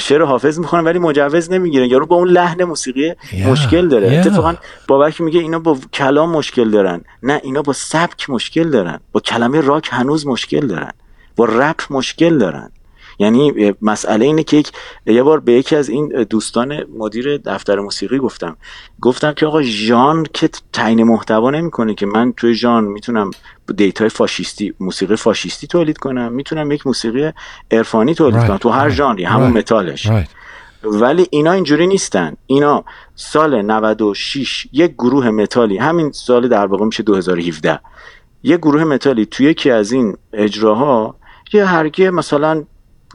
شعر 0.00 0.22
حافظ 0.22 0.58
می‌خونن 0.58 0.84
ولی 0.84 0.98
مجوز 0.98 1.52
نمی‌گیرن. 1.52 1.84
یارو 1.84 2.06
با 2.06 2.16
اون 2.16 2.28
لحن 2.28 2.64
موسیقی 2.64 3.14
مشکل 3.46 3.88
داره. 3.88 4.22
Yeah. 4.22 4.26
اتفاقا 4.26 4.54
بابک 4.88 5.20
میگه 5.20 5.40
اینا 5.40 5.58
با 5.58 5.78
کلام 5.92 6.30
مشکل 6.30 6.70
دارن. 6.70 7.00
نه 7.22 7.40
اینا 7.42 7.62
با 7.62 7.72
سبک 7.72 8.30
مشکل 8.30 8.70
دارن. 8.70 9.00
با 9.12 9.20
کلمه 9.20 9.60
راک 9.60 9.88
هنوز 9.92 10.26
مشکل 10.26 10.66
دارن. 10.66 10.92
با 11.36 11.44
رپ 11.44 11.80
مشکل 11.90 12.38
دارن. 12.38 12.70
یعنی 13.18 13.74
مسئله 13.82 14.24
اینه 14.24 14.42
که 14.42 14.56
یک 14.56 14.72
یه 15.06 15.22
بار 15.22 15.40
به 15.40 15.52
یکی 15.52 15.76
از 15.76 15.88
این 15.88 16.08
دوستان 16.08 16.84
مدیر 16.98 17.36
دفتر 17.36 17.80
موسیقی 17.80 18.18
گفتم. 18.18 18.56
گفتم 19.00 19.32
که 19.32 19.46
آقا 19.46 19.62
ژانر 19.62 20.26
که 20.34 20.50
تعیین 20.72 21.02
محتوا 21.02 21.50
نمی‌کنه 21.50 21.94
که 21.94 22.06
من 22.06 22.32
توی 22.32 22.54
ژانر 22.54 22.84
می‌تونم 22.84 23.30
data 23.76 24.02
ی 24.02 24.08
فاشیستی 24.08 24.74
موسیقی 24.80 25.16
فاشیستی 25.16 25.66
تولید 25.66 25.98
کنم 25.98 26.32
می‌تونم 26.32 26.72
یک 26.72 26.86
موسیقی 26.86 27.30
عرفانی 27.70 28.14
تولید 28.14 28.46
کنم 28.46 28.56
تو 28.56 28.68
هر 28.68 28.88
ژانری 28.88 29.24
همون 29.24 29.50
متالش. 29.50 30.10
ولی 30.82 31.26
اینا 31.30 31.52
اینجوری 31.52 31.86
نیستن. 31.86 32.36
اینا 32.46 32.84
سال 33.14 33.62
96 33.62 34.68
یک 34.72 34.92
گروه 34.92 35.30
متالی 35.30 35.78
همین 35.78 36.12
سال 36.12 36.48
در 36.48 36.66
واقع 36.66 36.84
میشه 36.84 37.02
2017 37.02 37.80
یک 38.42 38.56
گروه 38.56 38.84
متالی 38.84 39.26
توی 39.26 39.46
یکی 39.46 39.70
از 39.70 39.92
این 39.92 40.16
اجراها 40.32 41.16
یه 41.52 41.64
هرگی 41.64 42.10
مثلا 42.10 42.64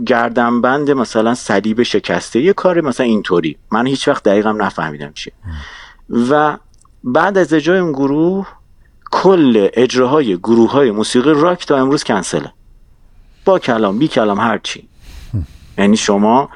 گردنبند 0.07 0.91
مثلا 0.91 1.35
صلیب 1.35 1.83
شکسته 1.83 2.41
یه 2.41 2.53
کار 2.53 2.81
مثلا 2.81 3.05
اینطوری. 3.05 3.57
من 3.71 3.87
هیچ 3.87 4.07
وقت 4.07 4.23
دقیقم 4.23 4.61
نفهمیدم 4.61 5.11
چیه. 5.13 5.33
و 6.29 6.57
بعد 7.03 7.37
از 7.37 7.53
اجرای 7.53 7.79
اون 7.79 7.91
گروه 7.91 8.47
کل 9.11 9.69
اجراهای 9.73 10.37
گروه 10.37 10.71
های 10.71 10.91
موسیقی 10.91 11.33
راک 11.33 11.65
تا 11.65 11.77
امروز 11.77 12.03
کنسله. 12.03 12.51
با 13.45 13.59
کلام 13.59 13.99
بی 13.99 14.07
کلام 14.07 14.39
هرچی 14.39 14.87
یعنی 15.77 15.97
شما 15.97 16.49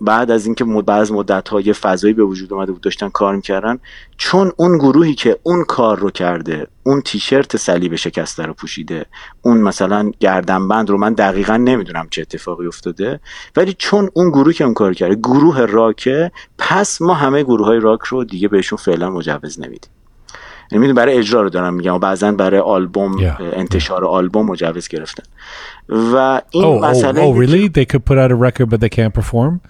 بعد 0.00 0.30
از 0.30 0.46
اینکه 0.46 0.64
بعد 0.64 1.00
از 1.00 1.12
مدت 1.12 1.48
های 1.48 1.72
فضایی 1.72 2.14
به 2.14 2.24
وجود 2.24 2.52
اومده 2.52 2.72
بود 2.72 2.80
داشتن 2.80 3.08
کار 3.08 3.36
می‌کردن 3.36 3.78
چون 4.16 4.52
اون 4.56 4.78
گروهی 4.78 5.14
که 5.14 5.38
اون 5.42 5.64
کار 5.64 5.98
رو 5.98 6.10
کرده 6.10 6.66
اون 6.82 7.00
تیشرت 7.00 7.56
صلیب 7.56 7.94
شکسته 7.94 8.42
رو 8.42 8.52
پوشیده 8.52 9.06
اون 9.42 9.58
مثلا 9.58 10.12
گردنبند 10.20 10.90
رو 10.90 10.98
من 10.98 11.14
دقیقا 11.14 11.56
نمی‌دونم 11.56 12.06
چه 12.10 12.22
اتفاقی 12.22 12.66
افتاده 12.66 13.20
ولی 13.56 13.74
چون 13.78 14.10
اون 14.14 14.30
گروهی 14.30 14.54
که 14.54 14.64
اون 14.64 14.74
کار 14.74 14.94
کرده 14.94 15.14
گروه 15.14 15.60
راکه 15.66 16.32
پس 16.58 17.02
ما 17.02 17.14
همه 17.14 17.42
گروه 17.42 17.66
های 17.66 17.80
راک 17.80 18.00
رو 18.00 18.24
دیگه 18.24 18.48
بهشون 18.48 18.78
فعلا 18.78 19.10
مجوز 19.10 19.60
نمیدیم. 19.60 19.90
یعنی 20.72 20.92
برای 20.92 21.18
اجرا 21.18 21.42
رو 21.42 21.50
دارم 21.50 21.74
میگم 21.74 21.94
و 21.94 21.98
بعضا 21.98 22.32
برای 22.32 22.60
آلبوم 22.60 23.36
انتشار 23.40 24.04
آلبوم 24.04 24.46
مجوز 24.46 24.88
گرفتن. 24.88 25.22
و 25.88 26.42
این 26.50 26.80
oh, 26.80 26.84
مسئله 26.84 27.20
oh, 27.20 27.34
oh 27.34 27.38
really? 27.38 27.68
they 27.68 27.86
could 27.86 28.04
put 28.04 28.18
out 28.18 28.30
a 28.30 28.34
record 28.34 28.68
but 28.70 28.80
they 28.80 28.88
can't 28.88 29.14
perform? 29.14 29.60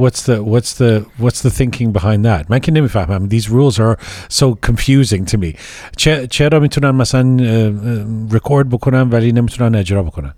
What's 0.00 0.22
the 0.22 0.42
what's 0.52 0.72
the 0.80 1.04
what's 1.18 1.40
the 1.42 1.50
thinking 1.50 1.92
behind 1.92 2.24
that? 2.24 2.50
من 2.50 2.58
که 2.58 2.72
نمی‌فهمم. 2.72 3.28
These 3.28 3.48
rules 3.48 3.78
are 3.78 3.98
so 4.28 4.54
confusing 4.54 5.24
to 5.24 5.38
me. 5.38 5.56
چرا 6.30 6.60
می‌تونن 6.60 6.90
مثلا 6.90 7.36
رکورد 8.32 8.68
بکنن 8.68 9.10
ولی 9.10 9.32
نمی‌تونن 9.32 9.74
اجرا 9.74 10.02
بکنن؟ 10.02 10.34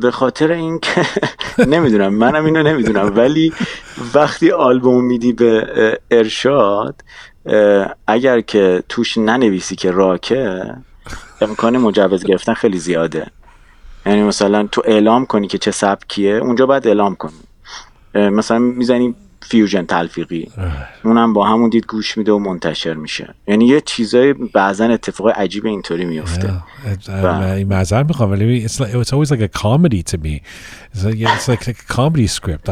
به 0.00 0.10
خاطر 0.10 0.52
اینکه 0.52 1.06
نمی‌دونم. 1.74 2.14
منم 2.14 2.44
اینو 2.44 2.62
نمی‌دونم. 2.62 3.12
ولی 3.16 3.52
وقتی 4.14 4.50
آلبوم 4.50 5.04
میدی 5.04 5.32
به 5.32 5.66
ارشاد 6.10 7.04
اگر 8.06 8.40
که 8.40 8.82
توش 8.88 9.18
ننویسی 9.18 9.76
که 9.76 9.90
راکه 9.90 10.64
امکان 11.40 11.78
مجوز 11.78 12.24
گرفتن 12.24 12.54
خیلی 12.54 12.78
زیاده. 12.78 13.26
یعنی 14.06 14.22
مثلا 14.22 14.68
تو 14.72 14.82
اعلام 14.84 15.26
کنی 15.26 15.46
که 15.48 15.58
چه 15.58 15.70
سبکیه 15.70 16.34
اونجا 16.34 16.66
باید 16.66 16.86
اعلام 16.86 17.14
کنی. 17.14 17.32
مثلا 18.14 18.58
می‌زنی 18.58 19.14
فیوژن 19.48 19.86
تلفیقی. 19.86 20.50
اونم 21.04 21.32
با 21.32 21.46
همون 21.46 21.70
دید 21.70 21.86
گوش 21.86 22.18
میده 22.18 22.32
و 22.32 22.38
منتشر 22.38 22.94
میشه. 22.94 23.34
یعنی 23.48 23.66
یه 23.66 23.80
چیزای 23.80 24.32
بعضا 24.32 24.84
اتفاق 24.84 25.28
عجیب 25.28 25.66
اینطوری 25.66 26.04
میفته 26.04 26.52
این 27.56 27.68
معذر 27.68 28.02
می‌خوام 28.02 28.30
ولی 28.30 28.68
it's, 28.68 28.72
like, 28.72 29.04
it's 29.04 29.12
always 29.12 29.30
like 29.30 29.42
a 29.42 29.58
comedy 29.62 30.02
to 30.12 30.18
me. 30.18 30.40
It's 30.94 31.04
like, 31.04 31.18
it's 31.18 31.48
like 31.48 31.68
a 31.68 31.94
comedy 31.94 32.26
script. 32.26 32.64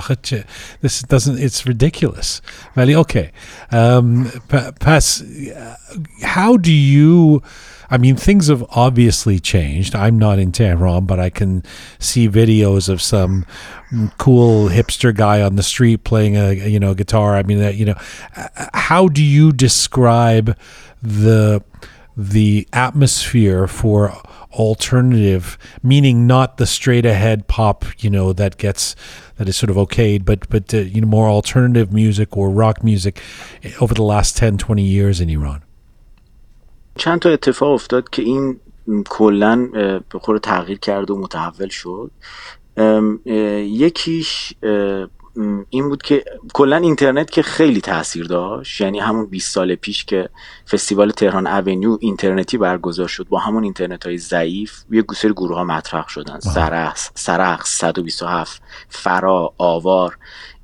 this 0.83 1.03
doesn't 1.03 1.39
it's 1.39 1.67
ridiculous. 1.67 2.41
ولی 2.77 3.03
okay. 3.03 3.27
Um, 3.73 4.27
پس 4.81 5.23
how 6.23 6.57
do 6.57 6.71
you 6.71 7.43
I 7.93 7.99
mean, 7.99 8.17
things 8.17 8.49
have 8.49 8.65
obviously 8.71 9.39
changed. 9.39 9.95
I'm 9.95 10.19
not 10.19 10.39
in 10.39 10.51
Tehran, 10.51 11.05
but 11.05 11.21
I 11.21 11.29
can 11.29 11.63
see 11.99 12.27
videos 12.27 12.89
of 12.89 13.03
some 13.03 13.45
cool 14.17 14.71
hipster 14.71 15.15
guy 15.15 15.43
on 15.43 15.57
the 15.57 15.63
street 15.63 16.03
playing 16.03 16.35
a 16.35 16.55
you 16.55 16.81
know 16.81 16.95
guitar. 16.95 17.37
I 17.37 17.43
mean, 17.43 17.59
that 17.59 17.75
you 17.75 17.85
know, 17.85 17.97
how 18.73 19.09
do 19.09 19.23
you 19.23 19.53
describe 19.53 20.57
the 21.03 21.63
the 22.17 22.67
atmosphere 22.73 23.67
for 23.67 24.11
alternative 24.53 25.57
meaning 25.83 26.27
not 26.27 26.59
the 26.59 26.67
straight 26.67 27.07
ahead 27.07 27.49
pop 27.49 27.87
you 28.03 28.11
know 28.11 28.35
that 28.35 28.59
gets 28.59 28.95
that 29.37 29.49
is 29.49 29.57
sort 29.57 29.71
of 29.71 29.77
okayed 29.77 30.23
but 30.23 30.47
but 30.51 30.75
uh, 30.75 30.77
you 30.77 31.01
know 31.01 31.07
more 31.07 31.27
alternative 31.27 31.91
music 31.91 32.37
or 32.37 32.51
rock 32.51 32.85
music 32.85 33.19
over 33.81 33.95
the 33.95 34.03
last 34.03 34.37
10 34.37 34.59
20 34.59 34.83
years 34.83 35.23
in 35.23 35.31
Iran 35.31 35.63
چند 36.97 37.19
تا 37.19 37.31
اتفاق 37.31 37.73
افتاد 37.73 38.11
که 38.11 38.23
این 38.23 38.61
کلا 39.09 39.69
به 40.11 40.19
خور 40.19 40.39
تغییر 40.39 40.79
کرد 40.79 41.11
و 41.11 41.19
متحول 41.19 41.69
شد. 41.69 42.11
یکیش 43.67 44.53
این 45.71 45.89
بود 45.89 46.03
که 46.03 46.25
کلا 46.55 46.77
اینترنت 46.77 47.31
که 47.31 47.43
خیلی 47.43 47.81
تاثیر 47.81 48.27
داشت 48.27 48.81
یعنی 48.81 48.99
همون 48.99 49.27
20 49.27 49.55
سال 49.55 49.75
پیش 49.75 50.05
که 50.05 50.29
فستیوال 50.71 51.11
تهران 51.11 51.47
اونیو 51.47 51.99
اینترنتی 52.01 52.59
برگزار 52.59 53.09
شد 53.09 53.29
با 53.29 53.39
همون 53.39 53.65
اینترنت 53.65 54.07
های 54.07 54.19
ضعیف 54.19 54.73
یه 54.91 55.03
گوسر 55.03 55.33
گروه 55.33 55.57
ها 55.57 55.65
مطرح 55.65 56.09
شدن. 56.09 56.41
سرخ 56.41 56.97
سرخ 57.15 57.67
127 57.67 58.63
فرا 58.89 59.55
آوار 59.59 60.19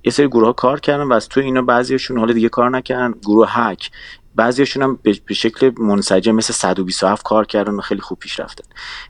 یه 0.05 0.13
سری 0.13 0.29
گروه 0.29 0.47
ها 0.47 0.53
کار 0.53 0.81
کردن 0.81 1.03
و 1.05 1.13
از 1.13 1.29
تو 1.29 1.41
اینا 1.41 1.63
بعضیشون 1.63 2.19
حالا 2.19 2.33
دیگه 2.33 2.49
کار 2.49 2.71
نکردن. 2.71 3.15
گروه 3.23 3.49
هک 3.51 3.91
بعضیشون 4.39 4.83
هم 4.83 4.99
به 5.27 5.35
شکل 5.35 5.73
منسجم 5.79 6.33
مثل 6.33 6.53
127 6.53 7.23
کار 7.23 7.47
کردن 7.47 7.75
و 7.75 7.81
خیلی 7.81 8.01
خوب 8.01 8.19
پیش 8.19 8.41
رفتن. 8.41 8.65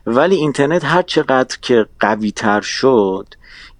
ولی 0.05 0.35
اینترنت 0.35 0.85
هر 0.85 1.01
چقدر 1.01 1.57
که 1.61 1.85
قوی 1.99 2.31
تر 2.31 2.61
شد 2.61 3.27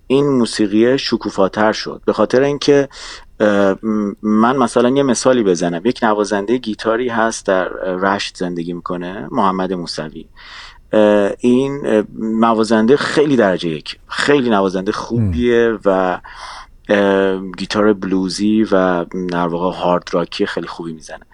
این 0.08 0.28
موسیقی 0.28 0.98
شکوفاتر 0.98 1.72
شد. 1.72 2.02
به 2.06 2.14
خاطر 2.14 2.42
اینکه 2.42 2.90
من 4.22 4.58
مثلا 4.58 4.90
یه 4.90 5.04
مثالی 5.04 5.44
بزنم. 5.44 5.82
یک 5.86 6.04
نوازنده 6.04 6.58
گیتاری 6.58 7.10
هست 7.10 7.46
در 7.46 7.70
رشت 7.84 8.38
زندگی 8.38 8.74
می‌کنه 8.74 9.28
محمد 9.32 9.74
موسوی. 9.74 10.26
این 11.40 12.04
نوازنده 12.20 12.98
خیلی 12.98 13.36
درجه 13.36 13.70
یک. 13.70 14.00
خیلی 14.08 14.50
نوازنده 14.50 14.92
خوبیه 14.92 15.78
و 15.86 16.20
گیتار 17.58 17.94
بلوزی 17.94 18.68
و 18.72 19.06
در 19.30 19.48
واقع 19.48 19.78
hard 19.78 20.04
rock 20.12 20.39
ی 20.39 20.46
خیلی 20.46 20.68
خوبی 20.68 20.94
می‌زنه. 20.94 21.26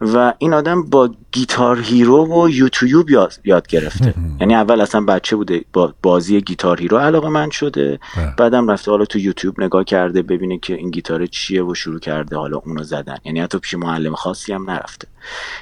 و 0.00 0.34
این 0.38 0.54
آدم 0.54 0.82
با 0.82 1.10
Guitar 1.32 1.80
Hero 1.80 2.44
و 2.44 2.48
یوتیوب 2.48 3.10
یاد, 3.10 3.32
یاد 3.44 3.66
گرفته. 3.66 4.14
یعنی 4.40 4.54
اول 4.54 4.80
اصلا 4.80 5.00
بچه 5.00 5.36
بوده 5.36 5.64
با 5.72 5.94
بازی 6.02 6.40
Guitar 6.40 6.80
Hero 6.80 6.98
علاقه 6.98 7.28
مند 7.28 7.50
شده. 7.50 8.00
بله. 8.16 8.34
بعدم 8.38 8.70
رفته 8.70 8.90
حالا 8.90 9.04
تو 9.04 9.18
یوتیوب 9.18 9.60
نگاه 9.60 9.84
کرده 9.84 10.22
ببینه 10.22 10.58
که 10.58 10.74
این 10.74 10.90
گیتار 10.90 11.26
چیه 11.26 11.64
و 11.64 11.74
شروع 11.74 11.98
کرده 11.98 12.36
حالا 12.36 12.56
اونو 12.56 12.82
زدن. 12.82 13.16
یعنی 13.24 13.40
حتی 13.40 13.58
پیش 13.58 13.74
معلم 13.74 14.14
خاصی 14.14 14.52
هم 14.52 14.70
نرفته. 14.70 15.08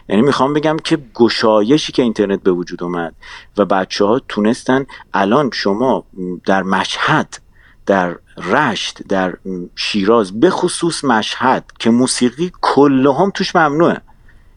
یعنی 0.09 0.23
می‌خوام 0.23 0.55
بگم 0.55 0.77
که 0.85 0.99
گشایشی 1.15 1.93
که 1.93 2.03
اینترنت 2.03 2.43
به 2.43 2.53
وجود 2.53 2.83
اومد 2.83 3.15
و 3.57 3.65
بچه 3.65 4.05
ها 4.05 4.21
تونستن 4.29 4.87
الان 5.15 5.51
شما 5.53 6.05
در 6.47 6.63
مشهد 6.63 7.39
در 7.91 8.17
رشت 8.37 9.03
در 9.09 9.35
شیراز 9.77 10.41
به 10.41 10.51
خصوص 10.51 11.05
مشهد 11.05 11.65
که 11.79 11.91
موسیقی 11.91 12.53
کلهم 12.61 13.31
توش 13.31 13.57
ممنوعه. 13.57 14.01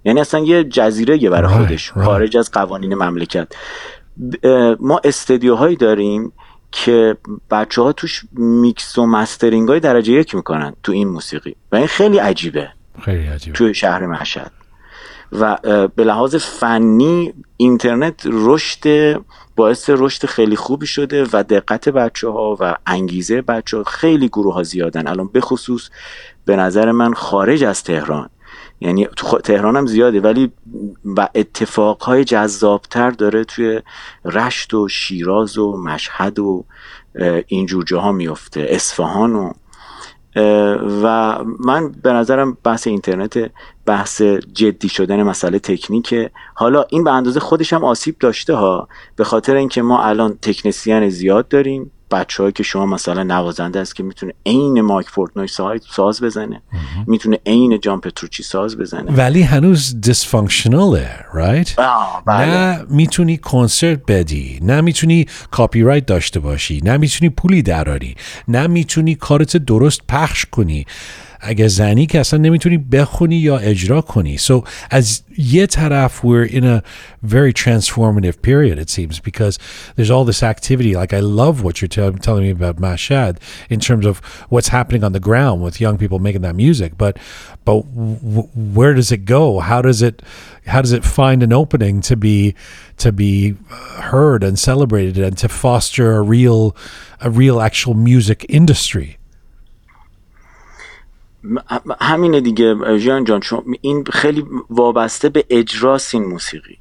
یعنی 0.05 0.21
اصلا 0.21 0.39
یه 0.39 0.63
جزیره 0.63 1.23
یه 1.23 1.29
برای 1.29 1.53
خودش. 1.53 1.91
خارج 1.91 2.37
از 2.37 2.51
قوانین 2.51 2.93
مملکت. 2.93 3.47
ما 4.79 5.01
استودیوهایی 5.03 5.75
داریم 5.75 6.31
که 6.71 7.17
بچه 7.51 7.81
ها 7.81 7.91
توش 7.91 8.21
میکس 8.31 8.97
و 8.97 9.05
mastering 9.05 9.69
های 9.69 9.79
درجه 9.79 10.13
یک 10.13 10.35
می‌کنن 10.35 10.73
تو 10.83 10.91
این 10.91 11.07
موسیقی. 11.07 11.55
و 11.71 11.75
این 11.75 11.87
خیلی 11.87 12.17
عجیبه. 12.17 12.69
خیلی 13.01 13.27
عجیبه. 13.27 13.57
توی 13.57 13.73
شهر 13.73 14.05
مشهد. 14.05 14.51
و 15.31 15.57
به 15.95 16.03
لحاظ 16.03 16.35
فنی 16.35 17.33
اینترنت 17.57 18.21
رشد 18.25 19.15
باعث 19.55 19.89
رشد 19.89 20.25
خیلی 20.25 20.55
خوبی 20.55 20.87
شده 20.87 21.27
و 21.33 21.43
دقت 21.43 21.89
بچه 21.89 22.29
ها 22.29 22.57
و 22.59 22.75
انگیزه 22.87 23.41
بچه 23.41 23.77
ها 23.77 23.83
خیلی 23.83 24.27
گروه 24.27 24.53
ها 24.53 24.63
زیادن. 24.63 25.07
الان 25.07 25.27
به 25.27 25.41
خصوص 25.41 25.89
به 26.45 26.55
نظر 26.55 26.91
من 26.91 27.13
خارج 27.13 27.63
از 27.63 27.83
تهران. 27.83 28.29
یعنی 28.81 29.07
تو 29.15 29.39
تهران 29.39 29.75
هم 29.75 29.85
زیاده 29.85 30.21
ولی 30.21 30.51
و 31.05 31.29
اتفاقهای 31.35 32.23
جذابتر 32.23 33.11
داره 33.11 33.43
توی 33.43 33.81
رشت 34.25 34.73
و 34.73 34.87
شیراز 34.87 35.57
و 35.57 35.77
مشهد 35.77 36.39
و 36.39 36.65
اینجور 37.47 37.83
جاها 37.83 38.11
میفته 38.11 38.67
اصفهان 38.69 39.35
و 39.35 39.51
و 41.03 41.37
من 41.59 41.91
به 42.03 42.13
نظرم 42.13 42.57
بحث 42.63 42.87
اینترنت 42.87 43.51
بحث 43.85 44.21
جدی 44.53 44.89
شدن 44.89 45.23
مسئله 45.23 45.59
تکنیکه. 45.59 46.31
حالا 46.53 46.85
این 46.89 47.03
به 47.03 47.11
اندازه 47.11 47.39
خودش 47.39 47.73
هم 47.73 47.83
آسیب 47.83 48.15
داشته 48.19 48.53
ها 48.53 48.87
به 49.15 49.23
خاطر 49.23 49.55
اینکه 49.55 49.81
ما 49.81 50.03
الان 50.03 50.37
تکنسیان 50.41 51.09
زیاد 51.09 51.47
داریم. 51.47 51.91
بچه‌هایی 52.11 52.53
که 52.53 52.63
شما 52.63 52.85
مثلا 52.85 53.23
نوازنده 53.23 53.79
است 53.79 53.95
که 53.95 54.03
می‌تونه 54.03 54.33
عین 54.45 54.81
مایک 54.81 55.11
پورتنوی 55.11 55.47
ساز 55.47 55.81
ساز 55.91 56.21
بزنه 56.21 56.61
می‌تونه 57.07 57.39
عین 57.45 57.79
جان 57.79 58.01
پتروچی 58.01 58.43
ساز 58.43 58.77
بزنه. 58.77 59.11
ولی 59.11 59.41
هنوز 59.41 60.01
دیسفانکشناله 60.01 61.09
right 61.33 61.79
آه 61.79 62.23
بله. 62.25 62.45
نه 62.45 62.85
می‌تونی 62.89 63.37
کنسرت 63.37 63.99
بدی 64.07 64.59
نه 64.61 64.81
می‌تونی 64.81 65.25
کاپی 65.51 65.81
رایت 65.81 66.05
داشته 66.05 66.39
باشی 66.39 66.81
نه 66.83 66.97
می‌تونی 66.97 67.29
پولی 67.29 67.61
دراری 67.61 68.15
نه 68.47 68.67
می‌تونی 68.67 69.15
کارت 69.15 69.57
درست 69.57 70.01
پخش 70.09 70.45
کنی. 70.51 70.85
اگه 71.42 71.68
زنی 71.68 72.06
که 72.06 72.20
اصلا 72.20 72.38
نمیتونی 72.38 72.78
بخونی 72.78 73.36
یا 73.36 73.56
اجرا 73.58 74.00
کنی 74.00 74.38
so 74.38 74.62
از 74.90 75.22
یه 75.38 75.66
طرف 75.66 76.20
we're 76.24 76.50
in 76.50 76.64
a 76.64 76.82
very 77.26 77.52
transformative 77.52 78.42
period 78.42 78.78
it 78.78 78.90
seems 78.90 79.20
because 79.20 79.58
there's 79.96 80.10
all 80.10 80.24
this 80.24 80.42
activity 80.42 80.94
like 80.94 81.12
I 81.12 81.20
love 81.20 81.62
what 81.62 81.80
you're 81.80 81.94
tell- 81.96 82.12
telling 82.26 82.44
me 82.44 82.50
about 82.50 82.76
Mashad 82.80 83.34
in 83.70 83.80
terms 83.80 84.04
of 84.06 84.20
what's 84.48 84.68
happening 84.68 85.02
on 85.04 85.12
the 85.12 85.20
ground 85.28 85.62
with 85.62 85.80
young 85.80 85.96
people 86.02 86.18
making 86.18 86.42
that 86.42 86.56
music 86.56 86.90
but 86.98 87.14
but 87.64 87.78
w- 87.94 88.48
where 88.76 88.94
does 88.94 89.10
it 89.16 89.22
go 89.24 89.60
how 89.70 89.80
does 89.88 90.00
it 90.08 90.22
how 90.66 90.80
does 90.84 90.92
it 90.98 91.04
find 91.04 91.42
an 91.42 91.52
opening 91.52 92.00
to 92.10 92.14
be 92.16 92.54
to 93.04 93.10
be 93.12 93.54
uh, 93.70 94.02
heard 94.12 94.40
and 94.48 94.58
celebrated 94.58 95.18
and 95.26 95.36
to 95.38 95.48
foster 95.48 96.06
a 96.16 96.22
real 96.36 96.76
a 97.20 97.30
real 97.30 97.60
actual 97.68 97.94
music 97.94 98.44
industry 98.48 99.08
م- 99.16 99.21
همینه 102.01 102.41
دیگه 102.41 102.97
ژیان 102.97 103.23
جان 103.23 103.41
شما 103.41 103.63
این 103.81 104.03
خیلی 104.03 104.45
وابسته 104.69 105.29
به 105.29 105.45
اجراس 105.49 106.15
این 106.15 106.23
موسیقی. 106.23 106.77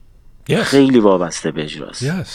Yes. 0.50 0.54
خیلی 0.54 1.00
وابسته 1.00 1.50
به 1.50 1.62
اجراست 1.62 2.04
yes. 2.04 2.28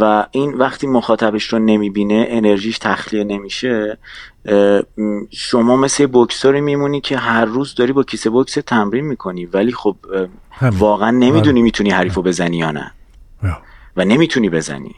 و 0.00 0.26
این 0.30 0.54
وقتی 0.54 0.86
مخاطبش 0.86 1.44
رو 1.44 1.58
نمی‌بینه 1.58 2.26
انرژیش 2.30 2.78
تخلیه 2.78 3.24
نمیشه 3.24 3.98
شما 5.30 5.76
مثل 5.76 6.02
یه 6.02 6.06
بوکسوری 6.06 6.60
میمونی 6.60 7.00
که 7.00 7.18
هر 7.18 7.44
روز 7.44 7.74
داری 7.74 7.92
با 7.92 8.02
کیسه 8.02 8.30
بوکس 8.30 8.54
تمرین 8.54 9.04
می‌کنی 9.04 9.46
ولی 9.46 9.72
خب 9.72 9.96
همین. 10.50 10.78
واقعا 10.78 11.10
نمی‌دونی 11.10 11.62
می‌تونی 11.62 11.90
حریفو 11.90 12.22
بزنی 12.22 12.56
یا 12.56 12.70
نه. 12.70 12.92
Yeah. 13.42 13.46
و 13.96 14.04
نمی‌تونی 14.04 14.50
بزنی. 14.50 14.94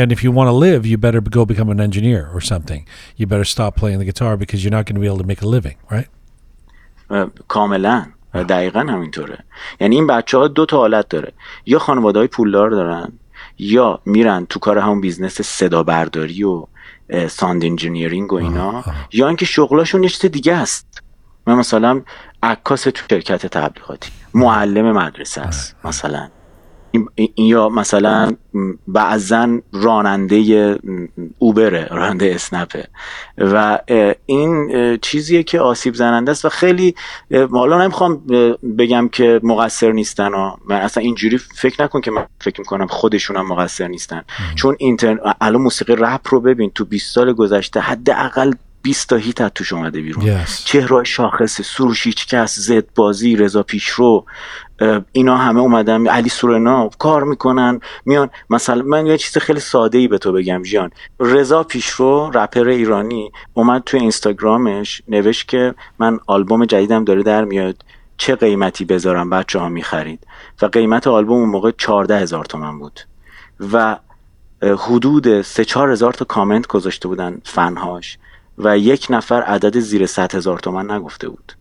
and 0.00 0.12
if 0.12 0.22
you 0.24 0.30
want 0.38 0.48
to 0.48 0.56
live, 0.66 0.80
you 0.86 0.98
better 0.98 1.20
go 1.38 1.44
become 1.46 1.70
an 1.70 1.80
engineer 1.80 2.22
or 2.34 2.40
something. 2.52 2.82
You 3.18 3.26
better 3.26 3.44
stop 3.56 3.72
playing 3.80 3.98
the 4.02 4.04
guitar 4.12 4.36
because 4.36 4.58
you're 4.62 4.76
not 4.78 4.84
going 4.86 4.96
to 4.96 5.00
be 5.00 5.06
able 5.12 5.22
to 5.24 5.28
make 5.32 5.42
a 5.42 5.48
living, 5.56 5.76
right? 5.90 6.08
اه، 7.10 7.30
کاملا 7.48 8.06
و 8.34 8.44
دقیقا 8.44 8.80
همینطوره 8.80 9.38
یعنی 9.80 9.94
این 9.96 10.06
بچه 10.06 10.38
ها 10.38 10.48
دو 10.48 10.66
تا 10.66 10.76
حالت 10.76 11.08
داره 11.08 11.32
یا 11.66 11.78
خانواده 11.78 12.18
های 12.18 12.28
پولدار 12.28 12.70
دارن 12.70 13.12
یا 13.58 14.00
میرن 14.06 14.46
تو 14.46 14.58
کار 14.58 14.78
همون 14.78 15.00
بیزنس 15.00 15.40
صدا 15.42 15.82
برداری 15.82 16.44
و 16.44 16.66
اه، 17.10 17.28
ساند 17.28 17.64
انجینیرینگ 17.64 18.32
و 18.32 18.36
اینا 18.36 18.84
یا 19.12 19.28
اینکه 19.28 19.46
شغلاشون 19.46 20.02
یه 20.02 20.08
چیز 20.08 20.30
دیگه 20.30 20.54
است 20.54 21.02
من 21.46 21.54
مثلا 21.54 22.02
عکاس 22.42 22.82
تو 22.82 23.02
شرکت 23.10 23.46
تبلیغاتی 23.46 24.10
معلم 24.34 24.92
مدرسه 24.92 25.40
است 25.40 25.76
مثلا 25.84 26.18
این- 26.18 26.28
این- 26.28 26.30
یا 27.37 27.69
مثلا 27.69 28.31
بعضا 28.87 29.59
راننده 29.73 30.79
اوبره 31.39 31.87
راننده 31.91 32.31
اسنپه 32.35 32.87
و 33.37 33.79
این 34.25 34.69
چیزیه 35.01 35.43
که 35.43 35.59
آسیب 35.59 35.95
زننده 35.95 36.31
است 36.31 36.45
و 36.45 36.49
خیلی 36.49 36.95
حالا 37.51 37.83
نمی‌خوام 37.83 38.21
بگم 38.77 39.09
که 39.11 39.39
مقصر 39.43 39.91
نیستن 39.91 40.33
ها. 40.33 40.59
من 40.69 40.75
اصلا 40.75 41.03
اینجوری 41.03 41.37
فکر 41.37 41.83
نکن 41.83 42.01
که 42.01 42.11
من 42.11 42.25
فکر 42.41 42.59
می‌کنم 42.59 42.87
خودشون 42.87 43.37
هم 43.37 43.47
مقصر 43.47 43.87
نیستن 43.87 44.21
چون 44.55 44.75
اینترن 44.79 45.19
الان 45.41 45.61
موسیقی 45.61 45.95
رپ 45.97 46.21
رو 46.29 46.41
ببین 46.41 46.71
تو 46.75 46.85
20 46.85 47.15
سال 47.15 47.33
گذشته 47.33 47.79
حداقل 47.79 48.51
20 48.81 49.09
تا 49.09 49.15
هیت 49.15 49.41
از 49.41 49.51
توش 49.55 49.73
اومده 49.73 50.01
بیرون 50.01 50.45
Yes. 50.45 50.49
چهره 50.65 51.03
شاخص 51.03 51.61
سروش 51.61 52.07
هیچکس 52.07 52.59
زد 52.59 52.85
بازی 52.95 53.35
رضا 53.35 53.63
پیشرو 53.63 54.25
اینا 55.11 55.37
همه 55.37 55.59
اومدن 55.59 56.07
علی 56.07 56.29
سورنا 56.29 56.89
کار 56.99 57.23
می‌کنن 57.23 57.79
میان. 58.05 58.29
مثلا 58.49 58.81
من 58.81 59.05
یه 59.05 59.17
چیز 59.17 59.37
خیلی 59.37 59.59
ساده 59.59 59.97
ای 59.97 60.07
به 60.07 60.17
تو 60.17 60.31
بگم 60.31 60.63
جیان 60.63 60.91
رضا 61.19 61.63
پیشرو 61.63 62.31
رپر 62.33 62.67
ایرانی 62.67 63.31
اومد 63.53 63.83
تو 63.85 63.97
اینستاگرامش 63.97 65.01
نوشت 65.07 65.47
که 65.47 65.75
من 65.99 66.19
آلبوم 66.27 66.65
جدیدم 66.65 67.03
داره 67.03 67.23
در 67.23 67.45
میاد 67.45 67.75
چه 68.17 68.35
قیمتی 68.35 68.85
بذارم 68.85 69.29
بچه 69.29 69.59
ها 69.59 69.69
می‌خرید؟ 69.69 70.27
و 70.61 70.65
قیمت 70.65 71.07
آلبوم 71.07 71.39
اون 71.39 71.49
موقع 71.49 71.71
14 71.71 72.19
هزار 72.19 72.45
تومن 72.45 72.79
بود. 72.79 72.99
و 73.73 73.97
حدود 74.63 75.41
سه 75.41 75.65
چهار 75.65 75.91
هزار 75.91 76.13
تا 76.13 76.25
کامنت 76.25 76.67
گذاشته 76.67 77.07
بودن 77.07 77.37
فنهاش 77.43 78.17
و 78.57 78.77
یک 78.77 79.07
نفر 79.09 79.41
عدد 79.41 79.79
زیر 79.79 80.05
100 80.05 80.35
هزار 80.35 80.59
تومن 80.59 80.91
نگفته 80.91 81.29
بود. 81.29 81.53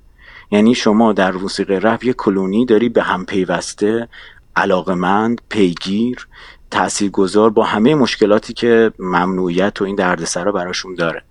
یعنی 0.53 0.75
شما 0.75 1.13
در 1.13 1.33
موسیقی 1.33 1.77
رپ 1.77 2.05
یه 2.05 2.13
کلونی 2.13 2.67
داری 2.67 2.89
به 2.89 3.03
هم 3.03 3.25
پیوسته 3.27 4.09
علاقمند 4.57 5.41
پیگیر 5.49 6.27
تاثیرگذار 6.71 7.51
با 7.51 7.65
همه 7.65 7.95
مشکلاتی 7.95 8.53
که 8.53 8.93
ممنوعیت 8.99 9.83
و 9.83 9.85
این 9.85 9.97
دردسرا 9.97 10.53
براشون 10.53 10.95
داره. 10.95 11.23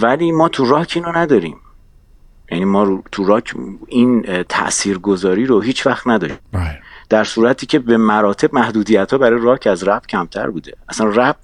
ولی 0.00 0.32
ما 0.32 0.48
تو 0.48 0.64
راک 0.64 0.92
اینو 0.96 1.12
نداریم. 1.18 1.56
یعنی 2.52 2.64
ما 2.64 2.84
رو- 2.84 3.02
تو 3.12 3.24
راک 3.24 3.54
این 3.86 4.42
تاثیرگذاری 4.42 5.46
رو 5.46 5.60
هیچ 5.60 5.86
وقت 5.86 6.06
نداریم. 6.06 6.38
Right. 6.54 6.58
در 7.08 7.24
صورتی 7.24 7.66
که 7.66 7.78
به 7.78 7.96
مراتب 7.96 8.54
محدودیت 8.54 9.12
ها 9.12 9.18
برای 9.18 9.40
راک 9.42 9.66
از 9.66 9.88
رپ 9.88 10.06
کمتر 10.06 10.50
بوده. 10.50 10.72
اصلا 10.88 11.06
رپ 11.06 11.36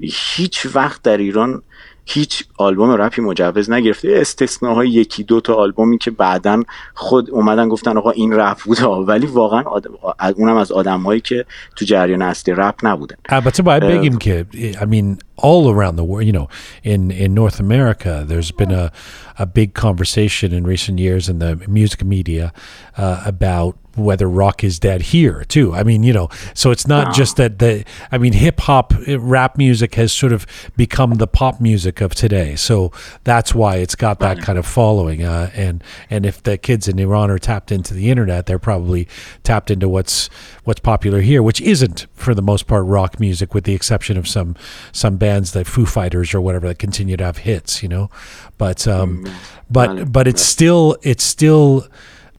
هیچ 0.00 0.66
وقت 0.74 1.02
در 1.02 1.16
ایران 1.16 1.62
هیچ 2.06 2.44
آلبوم 2.56 2.90
رپی 2.90 3.22
مجوز 3.22 3.70
نگرفته. 3.70 4.08
استثناهای 4.20 4.88
یکی 4.88 5.22
دو 5.22 5.40
تا 5.40 5.54
آلبومی 5.54 5.98
که 5.98 6.10
بعدا 6.10 6.62
خود 6.94 7.30
اومدن 7.30 7.68
گفتن 7.68 7.96
آقا 7.96 8.10
این 8.10 8.32
رپ 8.32 8.58
بوده. 8.64 8.84
ولی 8.84 9.26
واقعا 9.26 9.62
آدم 9.62 9.90
اونم 10.36 10.56
از 10.56 10.72
آدمهایی 10.72 11.20
که 11.20 11.44
تو 11.76 11.84
جریان 11.84 12.22
اصلی 12.22 12.54
رپ 12.54 12.74
نبودن. 12.82 13.16
البته 13.28 13.62
باید 13.62 13.82
بگیم 13.82 14.18
که 14.18 14.46
mean 14.80 15.33
all 15.36 15.70
around 15.70 15.96
the 15.96 16.04
world, 16.04 16.26
you 16.26 16.32
know, 16.32 16.48
in, 16.82 17.10
in 17.10 17.34
North 17.34 17.58
America, 17.58 18.24
there's 18.26 18.50
been 18.50 18.70
a, 18.70 18.92
a 19.38 19.46
big 19.46 19.74
conversation 19.74 20.52
in 20.52 20.64
recent 20.64 20.98
years 20.98 21.28
in 21.28 21.38
the 21.38 21.56
music 21.68 22.04
media 22.04 22.52
uh, 22.96 23.22
about 23.26 23.76
whether 23.96 24.28
rock 24.28 24.64
is 24.64 24.78
dead 24.78 25.02
here 25.02 25.44
too. 25.44 25.74
I 25.74 25.82
mean, 25.82 26.02
you 26.02 26.12
know, 26.12 26.28
so 26.54 26.70
it's 26.70 26.86
not 26.86 27.14
just 27.14 27.36
that 27.36 27.58
the 27.58 27.84
I 28.10 28.18
mean 28.18 28.32
hip 28.32 28.60
hop 28.60 28.92
rap 29.18 29.56
music 29.56 29.94
has 29.94 30.12
sort 30.12 30.32
of 30.32 30.46
become 30.76 31.14
the 31.14 31.26
pop 31.26 31.60
music 31.60 32.00
of 32.00 32.14
today. 32.14 32.56
So 32.56 32.92
that's 33.24 33.54
why 33.54 33.76
it's 33.76 33.94
got 33.94 34.18
that 34.20 34.40
kind 34.40 34.58
of 34.58 34.66
following 34.66 35.22
uh, 35.22 35.50
and 35.54 35.82
and 36.10 36.26
if 36.26 36.42
the 36.42 36.58
kids 36.58 36.88
in 36.88 36.98
Iran 36.98 37.30
are 37.30 37.38
tapped 37.38 37.70
into 37.70 37.94
the 37.94 38.10
internet, 38.10 38.46
they're 38.46 38.58
probably 38.58 39.08
tapped 39.42 39.70
into 39.70 39.88
what's 39.88 40.28
what's 40.64 40.80
popular 40.80 41.20
here, 41.20 41.42
which 41.42 41.60
isn't 41.60 42.06
for 42.14 42.34
the 42.34 42.42
most 42.42 42.66
part 42.66 42.84
rock 42.86 43.20
music 43.20 43.54
with 43.54 43.64
the 43.64 43.74
exception 43.74 44.16
of 44.16 44.26
some 44.26 44.56
some 44.92 45.16
bands 45.24 45.54
like 45.56 45.66
Foo 45.66 45.86
Fighters 45.86 46.34
or 46.34 46.40
whatever 46.42 46.68
that 46.68 46.78
continue 46.78 47.16
to 47.16 47.24
have 47.24 47.38
hits, 47.38 47.82
you 47.82 47.88
know. 47.88 48.10
But 48.58 48.86
um 48.86 49.24
but 49.70 50.12
but 50.12 50.28
it's 50.28 50.42
still 50.42 50.96
it's 51.02 51.24
still 51.24 51.88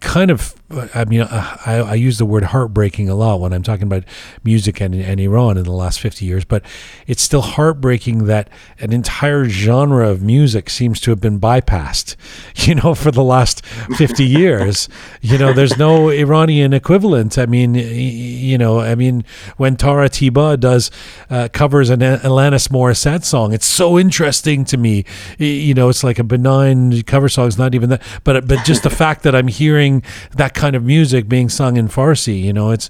kind 0.01 0.29
of 0.29 0.53
I 0.71 1.05
mean, 1.05 1.21
I, 1.21 1.83
I 1.89 1.93
use 1.93 2.17
the 2.17 2.25
word 2.25 2.45
heartbreaking 2.45 3.07
a 3.07 3.13
lot 3.13 3.39
when 3.39 3.53
I'm 3.53 3.61
talking 3.61 3.83
about 3.83 4.03
music 4.43 4.81
and, 4.81 4.95
and 4.95 5.19
Iran 5.19 5.59
in 5.59 5.63
the 5.63 5.71
last 5.71 5.99
50 5.99 6.25
years, 6.25 6.43
but 6.43 6.65
it's 7.05 7.21
still 7.21 7.41
heartbreaking 7.41 8.25
that 8.25 8.49
an 8.79 8.91
entire 8.91 9.45
genre 9.47 10.09
of 10.09 10.23
music 10.23 10.71
seems 10.71 10.99
to 11.01 11.11
have 11.11 11.21
been 11.21 11.39
bypassed, 11.39 12.15
you 12.67 12.73
know, 12.73 12.95
for 12.95 13.11
the 13.11 13.23
last 13.23 13.63
50 13.63 14.23
years. 14.25 14.89
You 15.21 15.37
know, 15.37 15.53
there's 15.53 15.77
no 15.77 16.09
Iranian 16.09 16.73
equivalent. 16.73 17.37
I 17.37 17.45
mean, 17.45 17.75
you 17.75 18.57
know, 18.57 18.79
I 18.79 18.95
mean, 18.95 19.23
when 19.57 19.75
Tara 19.75 20.09
Tiba 20.09 20.59
does 20.59 20.89
uh, 21.29 21.47
covers 21.53 21.91
an 21.91 21.99
Alanis 21.99 22.69
Morissette 22.69 23.23
song, 23.23 23.53
it's 23.53 23.67
so 23.67 23.99
interesting 23.99 24.65
to 24.65 24.77
me. 24.77 25.05
You 25.37 25.75
know, 25.75 25.89
it's 25.89 26.03
like 26.03 26.17
a 26.17 26.23
benign 26.23 27.03
cover 27.03 27.29
song. 27.29 27.49
It's 27.49 27.59
not 27.59 27.75
even 27.75 27.89
that, 27.89 28.01
but, 28.23 28.47
but 28.47 28.65
just 28.65 28.81
the 28.81 28.89
fact 28.89 29.21
that 29.23 29.35
I'm 29.35 29.47
hearing 29.47 30.01
that 30.35 30.54
kind 30.55 30.75
of 30.75 30.83
music 30.83 31.23
being 31.35 31.49
sung 31.49 31.77
in 31.77 31.87
Farsi, 31.87 32.37
you 32.47 32.53
know, 32.57 32.67
it's 32.75 32.87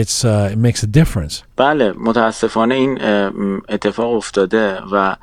it's 0.00 0.16
uh, 0.24 0.52
it 0.52 0.58
makes 0.58 0.82
a 0.82 0.90
difference. 1.00 1.42
بله 1.56 1.92
متاسفانه 1.92 2.74
این 2.74 2.98
اتفاق 3.68 4.12
افتاده 4.12 4.78
و 4.92 5.16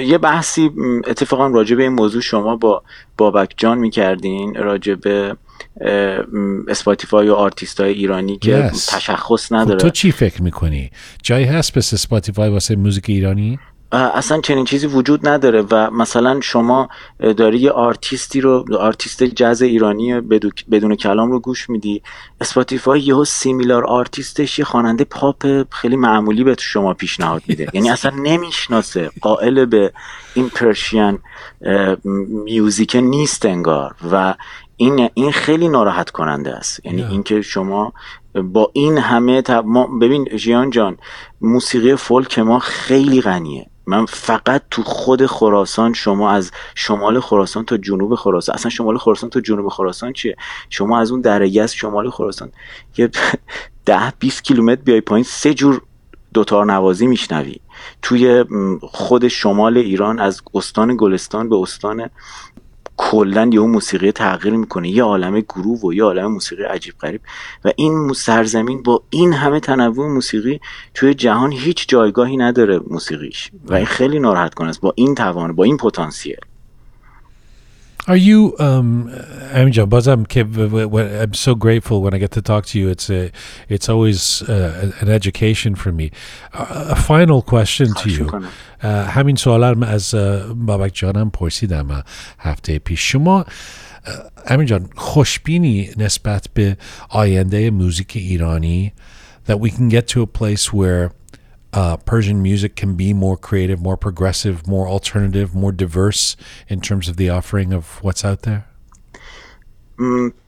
یه 0.00 0.18
بحثی 0.18 0.70
اتفاقا 1.06 1.46
راجع 1.46 1.76
به 1.76 1.82
این 1.82 1.92
موضوع 1.92 2.22
شما 2.22 2.56
با 2.56 2.82
بابک 3.16 3.54
جان 3.56 3.78
می‌کردین 3.78 4.54
راجع 4.54 4.94
به 4.94 5.36
اسپاتیفای 6.68 7.28
و 7.28 7.34
آرتیست 7.34 7.80
های 7.80 7.92
ایرانی 7.92 8.38
که 8.38 8.70
yes. 8.72 8.86
تشخص 8.88 9.52
نداره 9.52 9.78
تو 9.78 9.90
چی 9.90 10.12
فکر 10.12 10.42
می‌کنی؟ 10.42 10.90
جایی 11.22 11.44
هست 11.44 11.72
به 11.72 11.78
اسپاتیفای 11.78 12.50
واسه 12.50 12.76
موزیک 12.76 13.04
ایرانی؟ 13.08 13.58
اصلا 13.92 14.40
چنین 14.40 14.64
چیزی 14.64 14.86
وجود 14.86 15.28
نداره 15.28 15.62
و 15.70 15.90
مثلا 15.90 16.40
شما 16.40 16.88
داری 17.18 17.58
یه 17.58 17.70
آرتیستی 17.70 18.40
رو 18.40 18.64
آرتیست 18.78 19.24
جز 19.24 19.62
ایرانی 19.62 20.20
بدون 20.70 20.94
کلام 20.94 21.32
رو 21.32 21.40
گوش 21.40 21.70
میدی 21.70 22.02
Spotify 22.40 23.00
یهو 23.00 23.24
similar 23.24 23.84
artist 23.84 24.39
ش 24.39 24.58
یه 24.58 24.64
خواننده 24.64 25.04
پاپ 25.04 25.46
خیلی 25.70 25.96
معمولی 25.96 26.44
به 26.44 26.56
شما 26.58 26.94
پیشنهاد 26.94 27.42
میده. 27.46 27.66
یعنی 27.72 27.90
اصلا 27.90 28.12
نمی‌شناسه 28.16 29.10
قائل 29.20 29.64
به 29.64 29.92
این 30.34 30.48
Persian 30.48 31.18
music 32.44 32.96
نیست 32.96 33.46
انگار 33.46 33.94
و 34.12 34.34
این 34.76 35.10
این 35.14 35.32
خیلی 35.32 35.68
ناراحت 35.68 36.10
کننده 36.10 36.54
است. 36.54 36.86
یعنی 36.86 37.02
اینکه 37.02 37.42
شما 37.42 37.92
با 38.34 38.70
این 38.72 38.98
همه 38.98 39.42
ما 39.64 39.86
ببین 39.86 40.24
جیان 40.36 40.70
جان 40.70 40.96
موسیقی 41.40 41.96
فولک 41.96 42.38
ما 42.38 42.58
خیلی 42.58 43.20
غنیه. 43.20 43.66
من 43.90 44.06
فقط 44.06 44.62
تو 44.70 44.82
خود 44.82 45.26
خراسان 45.26 45.92
شما 45.92 46.30
از 46.30 46.50
شمال 46.74 47.20
خراسان 47.20 47.64
تا 47.64 47.76
جنوب 47.76 48.14
خراسان. 48.14 48.54
اصلا 48.54 48.70
شمال 48.70 48.98
خراسان 48.98 49.30
تا 49.30 49.40
جنوب 49.40 49.68
خراسان 49.68 50.12
چیه؟ 50.12 50.36
شما 50.70 51.00
از 51.00 51.10
اون 51.10 51.20
دره 51.20 51.66
شمال 51.66 52.10
خراسان. 52.10 52.52
یه 52.96 53.10
ده 53.86 54.12
20 54.18 54.44
کیلومتر 54.44 54.82
بیای 54.82 55.00
پایین 55.00 55.24
سه 55.24 55.54
جور 55.54 55.82
دوتار 56.34 56.66
نوازی 56.66 57.06
میشنوی. 57.06 57.56
توی 58.02 58.44
خود 58.82 59.28
شمال 59.28 59.78
ایران 59.78 60.18
از 60.18 60.42
استان 60.54 60.96
گلستان 60.96 61.48
به 61.48 61.56
استان 61.56 62.10
کلا 63.02 63.50
یه 63.52 63.60
موسیقی 63.60 64.12
تغییر 64.12 64.54
می‌کنه. 64.54 64.88
یه 64.88 65.02
عالم 65.02 65.40
گروه 65.40 65.80
و 65.80 65.92
یه 65.92 66.04
عالم 66.04 66.32
موسیقی 66.32 66.62
عجیب 66.62 66.94
غریب. 67.00 67.20
و 67.64 67.72
این 67.76 68.12
سرزمین 68.12 68.82
با 68.82 69.02
این 69.10 69.32
همه 69.32 69.60
تنوع 69.60 70.08
موسیقی 70.08 70.60
توی 70.94 71.14
جهان 71.14 71.52
هیچ 71.52 71.88
جایگاهی 71.88 72.36
نداره 72.36 72.80
موسیقیش. 72.90 73.50
و 73.64 73.74
این 73.74 73.86
خیلی 73.86 74.18
ناراحت 74.18 74.60
است. 74.60 74.80
با 74.80 74.92
این 74.96 75.14
توان 75.14 75.52
با 75.52 75.64
این 75.64 75.76
پتانسیل. 75.76 76.36
Are 78.07 78.15
you, 78.15 78.55
um, 78.59 79.09
Amjan 79.51 79.89
Bazam, 79.89 80.27
I'm 81.23 81.33
so 81.33 81.55
grateful 81.55 82.03
when 82.03 82.13
I 82.13 82.19
get 82.19 82.31
to 82.31 82.41
talk 82.41 82.67
to 82.67 82.79
you. 82.79 82.89
It's 82.89 83.09
a, 83.09 83.31
it's 83.67 83.89
always 83.89 84.43
uh, 84.43 84.91
an 85.01 85.09
education 85.09 85.73
for 85.73 85.91
me. 85.91 86.11
Uh, 86.53 86.89
a 86.91 86.95
final 86.95 87.41
question 87.41 87.93
to 87.95 88.09
you. 88.09 88.29
همین 88.83 89.35
سوال 89.35 89.83
از 89.83 90.15
بابک 90.55 90.91
جانم 90.93 91.29
پرسیدم 91.29 92.03
هفته 92.39 92.79
پیش 92.79 93.11
شما 93.11 93.45
امین 94.47 94.65
جان 94.67 94.89
خوشبینی 94.95 95.89
نسبت 95.97 96.47
به 96.53 96.77
آینده 97.09 97.71
موزیک 97.71 98.15
ایرانی 98.15 98.93
that 99.47 99.59
we 99.59 99.69
can 99.69 99.89
get 99.89 100.07
to 100.07 100.21
a 100.21 100.27
place 100.27 100.73
where 100.73 101.11
uh, 101.73 101.97
Persian 101.97 102.41
music 102.41 102.75
can 102.75 102.95
be 102.95 103.13
more 103.13 103.37
creative, 103.37 103.81
more 103.81 103.97
progressive, 103.97 104.67
more 104.67 104.87
alternative, 104.87 105.53
more 105.53 105.71
diverse 105.71 106.37
in 106.69 106.79
terms 106.79 107.09
of 107.09 107.17
the 107.17 107.29
offering 107.29 107.73
of 107.73 107.99
what's 108.03 108.23
out 108.23 108.41
there? 108.43 108.63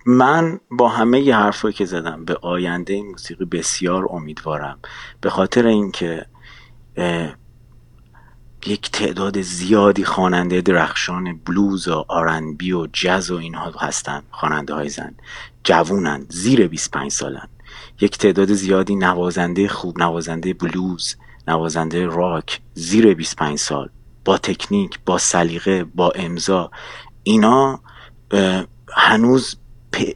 من 0.06 0.60
با 0.72 0.90
همه 0.90 1.22
ی 1.22 1.32
حرفایی 1.32 1.74
که 1.74 1.86
زدم 1.86 2.26
به 2.26 2.36
آینده 2.36 3.02
موسیقی 3.02 3.46
بسیار 3.46 4.08
امیدوارم 4.10 4.80
به 5.22 5.30
خاطر 5.30 5.68
اینکه 5.68 6.26
یک 8.66 8.92
تعداد 8.92 9.42
زیادی 9.42 10.04
خواننده 10.04 10.62
درخشان 10.62 11.38
بلوز 11.38 11.88
و 11.88 12.06
آرنبی 12.08 12.72
و 12.72 12.88
جز 12.94 13.32
و 13.32 13.36
اینها 13.36 13.72
هستن 13.80 14.22
خواننده 14.32 14.74
های 14.74 14.90
زن 14.90 15.16
جوونن 15.64 16.26
زیر 16.30 16.68
25 16.68 17.12
سالن 17.12 17.48
یک 18.03 18.19
تعداد 18.19 18.53
زیادی 18.53 18.95
نوازنده 18.97 19.69
خوب 19.69 19.99
نوازنده 19.99 20.55
بلوز 20.55 21.17
نوازنده 21.49 22.07
راک 22.07 22.61
زیر 22.75 23.15
25 23.15 23.59
سال 23.59 23.89
با 24.25 24.39
تکنیک 24.39 24.99
با 25.07 25.19
سلیقه 25.19 25.85
با 25.85 26.11
امضا. 26.11 26.71
اینا 27.23 27.81
هنوز 28.93 29.57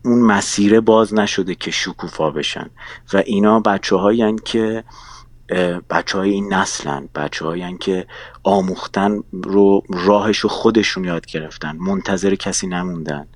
اون 0.05 0.19
مسیره 0.19 0.81
باز 0.81 1.15
نشده 1.15 1.55
که 1.55 1.71
شکوفا 1.71 2.31
بشن. 2.31 2.71
و 3.13 3.23
اینا 3.27 3.61
بچه 3.61 3.97
هایی 3.97 4.37
که 4.45 4.85
بچه 5.91 6.19
های 6.19 6.31
این 6.31 6.55
نسلن 6.55 7.09
بچه 7.15 7.45
هایی 7.45 7.79
که 7.79 8.07
آموختن 8.43 9.23
رو 9.33 9.83
راهش 9.89 10.39
رو 10.39 10.49
خودشون 10.49 11.05
یاد 11.05 11.27
گرفتن 11.27 11.77
منتظر 11.77 12.35
کسی 12.35 12.67
نموندن. 12.67 13.29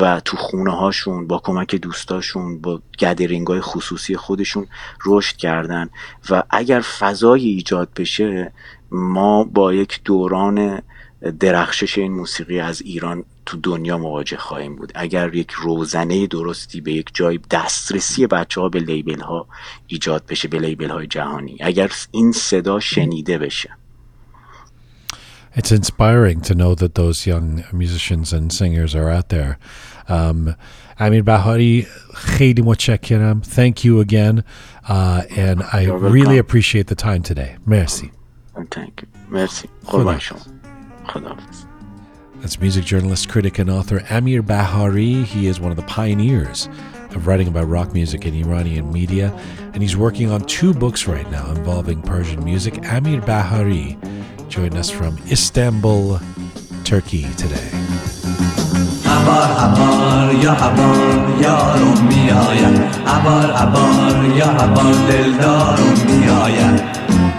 و 0.00 0.20
تو 0.20 0.36
خونه 0.36 0.70
هاشون 0.70 1.26
با 1.26 1.38
کمک 1.38 1.74
دوستاشون 1.74 2.60
با 2.60 2.82
گدرینگ 2.98 3.46
های 3.46 3.60
خصوصی 3.60 4.16
خودشون 4.16 4.66
رشد 5.06 5.36
کردن. 5.36 5.90
و 6.30 6.42
اگر 6.50 6.80
فضای 6.80 7.48
ایجاد 7.48 7.88
بشه 7.96 8.52
ما 8.90 9.44
با 9.44 9.74
یک 9.74 10.00
دوران 10.04 10.82
درخشش 11.40 11.98
این 11.98 12.12
موسیقی 12.12 12.60
از 12.60 12.82
ایران 12.82 13.24
تو 13.46 13.56
دنیا 13.56 13.98
مواجه 13.98 14.36
خواهیم 14.36 14.76
بود. 14.76 14.92
اگر 14.94 15.34
یک 15.34 15.50
روزنه 15.50 16.26
درستی 16.26 16.80
به 16.80 16.92
یک 16.92 17.10
جای 17.14 17.40
دسترسی 17.50 18.26
بچه 18.26 18.60
ها 18.60 18.68
به 18.68 18.78
لیبل 18.78 19.20
ها 19.20 19.46
ایجاد 19.86 20.26
بشه 20.28 20.48
به 20.48 20.58
لیبل 20.58 20.90
های 20.90 21.06
جهانی. 21.06 21.56
اگر 21.60 21.92
این 22.10 22.32
صدا 22.32 22.80
شنیده 22.80 23.38
بشه. 23.38 23.79
it's 25.54 25.72
inspiring 25.72 26.40
to 26.42 26.54
know 26.54 26.74
that 26.76 26.94
those 26.94 27.26
young 27.26 27.64
musicians 27.72 28.32
and 28.32 28.52
singers 28.52 28.94
are 28.94 29.10
out 29.10 29.28
there. 29.30 29.58
Um, 30.08 30.56
I 30.98 31.20
Bahari, 31.22 31.86
um, 33.22 33.40
thank 33.40 33.84
you 33.84 34.00
again. 34.00 34.44
Uh, 34.86 35.22
and 35.30 35.62
I 35.62 35.86
really 35.86 36.36
appreciate 36.38 36.88
the 36.88 36.94
time 36.94 37.22
today. 37.22 37.56
Merci. 37.64 38.12
Thank 38.70 39.02
you. 39.02 39.08
Merci. 39.28 39.68
That's 42.40 42.60
music 42.60 42.84
journalist, 42.84 43.28
critic, 43.28 43.58
and 43.58 43.70
author 43.70 44.02
Amir 44.10 44.42
Bahari. 44.42 45.22
He 45.22 45.46
is 45.46 45.60
one 45.60 45.70
of 45.70 45.76
the 45.76 45.84
pioneers 45.84 46.68
of 47.14 47.26
writing 47.26 47.48
about 47.48 47.68
rock 47.68 47.92
music 47.92 48.24
in 48.26 48.34
Iranian 48.34 48.92
media, 48.92 49.32
and 49.74 49.82
he's 49.82 49.96
working 49.96 50.30
on 50.30 50.42
two 50.46 50.72
books 50.72 51.06
right 51.06 51.28
now 51.30 51.50
involving 51.50 52.02
Persian 52.02 52.44
music. 52.44 52.78
Amir 52.90 53.20
Bahari 53.20 53.98
joined 54.49 54.75
us 54.75 54.89
from 54.89 55.17
Istanbul, 55.29 56.19
Turkey 56.83 57.25
today. 57.37 57.69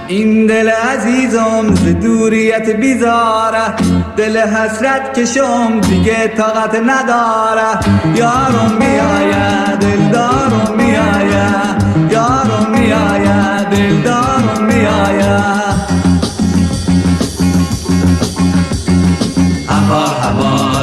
این 0.09 0.47
دل 0.47 0.69
عزیزم 0.69 1.75
ز 1.75 1.85
دوریت 1.85 2.71
بیزاره 2.71 3.75
دل 4.17 4.39
حسرت 4.39 5.19
کشم 5.19 5.81
دیگه 5.81 6.29
طاقت 6.29 6.75
نداره 6.87 7.79
یارم 8.15 8.73
میآید 8.79 9.79
دلدارم 9.79 10.75
میآید 10.77 12.13
یارم 12.13 12.71
میآید 12.71 13.69
دلدارم 13.71 14.65
میآید 14.65 15.60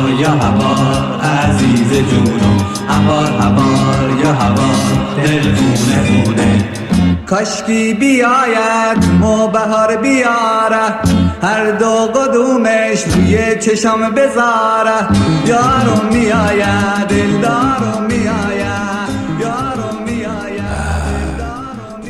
هوار 0.09 0.21
یا 0.21 0.31
هوار 0.31 1.21
عزیز 1.21 1.93
جونم 2.11 2.67
هوار 2.89 3.27
هوار 3.27 4.21
یا 4.25 4.33
هوار 4.33 5.25
دل 5.25 5.55
خونه 5.55 6.25
خونه 6.25 6.65
کاشکی 7.27 7.95
بیاید 7.95 9.05
مو 9.21 9.49
بهار 9.49 9.97
بیاره 9.97 10.95
هر 11.43 11.71
دو 11.71 12.07
قدومش 12.07 13.05
روی 13.05 13.59
چشم 13.61 14.11
بذاره 14.11 15.09
یارم 15.47 16.01
میآید 16.13 17.13
میآید 18.09 18.69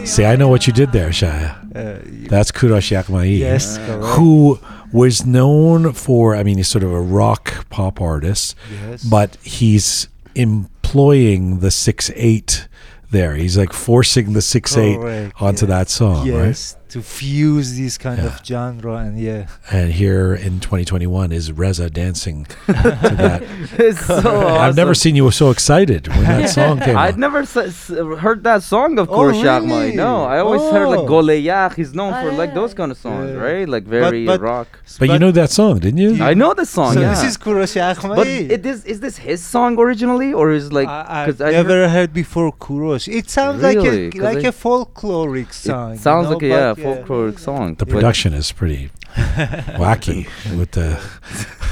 See, 0.05 0.25
I 0.25 0.37
know 0.37 0.49
what 0.49 0.67
you 0.67 0.73
did 0.73 0.91
there, 0.91 1.11
Shaya. 1.11 1.51
Uh, 1.77 1.99
That's 2.33 2.51
Kurosh 2.51 2.91
Yakmai. 2.97 3.39
Yes, 3.39 3.79
correct. 3.79 4.05
Who 4.15 4.59
was 4.93 5.27
known 5.27 5.93
for, 5.93 6.35
I 6.35 6.43
mean, 6.43 6.57
he's 6.57 6.69
sort 6.69 6.85
of 6.85 6.93
a 6.93 7.01
rock 7.01 7.69
pop 7.69 8.01
artist, 8.01 8.55
Yes. 8.71 9.05
but 9.05 9.37
he's 9.43 10.09
employing 10.35 11.61
the 11.61 11.71
6 11.71 12.11
8 12.15 12.69
there. 13.11 13.35
He's 13.35 13.57
like 13.57 13.73
forcing 13.73 14.33
the 14.33 14.43
6 14.43 14.77
8 14.77 15.33
onto 15.41 15.67
yeah. 15.67 15.69
that 15.69 15.89
song, 15.91 16.31
right? 16.31 16.47
yes, 16.49 16.77
to 16.91 17.03
fuse 17.03 17.77
this 17.79 17.99
kind 17.99 18.19
Yeah. 18.19 18.27
of 18.27 18.45
genre 18.45 18.95
and 18.97 19.19
yeah. 19.19 19.47
And 19.71 19.93
here 19.93 20.35
in 20.35 20.61
2021 20.61 21.33
is 21.33 21.53
Reza 21.53 21.91
dancing 21.91 22.47
to 22.67 22.73
that. 22.73 23.43
It's 23.79 24.05
so 24.07 24.47
I've 24.49 24.77
never 24.77 24.95
seen 24.95 25.15
you 25.17 25.31
so 25.31 25.51
excited 25.51 26.09
when 26.09 26.25
that 26.25 26.51
song 26.51 26.81
came 26.81 26.97
I'd 26.97 27.15
out. 27.15 27.19
never 27.19 27.41
s- 27.41 27.57
s- 27.57 27.89
heard 28.25 28.43
that 28.45 28.63
song 28.63 28.99
of 28.99 29.11
Oh, 29.11 29.17
Kurosh 29.19 29.43
really? 29.43 29.95
No, 29.97 30.25
I 30.25 30.39
always 30.41 30.63
heard 30.75 30.89
like 30.89 31.01
Oh. 31.01 31.07
Goleyach. 31.15 31.75
He's 31.75 31.93
known 31.95 32.13
Oh, 32.15 32.21
for 32.23 32.33
like 32.33 32.53
those 32.55 32.73
kind 32.75 32.91
of 32.93 32.99
songs, 32.99 33.31
Yeah. 33.31 33.37
right? 33.47 33.69
Like 33.69 33.85
very 33.85 34.25
but- 34.27 34.41
rock. 34.41 34.69
But 34.99 35.09
you 35.11 35.19
know 35.19 35.31
that 35.33 35.51
song, 35.51 35.79
didn't 35.85 35.99
you? 36.07 36.13
I 36.31 36.35
know 36.35 36.55
the 36.55 36.67
song. 36.67 36.95
So 36.95 37.01
yeah. 37.01 37.11
this 37.11 37.23
is 37.31 37.37
Kurosh 37.37 37.77
Akhmai. 37.91 38.17
but 38.17 38.27
it 38.27 38.65
is 38.73 38.85
is 38.93 38.99
this 39.01 39.17
his 39.29 39.41
song 39.55 39.79
originally 39.79 40.33
or 40.33 40.47
is 40.61 40.73
like 40.73 40.89
I, 40.89 41.27
because 41.27 41.41
I've 41.41 41.53
never 41.67 41.89
heard 41.89 42.13
before 42.13 42.53
Kurosh. 42.65 43.07
It 43.19 43.27
sounds 43.31 43.63
Really? 43.63 43.77
like 43.77 44.13
'Cause 44.13 44.21
a 44.23 44.25
like 44.31 44.45
I- 44.45 44.49
a 44.49 44.53
folkloric 44.53 45.53
song. 45.53 45.91
it 45.91 45.95
you 45.95 45.99
sounds 46.09 46.25
know, 46.29 46.35
like 46.35 46.43
a 46.43 46.47
yeah 46.57 46.75
but 46.83 47.05
folkloric 47.07 47.39
song. 47.39 47.75
The 47.77 47.87
but 47.87 47.93
production 47.95 48.33
is 48.35 48.53
pretty 48.53 48.91
wacky 49.15 50.27
with 50.59 50.73
the 50.73 51.01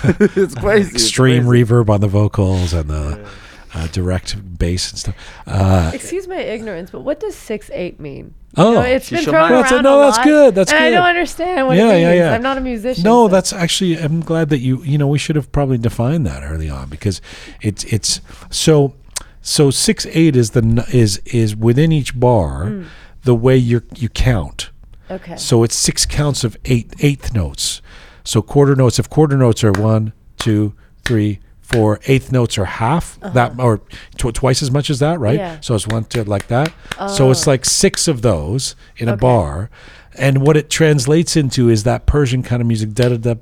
it's 0.41 0.55
crazy. 0.55 0.87
it's 0.95 1.05
extreme 1.05 1.47
crazy. 1.47 1.65
reverb 1.65 1.89
on 1.91 2.01
the 2.01 2.09
vocals 2.09 2.73
and 2.73 2.89
the 2.91 3.29
uh, 3.75 3.87
direct 3.89 4.59
bass 4.59 4.91
and 4.91 4.99
stuff. 4.99 5.15
Uh, 5.47 5.91
Excuse 5.95 6.27
my 6.29 6.37
ignorance, 6.39 6.91
but 6.91 7.01
what 7.01 7.21
does 7.21 7.35
six 7.35 7.71
eight 7.73 8.01
mean? 8.01 8.35
oh, 8.57 8.71
You 8.71 8.75
know, 8.77 8.83
it's 8.83 9.11
been 9.11 9.23
thrown 9.25 9.35
Maya. 9.35 9.53
around 9.53 9.63
That's- 9.65 9.83
no, 9.83 10.01
a 10.01 10.05
that's 10.07 10.17
lot, 10.19 10.25
good, 10.25 10.55
that's 10.55 10.73
and 10.73 10.85
I 10.85 10.91
don't 10.91 11.03
understand 11.05 11.67
what 11.67 11.77
Yeah, 11.77 11.93
it 11.93 12.01
yeah, 12.01 12.09
means. 12.11 12.19
yeah. 12.21 12.33
I'm 12.35 12.43
not 12.43 12.57
a 12.57 12.61
musician. 12.63 13.05
no, 13.05 13.27
so- 13.27 13.33
that's 13.33 13.53
actually. 13.53 13.99
I'm 13.99 14.21
glad 14.21 14.49
that 14.51 14.59
you. 14.61 14.83
You 14.83 14.97
know, 14.99 15.07
we 15.09 15.19
should 15.19 15.37
have 15.37 15.53
probably 15.53 15.79
defined 15.79 16.27
that 16.27 16.43
early 16.43 16.71
on 16.71 16.89
because 16.89 17.21
it's 17.61 17.85
it's 17.85 18.21
so 18.51 18.95
so 19.43 19.71
six 19.71 20.07
eight 20.07 20.37
is 20.37 20.51
the 20.53 20.87
is 20.93 21.19
is 21.27 21.55
within 21.55 21.93
each 21.93 22.19
bar 22.19 22.85
the 23.25 23.35
way 23.35 23.57
you 23.59 23.83
you 23.97 24.09
count. 24.09 24.71
Okay. 25.11 25.37
So 25.37 25.63
it's 25.63 25.75
six 25.75 26.05
counts 26.07 26.45
of 26.45 26.57
eight 26.65 26.93
eighth 27.01 27.35
notes. 27.35 27.81
So 28.25 28.43
quarter 28.43 28.75
notes. 28.75 28.99
If 28.99 29.09
quarter 29.09 29.37
notes 29.37 29.63
are 29.65 29.73
one, 29.73 30.13
two, 30.37 30.75
three, 31.05 31.41
four. 31.61 32.01
Eighth 32.07 32.31
notes 32.33 32.59
are 32.59 32.65
half 32.65 33.19
that, 33.21 33.59
or 33.59 33.79
tw- 34.19 34.35
twice 34.35 34.63
as 34.63 34.71
much 34.71 34.89
as 34.91 34.99
that, 35.01 35.19
right? 35.21 35.39
Uh-huh. 35.41 35.53
Yeah. 35.55 35.61
So 35.61 35.75
it's 35.75 35.87
one, 35.87 36.05
two, 36.05 36.25
like 36.25 36.47
that. 36.49 36.73
Oh. 36.99 37.09
So 37.09 37.31
it's 37.31 37.47
Oh. 37.47 37.51
like 37.51 37.65
six 37.65 38.07
of 38.09 38.23
those 38.23 38.75
in 38.97 39.09
a 39.09 39.17
bar. 39.17 39.71
And 40.19 40.47
what 40.47 40.57
it 40.57 40.71
translates 40.71 41.37
into 41.37 41.69
is 41.69 41.85
that 41.85 42.07
Persian 42.07 42.43
kind 42.43 42.63
of 42.63 42.67
music. 42.69 42.89
One, 42.97 43.21
two, 43.21 43.37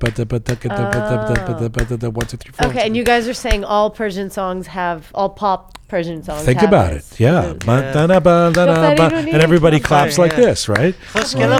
three, 2.37 2.51
four. 2.51 2.67
Okay, 2.67 2.85
and 2.85 2.97
you 2.97 3.03
guys 3.03 3.27
are 3.27 3.33
saying 3.33 3.63
all 3.63 3.89
Persian 3.89 4.29
songs 4.29 4.67
have 4.67 5.09
all 5.13 5.29
pop 5.29 5.77
Persian 5.87 6.23
songs. 6.23 6.43
Think 6.43 6.61
about 6.61 6.91
this. 6.93 7.13
it. 7.13 7.19
Yeah. 7.21 7.53
Ba 7.53 7.91
da 7.93 8.07
da 8.07 8.19
ba 8.19 8.51
da 8.53 8.65
da 8.65 8.95
ba. 8.95 9.15
And 9.15 9.41
everybody 9.41 9.79
claps 9.79 10.17
like 10.17 10.35
this, 10.35 10.67
right? 10.67 10.95
Yeah, 11.35 11.59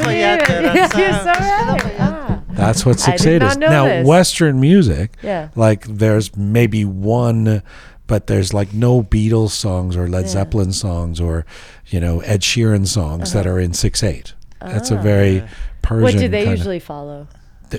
you're 0.98 1.14
so 1.14 1.26
right. 1.26 1.96
Ah, 2.00 2.42
That's 2.50 2.86
what 2.86 3.00
six 3.00 3.26
eight 3.26 3.44
is. 3.44 3.58
Now 3.58 3.86
this. 3.86 4.08
Western 4.08 4.60
music, 4.60 5.12
Yeah. 5.22 5.50
like 5.56 5.86
there's 5.86 6.36
maybe 6.36 6.86
one, 6.86 7.62
but 8.08 8.28
there's 8.28 8.54
like 8.54 8.74
no 8.74 9.04
Beatles 9.04 9.52
songs 9.52 9.96
or 9.96 10.08
Led 10.08 10.12
Yeah. 10.12 10.18
Uh-huh. 10.20 10.28
Zeppelin 10.28 10.72
songs 10.74 11.22
or 11.22 11.46
you 11.88 12.00
know 12.00 12.22
Ed 12.22 12.42
Sheeran 12.42 12.88
songs 12.88 13.34
that 13.34 13.46
are 13.46 13.60
in 13.60 13.74
six 13.74 14.04
eight. 14.04 14.34
That's 14.72 14.92
a 14.92 14.98
very 14.98 15.42
ah. 15.42 15.48
Persian. 15.82 16.04
What 16.04 16.18
do 16.18 16.28
they 16.28 16.50
usually 16.50 16.80
follow? 16.80 17.28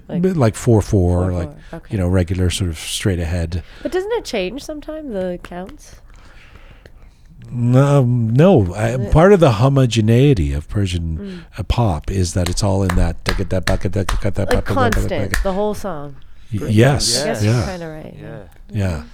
Like, 0.08 0.36
like 0.36 0.54
four, 0.56 0.82
four, 0.82 1.22
four 1.22 1.32
like 1.32 1.50
four. 1.70 1.78
Okay. 1.78 1.92
you 1.92 1.98
know, 1.98 2.08
regular 2.08 2.50
sort 2.50 2.70
of 2.70 2.78
straight 2.78 3.18
ahead. 3.18 3.62
But 3.82 3.92
doesn't 3.92 4.12
it 4.12 4.24
change 4.24 4.62
sometimes 4.62 5.12
the 5.12 5.38
counts? 5.42 6.00
No, 7.50 8.00
um, 8.00 8.30
no. 8.30 8.74
I, 8.74 9.10
part 9.10 9.32
of 9.32 9.40
the 9.40 9.52
homogeneity 9.52 10.52
of 10.52 10.68
Persian 10.68 11.44
mm. 11.56 11.68
pop 11.68 12.10
is 12.10 12.34
that 12.34 12.48
it's 12.48 12.62
all 12.62 12.82
in 12.82 12.94
that, 12.96 13.24
that, 13.24 13.36
that, 13.50 13.66
that, 13.66 13.80
that, 13.82 13.92
that, 14.34 16.25
guess 16.52 16.70
Yes. 16.74 17.42
you're 17.44 17.52
yeah, 17.52 17.64
kind 17.64 17.82
of 17.82 17.90
right. 17.90 18.14
Yeah. 18.18 18.44
yeah. 18.70 19.04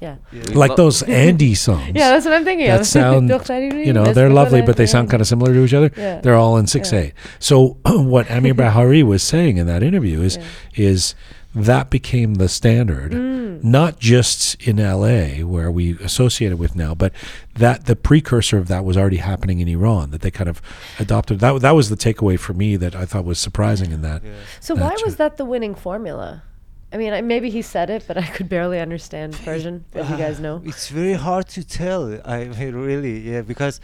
Yeah. 0.00 0.16
Like 0.54 0.76
those 0.76 1.02
Andy 1.02 1.54
songs. 1.54 1.92
Yeah, 1.94 2.10
that's 2.10 2.24
what 2.26 2.34
I'm 2.34 2.44
thinking 2.44 2.66
that 2.66 2.80
of. 2.82 2.86
sound, 2.86 3.28
you 3.30 3.92
know, 3.92 4.12
they're 4.12 4.30
lovely, 4.30 4.62
but 4.62 4.76
they 4.76 4.86
sound 4.86 5.10
kind 5.10 5.20
of 5.20 5.26
similar 5.26 5.52
to 5.54 5.64
each 5.64 5.74
other. 5.74 5.90
Yeah. 5.96 6.20
They're 6.20 6.34
all 6.34 6.56
in 6.58 6.66
six 6.66 6.92
Yeah. 6.92 6.98
eight. 7.00 7.12
So 7.38 7.78
what 7.86 8.30
Amir 8.30 8.54
Bahari 8.54 9.02
was 9.02 9.22
saying 9.22 9.56
in 9.56 9.66
that 9.66 9.82
interview 9.82 10.20
is 10.20 10.36
Yeah. 10.36 10.44
is 10.76 11.14
that 11.56 11.90
became 11.90 12.34
the 12.34 12.48
standard, 12.48 13.12
Mm. 13.12 13.64
not 13.64 13.98
just 13.98 14.54
in 14.62 14.78
L.A. 14.78 15.42
where 15.42 15.70
we 15.70 15.96
associate 16.00 16.52
it 16.52 16.58
with 16.58 16.76
now, 16.76 16.94
but 16.94 17.12
that 17.54 17.86
the 17.86 17.96
precursor 17.96 18.58
of 18.58 18.68
that 18.68 18.84
was 18.84 18.96
already 18.96 19.16
happening 19.16 19.60
in 19.60 19.66
Iran. 19.68 20.10
That 20.10 20.20
they 20.20 20.30
kind 20.30 20.48
of 20.50 20.60
adopted. 20.98 21.40
That 21.40 21.60
that 21.62 21.74
was 21.74 21.88
the 21.88 21.96
takeaway 21.96 22.38
for 22.38 22.52
me 22.52 22.76
that 22.76 22.94
I 22.94 23.06
thought 23.06 23.24
was 23.24 23.38
surprising 23.38 23.90
in 23.90 24.02
that. 24.02 24.22
So 24.60 24.74
why 24.74 24.90
That's 24.90 25.04
was 25.04 25.16
that 25.16 25.38
the 25.38 25.44
winning 25.46 25.74
formula? 25.74 26.42
I 26.92 26.98
mean, 26.98 27.12
I, 27.12 27.20
maybe 27.20 27.50
he 27.50 27.62
said 27.62 27.90
it, 27.90 28.04
but 28.06 28.16
I 28.16 28.26
could 28.26 28.48
barely 28.48 28.78
understand 28.78 29.32
Persian, 29.44 29.84
as 29.94 30.08
you 30.08 30.16
guys 30.16 30.38
know. 30.38 30.62
It's 30.64 30.88
very 30.88 31.14
hard 31.14 31.48
to 31.48 31.64
tell. 31.66 32.20
I 32.24 32.44
mean, 32.44 32.74
really, 32.74 33.18
yeah, 33.20 33.42
because 33.42 33.80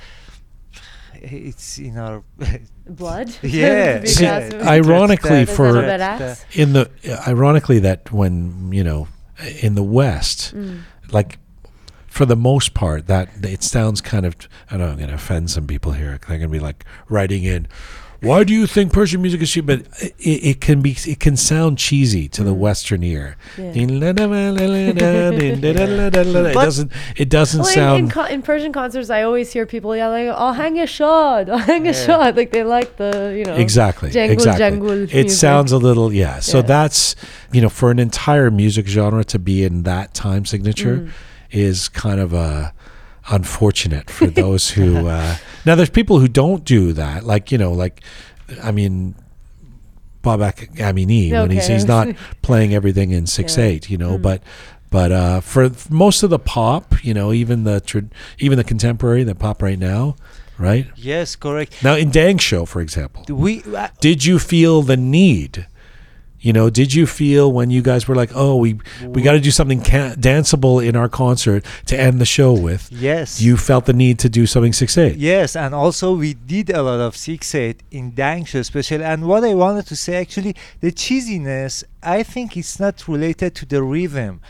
it's 1.22 1.78
in 1.78 1.96
our 1.98 2.22
Blood? 2.86 3.30
Yeah. 3.42 3.98
To 4.00 4.06
See, 4.08 4.26
ironically 4.26 5.44
That's 5.44 5.56
for 5.56 5.72
that 5.72 5.78
a 5.78 5.86
bit 5.86 5.98
that- 5.98 6.20
ass? 6.20 6.44
in 6.52 6.72
the 6.72 6.90
ironically 7.28 7.78
that 7.80 8.10
when 8.12 8.72
you 8.72 8.84
know 8.84 9.08
in 9.60 9.74
the 9.74 9.82
west 9.82 10.54
Mm. 10.54 10.82
like 11.12 11.38
for 12.06 12.26
the 12.26 12.36
most 12.36 12.74
part 12.74 13.06
that 13.06 13.28
it 13.42 13.62
sounds 13.62 14.00
kind 14.02 14.26
of 14.26 14.34
i 14.70 14.76
know 14.76 14.88
i'm 14.88 14.96
going 14.96 15.08
to 15.08 15.14
offend 15.14 15.50
some 15.50 15.66
people 15.66 15.92
here 15.92 16.18
they're 16.28 16.38
going 16.38 16.40
to 16.42 16.48
be 16.48 16.60
like 16.60 16.84
writing 17.08 17.42
in 17.44 17.66
why 18.22 18.44
do 18.44 18.52
you 18.54 18.66
think 18.66 18.92
persian 18.92 19.20
music 19.20 19.42
is 19.42 19.50
cheap 19.50 19.66
but 19.66 19.80
it, 20.00 20.14
it 20.50 20.60
can 20.60 20.80
be 20.80 20.96
it 21.06 21.18
can 21.20 21.36
sound 21.36 21.76
cheesy 21.78 22.28
to 22.28 22.42
the 22.44 22.54
western 22.54 23.02
ear 23.02 23.36
Yeah. 23.58 23.72
it 23.74 23.86
doesn't 26.54 26.92
it 27.16 27.28
doesn't 27.28 27.60
Well, 27.62 27.70
sound 27.70 27.98
in, 27.98 28.10
co- 28.10 28.24
in 28.24 28.42
Persian 28.42 28.72
concerts, 28.72 29.10
I 29.10 29.22
always 29.22 29.52
hear 29.52 29.66
people 29.66 29.94
yelling, 29.96 30.30
"I'll 30.30 30.52
hang 30.52 30.78
a 30.80 30.86
shot! 30.86 31.48
I'll 31.50 31.58
hang 31.58 31.86
a 31.88 31.94
shot!" 31.94 32.36
Like 32.36 32.50
they 32.50 32.64
like 32.64 32.96
the, 32.96 33.34
you 33.36 33.44
know, 33.44 33.54
exactly 33.54 34.10
jangle, 34.10 34.32
exactly 34.34 34.58
jangle 34.58 35.14
it 35.14 35.30
sounds 35.30 35.72
a 35.72 35.78
little 35.78 36.12
yeah 36.12 36.40
so 36.40 36.58
Yeah. 36.58 36.62
that's 36.62 37.16
you 37.52 37.60
know 37.60 37.68
for 37.68 37.90
an 37.90 37.98
entire 37.98 38.50
music 38.50 38.86
genre 38.86 39.24
to 39.24 39.38
be 39.38 39.64
in 39.64 39.82
that 39.84 40.14
time 40.14 40.44
signature 40.44 40.98
Mm. 40.98 41.10
is 41.50 41.88
kind 41.88 42.20
of 42.20 42.34
uh 42.34 42.70
unfortunate 43.30 44.10
for 44.10 44.26
those 44.42 44.70
who 44.70 45.06
uh 45.08 45.36
now 45.64 45.74
there's 45.74 45.90
people 45.90 46.18
who 46.18 46.28
don't 46.28 46.64
do 46.64 46.92
that 46.92 47.24
like 47.24 47.52
you 47.52 47.58
know 47.58 47.72
like 47.72 48.02
i 48.62 48.70
mean 48.72 49.14
Babak 50.22 50.76
Amini 50.76 51.32
when 51.32 51.50
he's 51.50 51.66
he's 51.66 51.84
not 51.84 52.08
playing 52.42 52.74
everything 52.74 53.10
in 53.10 53.26
six 53.26 53.56
Yeah. 53.58 53.64
eight, 53.64 53.90
you 53.90 53.98
know, 53.98 54.18
Mm. 54.18 54.22
but 54.22 54.42
but 54.90 55.10
uh, 55.10 55.40
for 55.40 55.64
f- 55.64 55.90
most 55.90 56.22
of 56.22 56.30
the 56.30 56.38
pop, 56.38 57.02
you 57.02 57.12
know, 57.14 57.32
even 57.32 57.64
the 57.64 57.80
trad- 57.80 58.10
even 58.38 58.56
the 58.58 58.62
contemporary, 58.62 59.24
the 59.24 59.34
pop 59.34 59.62
right 59.62 59.78
now, 59.78 60.14
right 60.58 60.86
yes, 60.94 61.34
correct. 61.34 61.82
now 61.82 61.96
in 61.96 62.11
Dang 62.11 62.38
Show, 62.38 62.66
for 62.66 62.80
example, 62.80 63.24
We 63.28 63.62
uh, 63.74 63.88
did 64.00 64.24
you 64.24 64.38
feel 64.38 64.82
the 64.82 64.96
need 64.96 65.66
You 66.42 66.52
know, 66.52 66.70
did 66.70 66.92
you 66.92 67.06
feel 67.06 67.52
when 67.52 67.70
you 67.70 67.82
guys 67.82 68.08
were 68.08 68.16
like, 68.16 68.32
"Oh, 68.34 68.56
we 68.56 68.78
we 69.06 69.22
got 69.22 69.32
to 69.32 69.40
do 69.40 69.52
something 69.52 69.80
ca- 69.80 70.16
danceable 70.18 70.84
in 70.84 70.96
our 70.96 71.08
concert 71.08 71.64
to 71.86 71.98
end 71.98 72.20
the 72.20 72.26
show 72.26 72.52
with"? 72.52 72.90
Yes. 72.90 73.40
You 73.40 73.56
felt 73.56 73.86
the 73.86 73.92
need 73.92 74.18
to 74.18 74.28
do 74.28 74.44
something 74.46 74.72
six 74.72 74.98
eight. 74.98 75.16
Yes, 75.16 75.54
and 75.54 75.72
also 75.72 76.14
we 76.14 76.34
did 76.34 76.68
a 76.70 76.82
lot 76.82 77.00
of 77.00 77.16
six 77.16 77.54
eight 77.54 77.82
in 77.92 78.12
Dangsha 78.12 78.58
especially. 78.58 79.04
And 79.04 79.28
what 79.28 79.44
I 79.44 79.54
wanted 79.54 79.86
to 79.86 79.96
say 79.96 80.16
actually, 80.16 80.56
the 80.80 80.90
cheesiness, 80.90 81.84
I 82.02 82.24
think 82.24 82.56
it's 82.56 82.80
not 82.80 83.06
related 83.06 83.54
to 83.56 83.64
the 83.64 83.82
rhythm. 83.82 84.40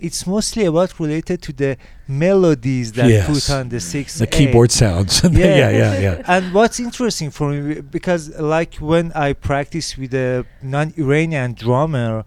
It's 0.00 0.26
mostly 0.26 0.64
about 0.64 0.98
related 1.00 1.42
to 1.42 1.52
the 1.52 1.76
melodies 2.06 2.92
that 2.92 3.08
Yes. 3.08 3.26
put 3.26 3.50
on 3.54 3.68
the 3.68 3.80
six 3.80 4.18
The 4.18 4.26
keyboard 4.26 4.70
sounds. 4.70 5.22
yeah, 5.24 5.30
yeah, 5.30 5.70
yeah, 5.70 5.98
yeah. 6.00 6.22
and 6.34 6.54
what's 6.54 6.78
interesting 6.80 7.30
for 7.30 7.50
me 7.50 7.80
because 7.80 8.22
like 8.38 8.76
when 8.76 9.12
I 9.14 9.32
practice 9.32 9.96
with 9.98 10.14
a 10.14 10.44
non-Iranian 10.62 11.54
drummer, 11.54 12.24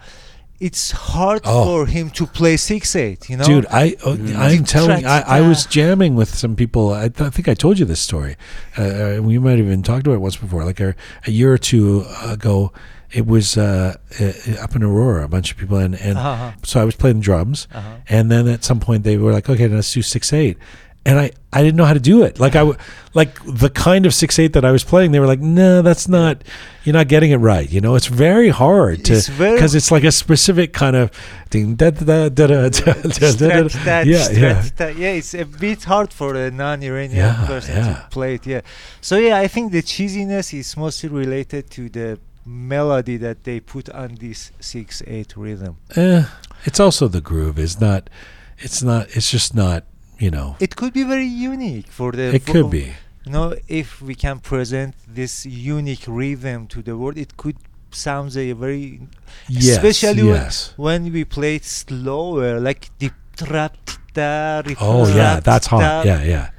it's 0.59 0.91
hard 0.91 1.41
Oh. 1.45 1.63
for 1.65 1.85
him 1.87 2.09
to 2.11 2.27
play 2.27 2.55
six 2.57 2.95
eight. 2.95 3.29
You 3.29 3.37
know, 3.37 3.45
Dude, 3.45 3.65
I 3.71 3.95
oh, 4.05 4.13
I'm 4.35 4.63
telling. 4.63 5.05
I, 5.05 5.21
I 5.37 5.41
was 5.41 5.65
uh, 5.65 5.69
jamming 5.69 6.13
with 6.15 6.29
some 6.35 6.55
people. 6.55 6.93
I, 6.93 7.07
th- 7.09 7.21
I 7.21 7.29
think 7.31 7.47
I 7.47 7.55
told 7.55 7.79
you 7.79 7.85
this 7.85 7.99
story. 7.99 8.35
Uh, 8.77 8.81
uh, 8.81 9.19
we 9.23 9.39
might 9.39 9.57
have 9.57 9.65
even 9.65 9.81
talked 9.81 10.05
about 10.05 10.15
it 10.15 10.21
once 10.21 10.37
before. 10.37 10.63
Like 10.63 10.79
a, 10.79 10.93
a 11.25 11.31
year 11.31 11.51
or 11.51 11.57
two 11.57 12.05
ago, 12.23 12.71
it 13.13 13.25
was 13.25 13.57
uh, 13.57 13.95
uh, 14.19 14.61
up 14.61 14.75
in 14.75 14.83
Aurora, 14.83 15.25
a 15.25 15.27
bunch 15.27 15.51
of 15.51 15.57
people, 15.57 15.77
and, 15.77 15.95
and 15.95 16.17
uh-huh. 16.17 16.51
so 16.63 16.81
I 16.81 16.85
was 16.85 16.95
playing 16.95 17.19
drums, 17.21 17.67
uh-huh. 17.73 17.97
and 18.09 18.31
then 18.31 18.47
at 18.47 18.63
some 18.63 18.79
point 18.79 19.03
they 19.03 19.17
were 19.17 19.31
like, 19.31 19.49
okay, 19.49 19.67
let's 19.67 19.91
do 19.91 20.01
six 20.01 20.31
eight, 20.33 20.57
and 21.05 21.19
I, 21.19 21.31
I 21.51 21.63
didn't 21.63 21.77
know 21.77 21.85
how 21.85 21.93
to 21.93 21.99
do 21.99 22.23
it. 22.23 22.39
Like 22.39 22.55
I, 22.55 22.71
like 23.13 23.43
the 23.43 23.69
kind 23.69 24.05
of 24.05 24.13
six 24.13 24.37
eight 24.37 24.53
that 24.53 24.63
I 24.63 24.71
was 24.71 24.83
playing, 24.83 25.11
they 25.11 25.19
were 25.19 25.25
like, 25.25 25.39
no, 25.39 25.81
that's 25.81 26.07
not, 26.07 26.43
you're 26.83 26.93
not 26.93 27.07
getting 27.07 27.31
it 27.31 27.37
right. 27.37 27.69
You 27.69 27.81
know, 27.81 27.95
it's 27.95 28.05
very 28.05 28.49
hard 28.49 29.03
to 29.05 29.13
because 29.13 29.75
it's, 29.75 29.85
it's, 29.85 29.91
like 29.91 30.03
a 30.03 30.11
specific 30.11 30.73
kind 30.73 30.95
of 30.95 31.11
thing. 31.49 31.75
Da, 31.75 31.89
da, 31.89 32.29
da, 32.29 32.29
da, 32.29 32.69
da, 32.69 32.69
da, 32.69 33.67
da, 33.67 34.01
yeah, 34.01 34.29
yeah, 34.29 34.69
yeah. 34.79 35.11
It's 35.11 35.33
a 35.33 35.45
bit 35.45 35.83
hard 35.83 36.13
for 36.13 36.35
a 36.35 36.51
non-Iranian 36.51 37.17
yeah, 37.17 37.45
person 37.47 37.75
yeah. 37.75 37.93
to 37.95 38.07
play 38.11 38.35
it. 38.35 38.45
Yeah. 38.45 38.61
So 39.01 39.17
yeah, 39.17 39.37
I 39.37 39.47
think 39.47 39.71
the 39.71 39.81
cheesiness 39.81 40.57
is 40.57 40.77
mostly 40.77 41.09
related 41.09 41.71
to 41.71 41.89
the 41.89 42.19
melody 42.45 43.17
that 43.17 43.43
they 43.43 43.59
put 43.59 43.89
on 43.89 44.15
this 44.15 44.51
six-eight 44.59 45.35
rhythm. 45.37 45.77
Eh, 45.95 46.23
it's 46.65 46.79
also 46.79 47.07
the 47.07 47.21
groove. 47.21 47.59
Is 47.59 47.79
not. 47.79 48.09
It's 48.57 48.81
not. 48.83 49.07
It's 49.15 49.29
just 49.31 49.53
not. 49.55 49.83
You 50.19 50.31
know. 50.31 50.55
It 50.59 50.75
could 50.75 50.93
be 50.93 51.03
very 51.03 51.25
unique 51.25 51.87
for 51.87 52.11
the. 52.11 52.33
It 52.35 52.43
for- 52.43 52.51
could 52.53 52.69
be. 52.69 52.93
You 53.25 53.31
know, 53.31 53.55
if 53.67 54.01
we 54.01 54.15
can 54.15 54.39
present 54.39 54.95
this 55.07 55.45
unique 55.45 56.05
rhythm 56.07 56.65
to 56.67 56.81
the 56.81 56.97
world, 56.97 57.17
it 57.17 57.37
could 57.37 57.57
sound 57.91 58.35
a 58.35 58.53
very 58.53 59.01
Yes. 59.47 59.77
especially 59.77 60.23
when- 60.23 60.33
yes. 60.33 60.73
when 60.75 61.11
we 61.13 61.23
play 61.25 61.55
it 61.57 61.65
slower, 61.65 62.59
like 62.59 62.89
deep 62.99 63.13
trap. 63.37 63.77
da, 64.13 64.61
Oh 64.81 65.07
yeah, 65.07 65.39
that's 65.39 65.67
hot. 65.67 66.05
Yeah, 66.05 66.21
yeah. 66.23 66.49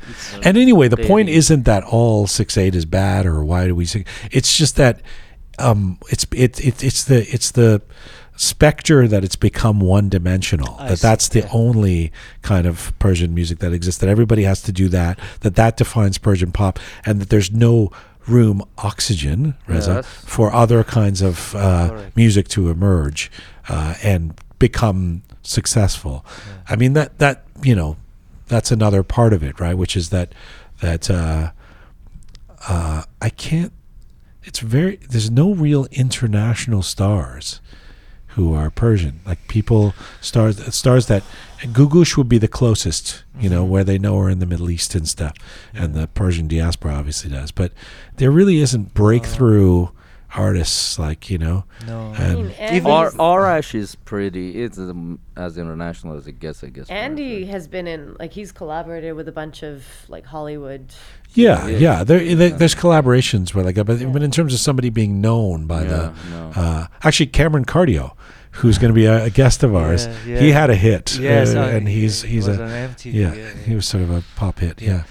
And 0.43 0.57
anyway, 0.57 0.89
the 0.89 0.97
point 0.97 1.29
isn't 1.29 1.65
that 1.65 1.85
all 1.85 2.27
six 2.27 2.57
eight 2.57 2.75
is 2.75 2.87
bad 2.87 3.27
or 3.27 3.45
why 3.45 3.67
do 3.67 3.75
we 3.75 3.85
sing. 3.85 4.07
It's 4.31 4.57
just 4.57 4.77
that 4.77 5.03
um, 5.59 5.99
it's 6.11 6.27
it, 6.33 6.65
it 6.65 6.83
it's 6.83 7.05
the 7.05 7.21
it's 7.33 7.51
the 7.51 7.83
specter 8.37 9.07
that 9.07 9.23
it's 9.25 9.37
become 9.37 9.79
one 9.81 10.09
dimensional. 10.09 10.77
I 10.79 10.89
That 10.89 10.99
see, 10.99 11.03
that's 11.03 11.29
the 11.29 11.41
yeah. 11.41 11.49
only 11.53 12.13
kind 12.43 12.67
of 12.67 12.93
Persian 12.99 13.35
music 13.35 13.59
that 13.61 13.73
exists. 13.73 14.01
That 14.01 14.09
everybody 14.09 14.45
has 14.45 14.63
to 14.63 14.73
do 14.73 14.89
that. 14.89 15.19
That 15.41 15.55
that 15.57 15.77
defines 15.77 16.19
Persian 16.19 16.51
pop, 16.53 16.79
and 17.05 17.21
that 17.21 17.29
there's 17.29 17.51
no 17.53 17.91
room 18.27 18.63
oxygen 18.79 19.55
Reza, 19.67 19.95
Yes. 19.97 20.07
for 20.25 20.53
other 20.53 20.85
kinds 20.85 21.23
of 21.23 21.55
uh, 21.57 22.03
music 22.15 22.47
to 22.49 22.71
emerge 22.71 23.31
uh, 23.69 23.95
and 24.03 24.35
become 24.59 25.23
successful. 25.43 26.25
I 26.69 26.77
mean 26.77 26.93
that 26.95 27.19
that 27.19 27.45
you 27.63 27.75
know 27.75 27.97
that's 28.47 28.71
another 28.71 29.03
part 29.03 29.33
of 29.33 29.43
it, 29.43 29.59
right? 29.61 29.77
Which 29.77 29.97
is 29.97 30.11
that 30.11 30.35
that 30.81 31.11
uh, 31.11 31.51
uh, 32.69 33.03
I 33.21 33.29
can't. 33.31 33.73
It's 34.45 34.59
very. 34.59 34.97
There's 34.97 35.31
no 35.31 35.55
real 35.55 35.87
international 35.91 36.83
stars 36.83 37.61
who 38.29 38.55
are 38.55 38.71
Persian. 38.71 39.21
Like 39.27 39.47
people 39.49 39.95
stars 40.21 40.75
stars 40.75 41.07
that 41.07 41.23
Gugush 41.61 42.17
would 42.17 42.29
be 42.29 42.39
the 42.39 42.49
closest. 42.49 43.25
You 43.39 43.51
know 43.51 43.63
mm-hmm. 43.63 43.73
where 43.73 43.85
they 43.85 43.99
know 43.99 44.19
her 44.19 44.29
in 44.29 44.39
the 44.39 44.47
Middle 44.47 44.71
East 44.71 44.95
and 44.95 45.09
stuff, 45.09 45.35
and 45.75 45.95
the 45.95 46.09
Persian 46.09 46.49
diaspora 46.49 46.95
obviously 46.95 47.31
does. 47.31 47.51
But 47.51 47.73
there 48.17 48.31
really 48.31 48.59
isn't 48.59 48.95
breakthrough 48.95 49.85
uh, 49.85 49.91
artists 50.35 50.99
like 50.99 51.31
you 51.31 51.39
know. 51.39 51.65
No. 51.87 52.13
And- 52.19 52.35
mean, 52.37 52.47
Even- 52.47 52.91
Andy's- 52.91 53.19
Ar- 53.19 53.39
Arash 53.39 53.75
is 53.75 53.95
pretty. 53.95 54.63
It's 54.63 54.79
um, 54.79 55.19
as 55.37 55.59
international 55.59 56.17
as 56.17 56.27
it 56.27 56.39
gets, 56.41 56.63
I 56.65 56.69
guess. 56.69 56.89
Andy 56.91 57.45
us. 57.45 57.51
has 57.51 57.69
been 57.69 57.87
in 57.87 58.17
like 58.19 58.33
he's 58.33 58.53
collaborated 58.53 59.15
with 59.15 59.29
a 59.29 59.33
bunch 59.33 59.63
of 59.63 59.85
like 60.09 60.27
Hollywood. 60.27 60.93
Yeah, 61.35 61.67
Yeah. 61.67 61.79
yeah. 61.79 62.05
There, 62.05 62.35
there, 62.35 62.51
there's 62.51 62.75
collaborations 62.75 63.55
where 63.55 63.65
like, 63.65 63.77
but, 63.77 63.87
but 63.87 64.23
in 64.23 64.31
terms 64.31 64.53
of 64.53 64.61
somebody 64.61 64.91
being 64.91 65.21
known 65.21 65.67
by 65.67 65.83
Yeah, 65.85 65.89
the, 65.89 66.13
no. 66.31 66.53
uh, 66.55 66.87
actually 67.03 67.27
Cameron 67.29 67.65
Cardio, 67.65 68.13
who's 68.51 68.77
going 68.77 68.91
to 68.91 68.95
be 68.95 69.07
a, 69.07 69.25
a 69.25 69.31
guest 69.31 69.63
of 69.63 69.75
ours, 69.75 70.07
Yeah, 70.07 70.15
yeah. 70.27 70.41
he 70.41 70.51
had 70.51 70.69
a 70.69 70.75
hit, 70.75 71.17
Yes, 71.19 71.55
uh, 71.55 71.61
I- 71.61 71.71
and 71.71 71.89
he's 71.89 72.21
he 72.23 72.35
he's 72.35 72.49
was 72.49 72.59
a 72.59 72.63
on 72.65 72.69
MTV, 72.71 73.15
yeah, 73.15 73.33
yeah, 73.35 73.51
he 73.65 73.75
was 73.75 73.87
sort 73.89 74.03
of 74.03 74.11
a 74.11 74.23
pop 74.37 74.59
hit. 74.59 74.83
Yeah, 74.83 74.91
Yeah. 74.91 75.03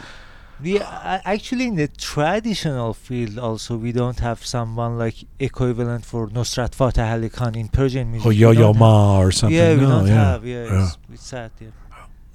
We 0.61 0.79
uh, 0.79 1.19
actually 1.25 1.65
in 1.65 1.75
the 1.75 1.87
traditional 1.87 2.93
field 2.93 3.39
also 3.39 3.77
we 3.77 3.91
don't 3.91 4.19
have 4.19 4.45
someone 4.45 4.97
like 4.97 5.15
equivalent 5.39 6.05
for 6.05 6.27
Nusrat 6.27 6.75
Fateh 6.75 7.01
Ali 7.13 7.29
Khan 7.29 7.55
in 7.55 7.67
Persian 7.69 8.11
music. 8.11 8.25
or 8.25 8.29
We 8.29 8.35
Yo 8.35 8.51
Yo 8.51 8.67
have- 8.67 8.75
Ma 8.79 9.19
or 9.19 9.31
something. 9.31 9.57
Yeah, 9.57 9.73
we 9.75 9.81
no, 9.81 9.89
don't 9.89 10.07
yeah, 10.07 10.13
have. 10.31 10.45
Yeah, 10.45 10.65
yeah, 10.65 10.83
It's, 10.85 10.97
it's 11.13 11.25
sad. 11.25 11.51
Yeah. 11.59 11.69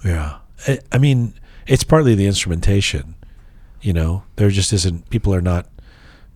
yeah. 0.05 0.39
I, 0.67 0.79
I 0.93 0.99
mean, 0.99 1.35
it's 1.67 1.85
partly 1.85 2.15
the 2.15 2.27
instrumentation. 2.27 3.15
You 3.81 3.93
know, 3.93 4.25
there 4.37 4.51
just 4.51 4.73
isn't 4.73 5.09
people 5.11 5.33
are 5.35 5.41
not 5.43 5.67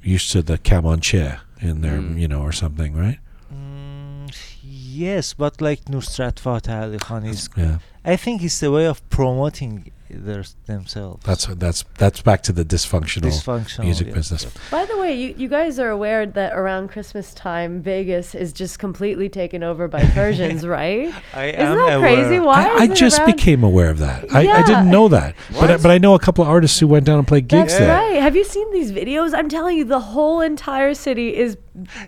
used 0.03 0.31
to 0.33 0.43
the 0.43 0.59
Camonche 0.59 1.41
in 1.61 1.81
their, 1.81 1.99
Mm. 1.99 2.19
you 2.21 2.29
know, 2.29 2.43
or 2.43 2.53
something, 2.53 2.95
right? 2.95 3.19
Mm, 3.53 4.31
yes, 4.63 5.35
but 5.35 5.61
like 5.61 5.87
Nusrat 5.87 6.39
Fateh 6.39 6.73
Ali 6.83 6.99
Khan 6.99 7.25
is, 7.25 7.49
Yeah, 7.57 7.79
I 8.05 8.17
think 8.17 8.43
it's 8.43 8.61
the 8.61 8.71
way 8.71 8.87
of 8.87 9.03
promoting 9.11 9.91
their, 10.13 10.45
themselves. 10.67 11.25
that's 11.25 11.47
that's 11.47 11.85
that's 11.99 12.23
back 12.23 12.43
to 12.45 12.53
the 12.53 12.65
dysfunctional 12.65 13.23
dysfunctional 13.23 13.85
music 13.85 14.09
yeah. 14.09 14.15
business. 14.15 14.45
By 14.71 14.85
the 14.87 14.97
way, 14.99 15.15
you, 15.15 15.35
you 15.37 15.49
guys 15.49 15.79
are 15.79 15.91
aware 15.91 16.27
that 16.27 16.53
around 16.53 16.89
Christmas 16.89 17.33
time, 17.35 17.83
Vegas 17.83 18.35
is 18.35 18.53
just 18.53 18.79
completely 18.79 19.29
taken 19.29 19.63
over 19.63 19.89
by 19.89 20.05
Persians, 20.15 20.67
right? 20.67 21.13
I 21.35 21.47
Isn't 21.47 21.61
am 21.61 21.77
that 21.77 22.01
crazy? 22.01 22.37
aware. 22.37 22.43
Why? 22.43 22.65
I, 22.65 22.75
I 22.83 22.87
just 22.89 23.19
around- 23.21 23.37
became 23.37 23.65
aware 23.65 23.91
of 23.91 23.99
that. 23.99 24.33
I, 24.35 24.41
I 24.51 24.63
didn't 24.63 24.91
know 24.91 25.09
that, 25.09 25.35
but 25.53 25.71
I, 25.71 25.77
but 25.77 25.91
I 25.91 25.99
know 25.99 26.15
a 26.15 26.19
couple 26.21 26.43
of 26.43 26.51
artists 26.51 26.79
who 26.79 26.87
went 26.89 27.07
down 27.07 27.19
and 27.19 27.27
played 27.29 27.49
gigs 27.49 27.73
That's 27.73 27.79
there. 27.79 27.89
right. 27.89 28.21
Have 28.23 28.37
you 28.37 28.45
seen 28.45 28.71
these 28.73 28.93
videos? 28.93 29.35
I'm 29.35 29.49
telling 29.49 29.77
you, 29.77 29.85
the 29.85 30.01
whole 30.01 30.41
entire 30.41 30.95
city 30.95 31.37
is 31.37 31.57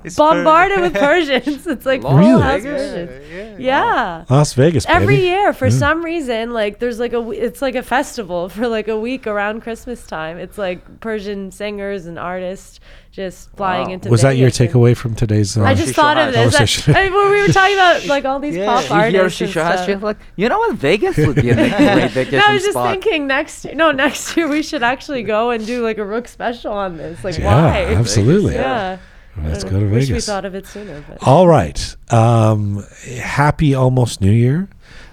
It's 0.04 0.16
bombarded 0.16 0.76
per- 0.78 0.82
with 0.82 0.94
Persians. 1.08 1.66
It's 1.66 1.86
like 1.86 2.02
Las 2.02 2.18
Really? 2.18 2.42
house 2.42 2.62
Vegas? 2.62 3.08
Persians. 3.08 3.60
Yeah. 3.60 4.24
Las 4.30 4.52
Vegas, 4.54 4.86
Every 4.88 5.20
year, 5.20 5.52
for 5.52 5.66
Yeah. 5.66 5.78
some 5.78 6.04
reason, 6.04 6.52
like 6.52 6.78
there's 6.78 6.98
like 6.98 7.12
a 7.12 7.30
it's 7.30 7.62
like 7.62 7.74
a 7.74 7.82
festival 7.82 8.48
for 8.48 8.68
like 8.68 8.88
a 8.88 8.98
week 8.98 9.26
around 9.26 9.62
Christmas 9.62 10.06
time. 10.06 10.38
It's 10.38 10.58
like 10.58 11.00
Persian 11.00 11.50
singers 11.50 12.06
and 12.06 12.18
artists 12.18 12.80
just 13.12 13.50
flying 13.56 13.88
Wow. 13.88 13.92
into. 13.94 14.08
Was 14.08 14.22
that 14.22 14.36
your 14.38 14.48
takeaway 14.50 14.96
from 14.96 15.14
today's? 15.14 15.56
Uh, 15.58 15.64
I 15.64 15.74
just 15.74 15.94
thought 15.94 16.16
of 16.16 16.32
this. 16.32 16.54
Conversation. 16.56 16.94
I, 16.96 17.10
when 17.10 17.30
we 17.30 17.40
were 17.42 17.48
talking 17.52 17.74
about 17.74 18.06
like 18.06 18.24
all 18.24 18.40
these 18.40 18.56
Yeah. 18.56 18.64
pop 18.66 18.88
You 18.88 18.96
You 18.96 19.10
hear 19.10 19.22
artists. 19.24 19.40
and 19.42 19.50
stuff. 19.50 19.88
you're 19.88 19.98
like, 19.98 20.16
you 20.36 20.48
know 20.48 20.58
what? 20.58 20.76
Vegas 20.76 21.16
would 21.18 21.36
be 21.36 21.50
a 21.50 21.54
great 21.54 22.10
vacation 22.10 22.38
No, 22.38 22.44
I 22.46 22.54
was 22.54 22.62
just 22.62 22.72
spot. 22.72 22.90
thinking 22.90 23.26
next 23.26 23.64
year. 23.66 23.74
No, 23.74 23.92
next 23.92 24.34
year 24.36 24.48
we 24.48 24.62
should 24.62 24.82
actually 24.82 25.22
go 25.24 25.50
and 25.50 25.64
do 25.66 25.82
like 25.82 25.98
a 25.98 26.04
Rook 26.06 26.26
special 26.26 26.72
on 26.72 26.96
this. 26.96 27.22
Like, 27.22 27.36
yeah, 27.38 27.44
why? 27.88 27.94
absolutely. 27.94 28.54
Yeah. 28.54 28.96
Let's 29.36 29.64
go 29.64 29.80
to 29.80 29.86
Wish 29.86 30.10
we 30.10 30.20
thought 30.20 30.44
of 30.44 30.54
it 30.54 30.66
sooner. 30.66 31.04
But. 31.09 31.26
All 31.26 31.48
right. 31.48 31.96
Um, 32.10 32.84
happy 33.06 33.74
almost 33.74 34.20
New 34.20 34.30
Year. 34.30 34.68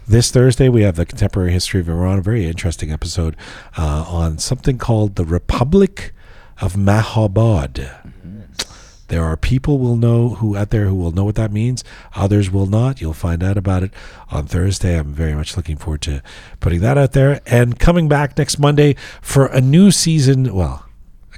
This 0.07 0.31
Thursday, 0.31 0.69
we 0.69 0.81
have 0.81 0.95
the 0.95 1.05
Contemporary 1.05 1.51
History 1.51 1.79
of 1.79 1.87
Iran, 1.87 2.17
a 2.17 2.21
very 2.21 2.45
interesting 2.45 2.91
episode 2.91 3.35
uh, 3.77 4.05
on 4.07 4.39
something 4.39 4.77
called 4.77 5.15
the 5.15 5.23
Republic 5.23 6.13
of 6.59 6.73
Mahabad. 6.73 8.09
There 9.07 9.23
are 9.23 9.37
people 9.37 9.79
will 9.79 9.95
know 9.95 10.29
who 10.29 10.55
out 10.55 10.69
there 10.69 10.85
who 10.85 10.95
will 10.95 11.11
know 11.11 11.25
what 11.25 11.35
that 11.35 11.51
means. 11.51 11.83
Others 12.15 12.51
will 12.51 12.67
not. 12.67 13.01
You'll 13.01 13.13
find 13.13 13.43
out 13.43 13.57
about 13.57 13.83
it 13.83 13.91
on 14.29 14.45
Thursday. 14.45 14.97
I'm 14.97 15.13
very 15.13 15.33
much 15.33 15.57
looking 15.57 15.77
forward 15.77 16.01
to 16.03 16.21
putting 16.59 16.79
that 16.81 16.97
out 16.97 17.13
there 17.13 17.41
and 17.47 17.79
coming 17.79 18.07
back 18.07 18.37
next 18.37 18.59
Monday 18.59 18.95
for 19.21 19.47
a 19.47 19.61
new 19.61 19.89
season. 19.89 20.53
Well, 20.53 20.85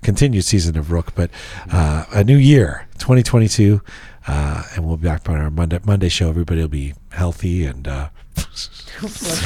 continued 0.03 0.43
season 0.45 0.77
of 0.77 0.91
Rook, 0.91 1.13
but 1.15 1.29
uh, 1.71 2.05
a 2.11 2.23
new 2.23 2.37
year, 2.37 2.87
2022. 2.99 3.81
Uh, 4.27 4.63
and 4.75 4.85
we'll 4.85 4.97
be 4.97 5.07
back 5.07 5.27
on 5.29 5.37
our 5.37 5.49
Monday 5.49 5.79
Monday 5.83 6.09
show. 6.09 6.29
Everybody 6.29 6.61
will 6.61 6.67
be 6.67 6.93
healthy 7.09 7.65
and 7.65 7.87
uh, 7.87 8.09
it's 8.37 9.45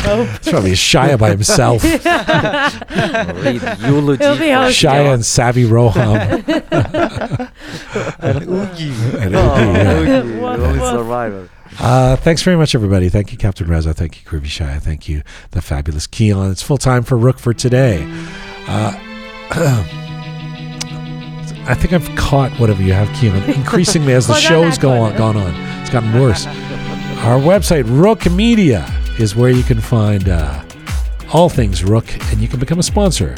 probably 0.49 0.71
Shia 0.73 1.17
by 1.17 1.29
himself. 1.29 1.81
Read 3.43 3.61
eulogy 3.81 4.23
He'll 4.23 4.37
be 4.37 4.51
hosting. 4.51 4.89
Shia 4.89 5.13
and 5.13 5.25
Savvy 5.25 5.63
Roham. 5.63 6.43
and 8.19 8.43
Oogie. 8.43 8.91
And, 9.19 9.35
Oh, 9.35 9.55
yeah. 9.55 9.97
Oogie, 10.21 10.31
Woof, 10.39 10.43
only 10.59 10.79
woof. 10.79 10.89
survivor. 10.89 11.49
Uh, 11.79 12.15
thanks 12.17 12.41
very 12.41 12.57
much, 12.57 12.75
everybody. 12.75 13.07
Thank 13.09 13.31
you, 13.31 13.37
Captain 13.37 13.67
Reza. 13.67 13.93
Thank 13.93 14.23
you, 14.23 14.29
Krivi 14.29 14.47
Shaya. 14.47 14.81
Thank 14.81 15.07
you, 15.07 15.23
the 15.51 15.61
fabulous 15.61 16.05
Keon. 16.05 16.51
It's 16.51 16.61
full 16.61 16.77
time 16.77 17.03
for 17.03 17.17
Rook 17.17 17.39
for 17.39 17.53
today. 17.53 18.05
Uh, 18.67 18.93
I 21.67 21.73
think 21.73 21.93
I've 21.93 22.15
caught 22.15 22.51
whatever 22.59 22.83
you 22.83 22.93
have, 22.93 23.11
Keon, 23.15 23.43
increasingly 23.49 24.13
as 24.13 24.27
the 24.27 24.35
show's 24.35 24.77
go 24.77 24.91
on, 24.91 25.15
gone 25.17 25.35
on. 25.35 25.53
It's 25.81 25.89
gotten 25.89 26.13
worse. 26.19 26.45
Our 27.25 27.39
website, 27.39 27.85
Rook 27.87 28.29
Media, 28.31 28.85
is 29.17 29.35
where 29.35 29.49
you 29.49 29.63
can 29.63 29.79
find 29.79 30.29
uh, 30.29 30.63
all 31.33 31.49
things 31.49 31.83
Rook, 31.83 32.11
and 32.31 32.39
you 32.39 32.47
can 32.47 32.59
become 32.59 32.79
a 32.79 32.83
sponsor 32.83 33.35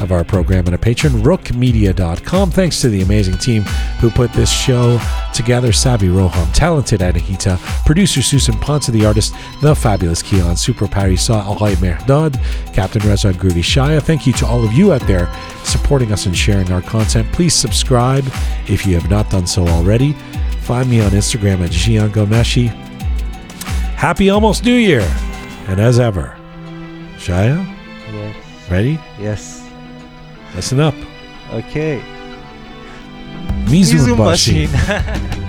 of 0.00 0.12
our 0.12 0.24
program 0.24 0.66
and 0.66 0.74
a 0.74 0.78
patron, 0.78 1.12
rookmedia.com. 1.14 2.50
Thanks 2.50 2.80
to 2.80 2.88
the 2.88 3.02
amazing 3.02 3.38
team 3.38 3.62
who 4.00 4.10
put 4.10 4.32
this 4.32 4.50
show 4.50 5.00
together 5.34 5.68
Savi 5.68 6.08
Roham, 6.08 6.54
talented 6.54 7.00
Anahita, 7.00 7.58
producer 7.84 8.22
Susan 8.22 8.54
Ponce, 8.58 8.86
the 8.88 9.04
artist, 9.04 9.34
the 9.60 9.74
fabulous 9.74 10.22
Keon, 10.22 10.56
Super 10.56 10.86
Parisa 10.86 11.42
Alay 11.42 11.74
Merdad, 11.76 12.34
Captain 12.72 13.02
Reza 13.06 13.32
Groovy 13.32 13.62
Shaya. 13.62 14.00
Thank 14.00 14.26
you 14.26 14.32
to 14.34 14.46
all 14.46 14.64
of 14.64 14.72
you 14.72 14.92
out 14.92 15.02
there 15.02 15.32
supporting 15.64 16.12
us 16.12 16.26
and 16.26 16.36
sharing 16.36 16.70
our 16.70 16.82
content. 16.82 17.30
Please 17.32 17.54
subscribe 17.54 18.24
if 18.68 18.86
you 18.86 18.94
have 18.94 19.10
not 19.10 19.30
done 19.30 19.46
so 19.46 19.66
already. 19.66 20.12
Find 20.62 20.88
me 20.88 21.00
on 21.00 21.10
Instagram 21.10 21.64
at 21.64 21.70
Gian 21.70 22.10
Gomeshi. 22.10 22.68
Happy 23.96 24.30
almost 24.30 24.64
New 24.64 24.74
Year! 24.74 25.02
And 25.66 25.80
as 25.80 25.98
ever, 25.98 26.37
Jaya? 27.28 27.60
Yes. 28.10 28.36
Ready? 28.70 28.98
Yes. 29.20 29.68
Listen 30.56 30.80
up. 30.80 30.94
Okay. 31.52 32.00
Mizumbashi. 33.68 34.64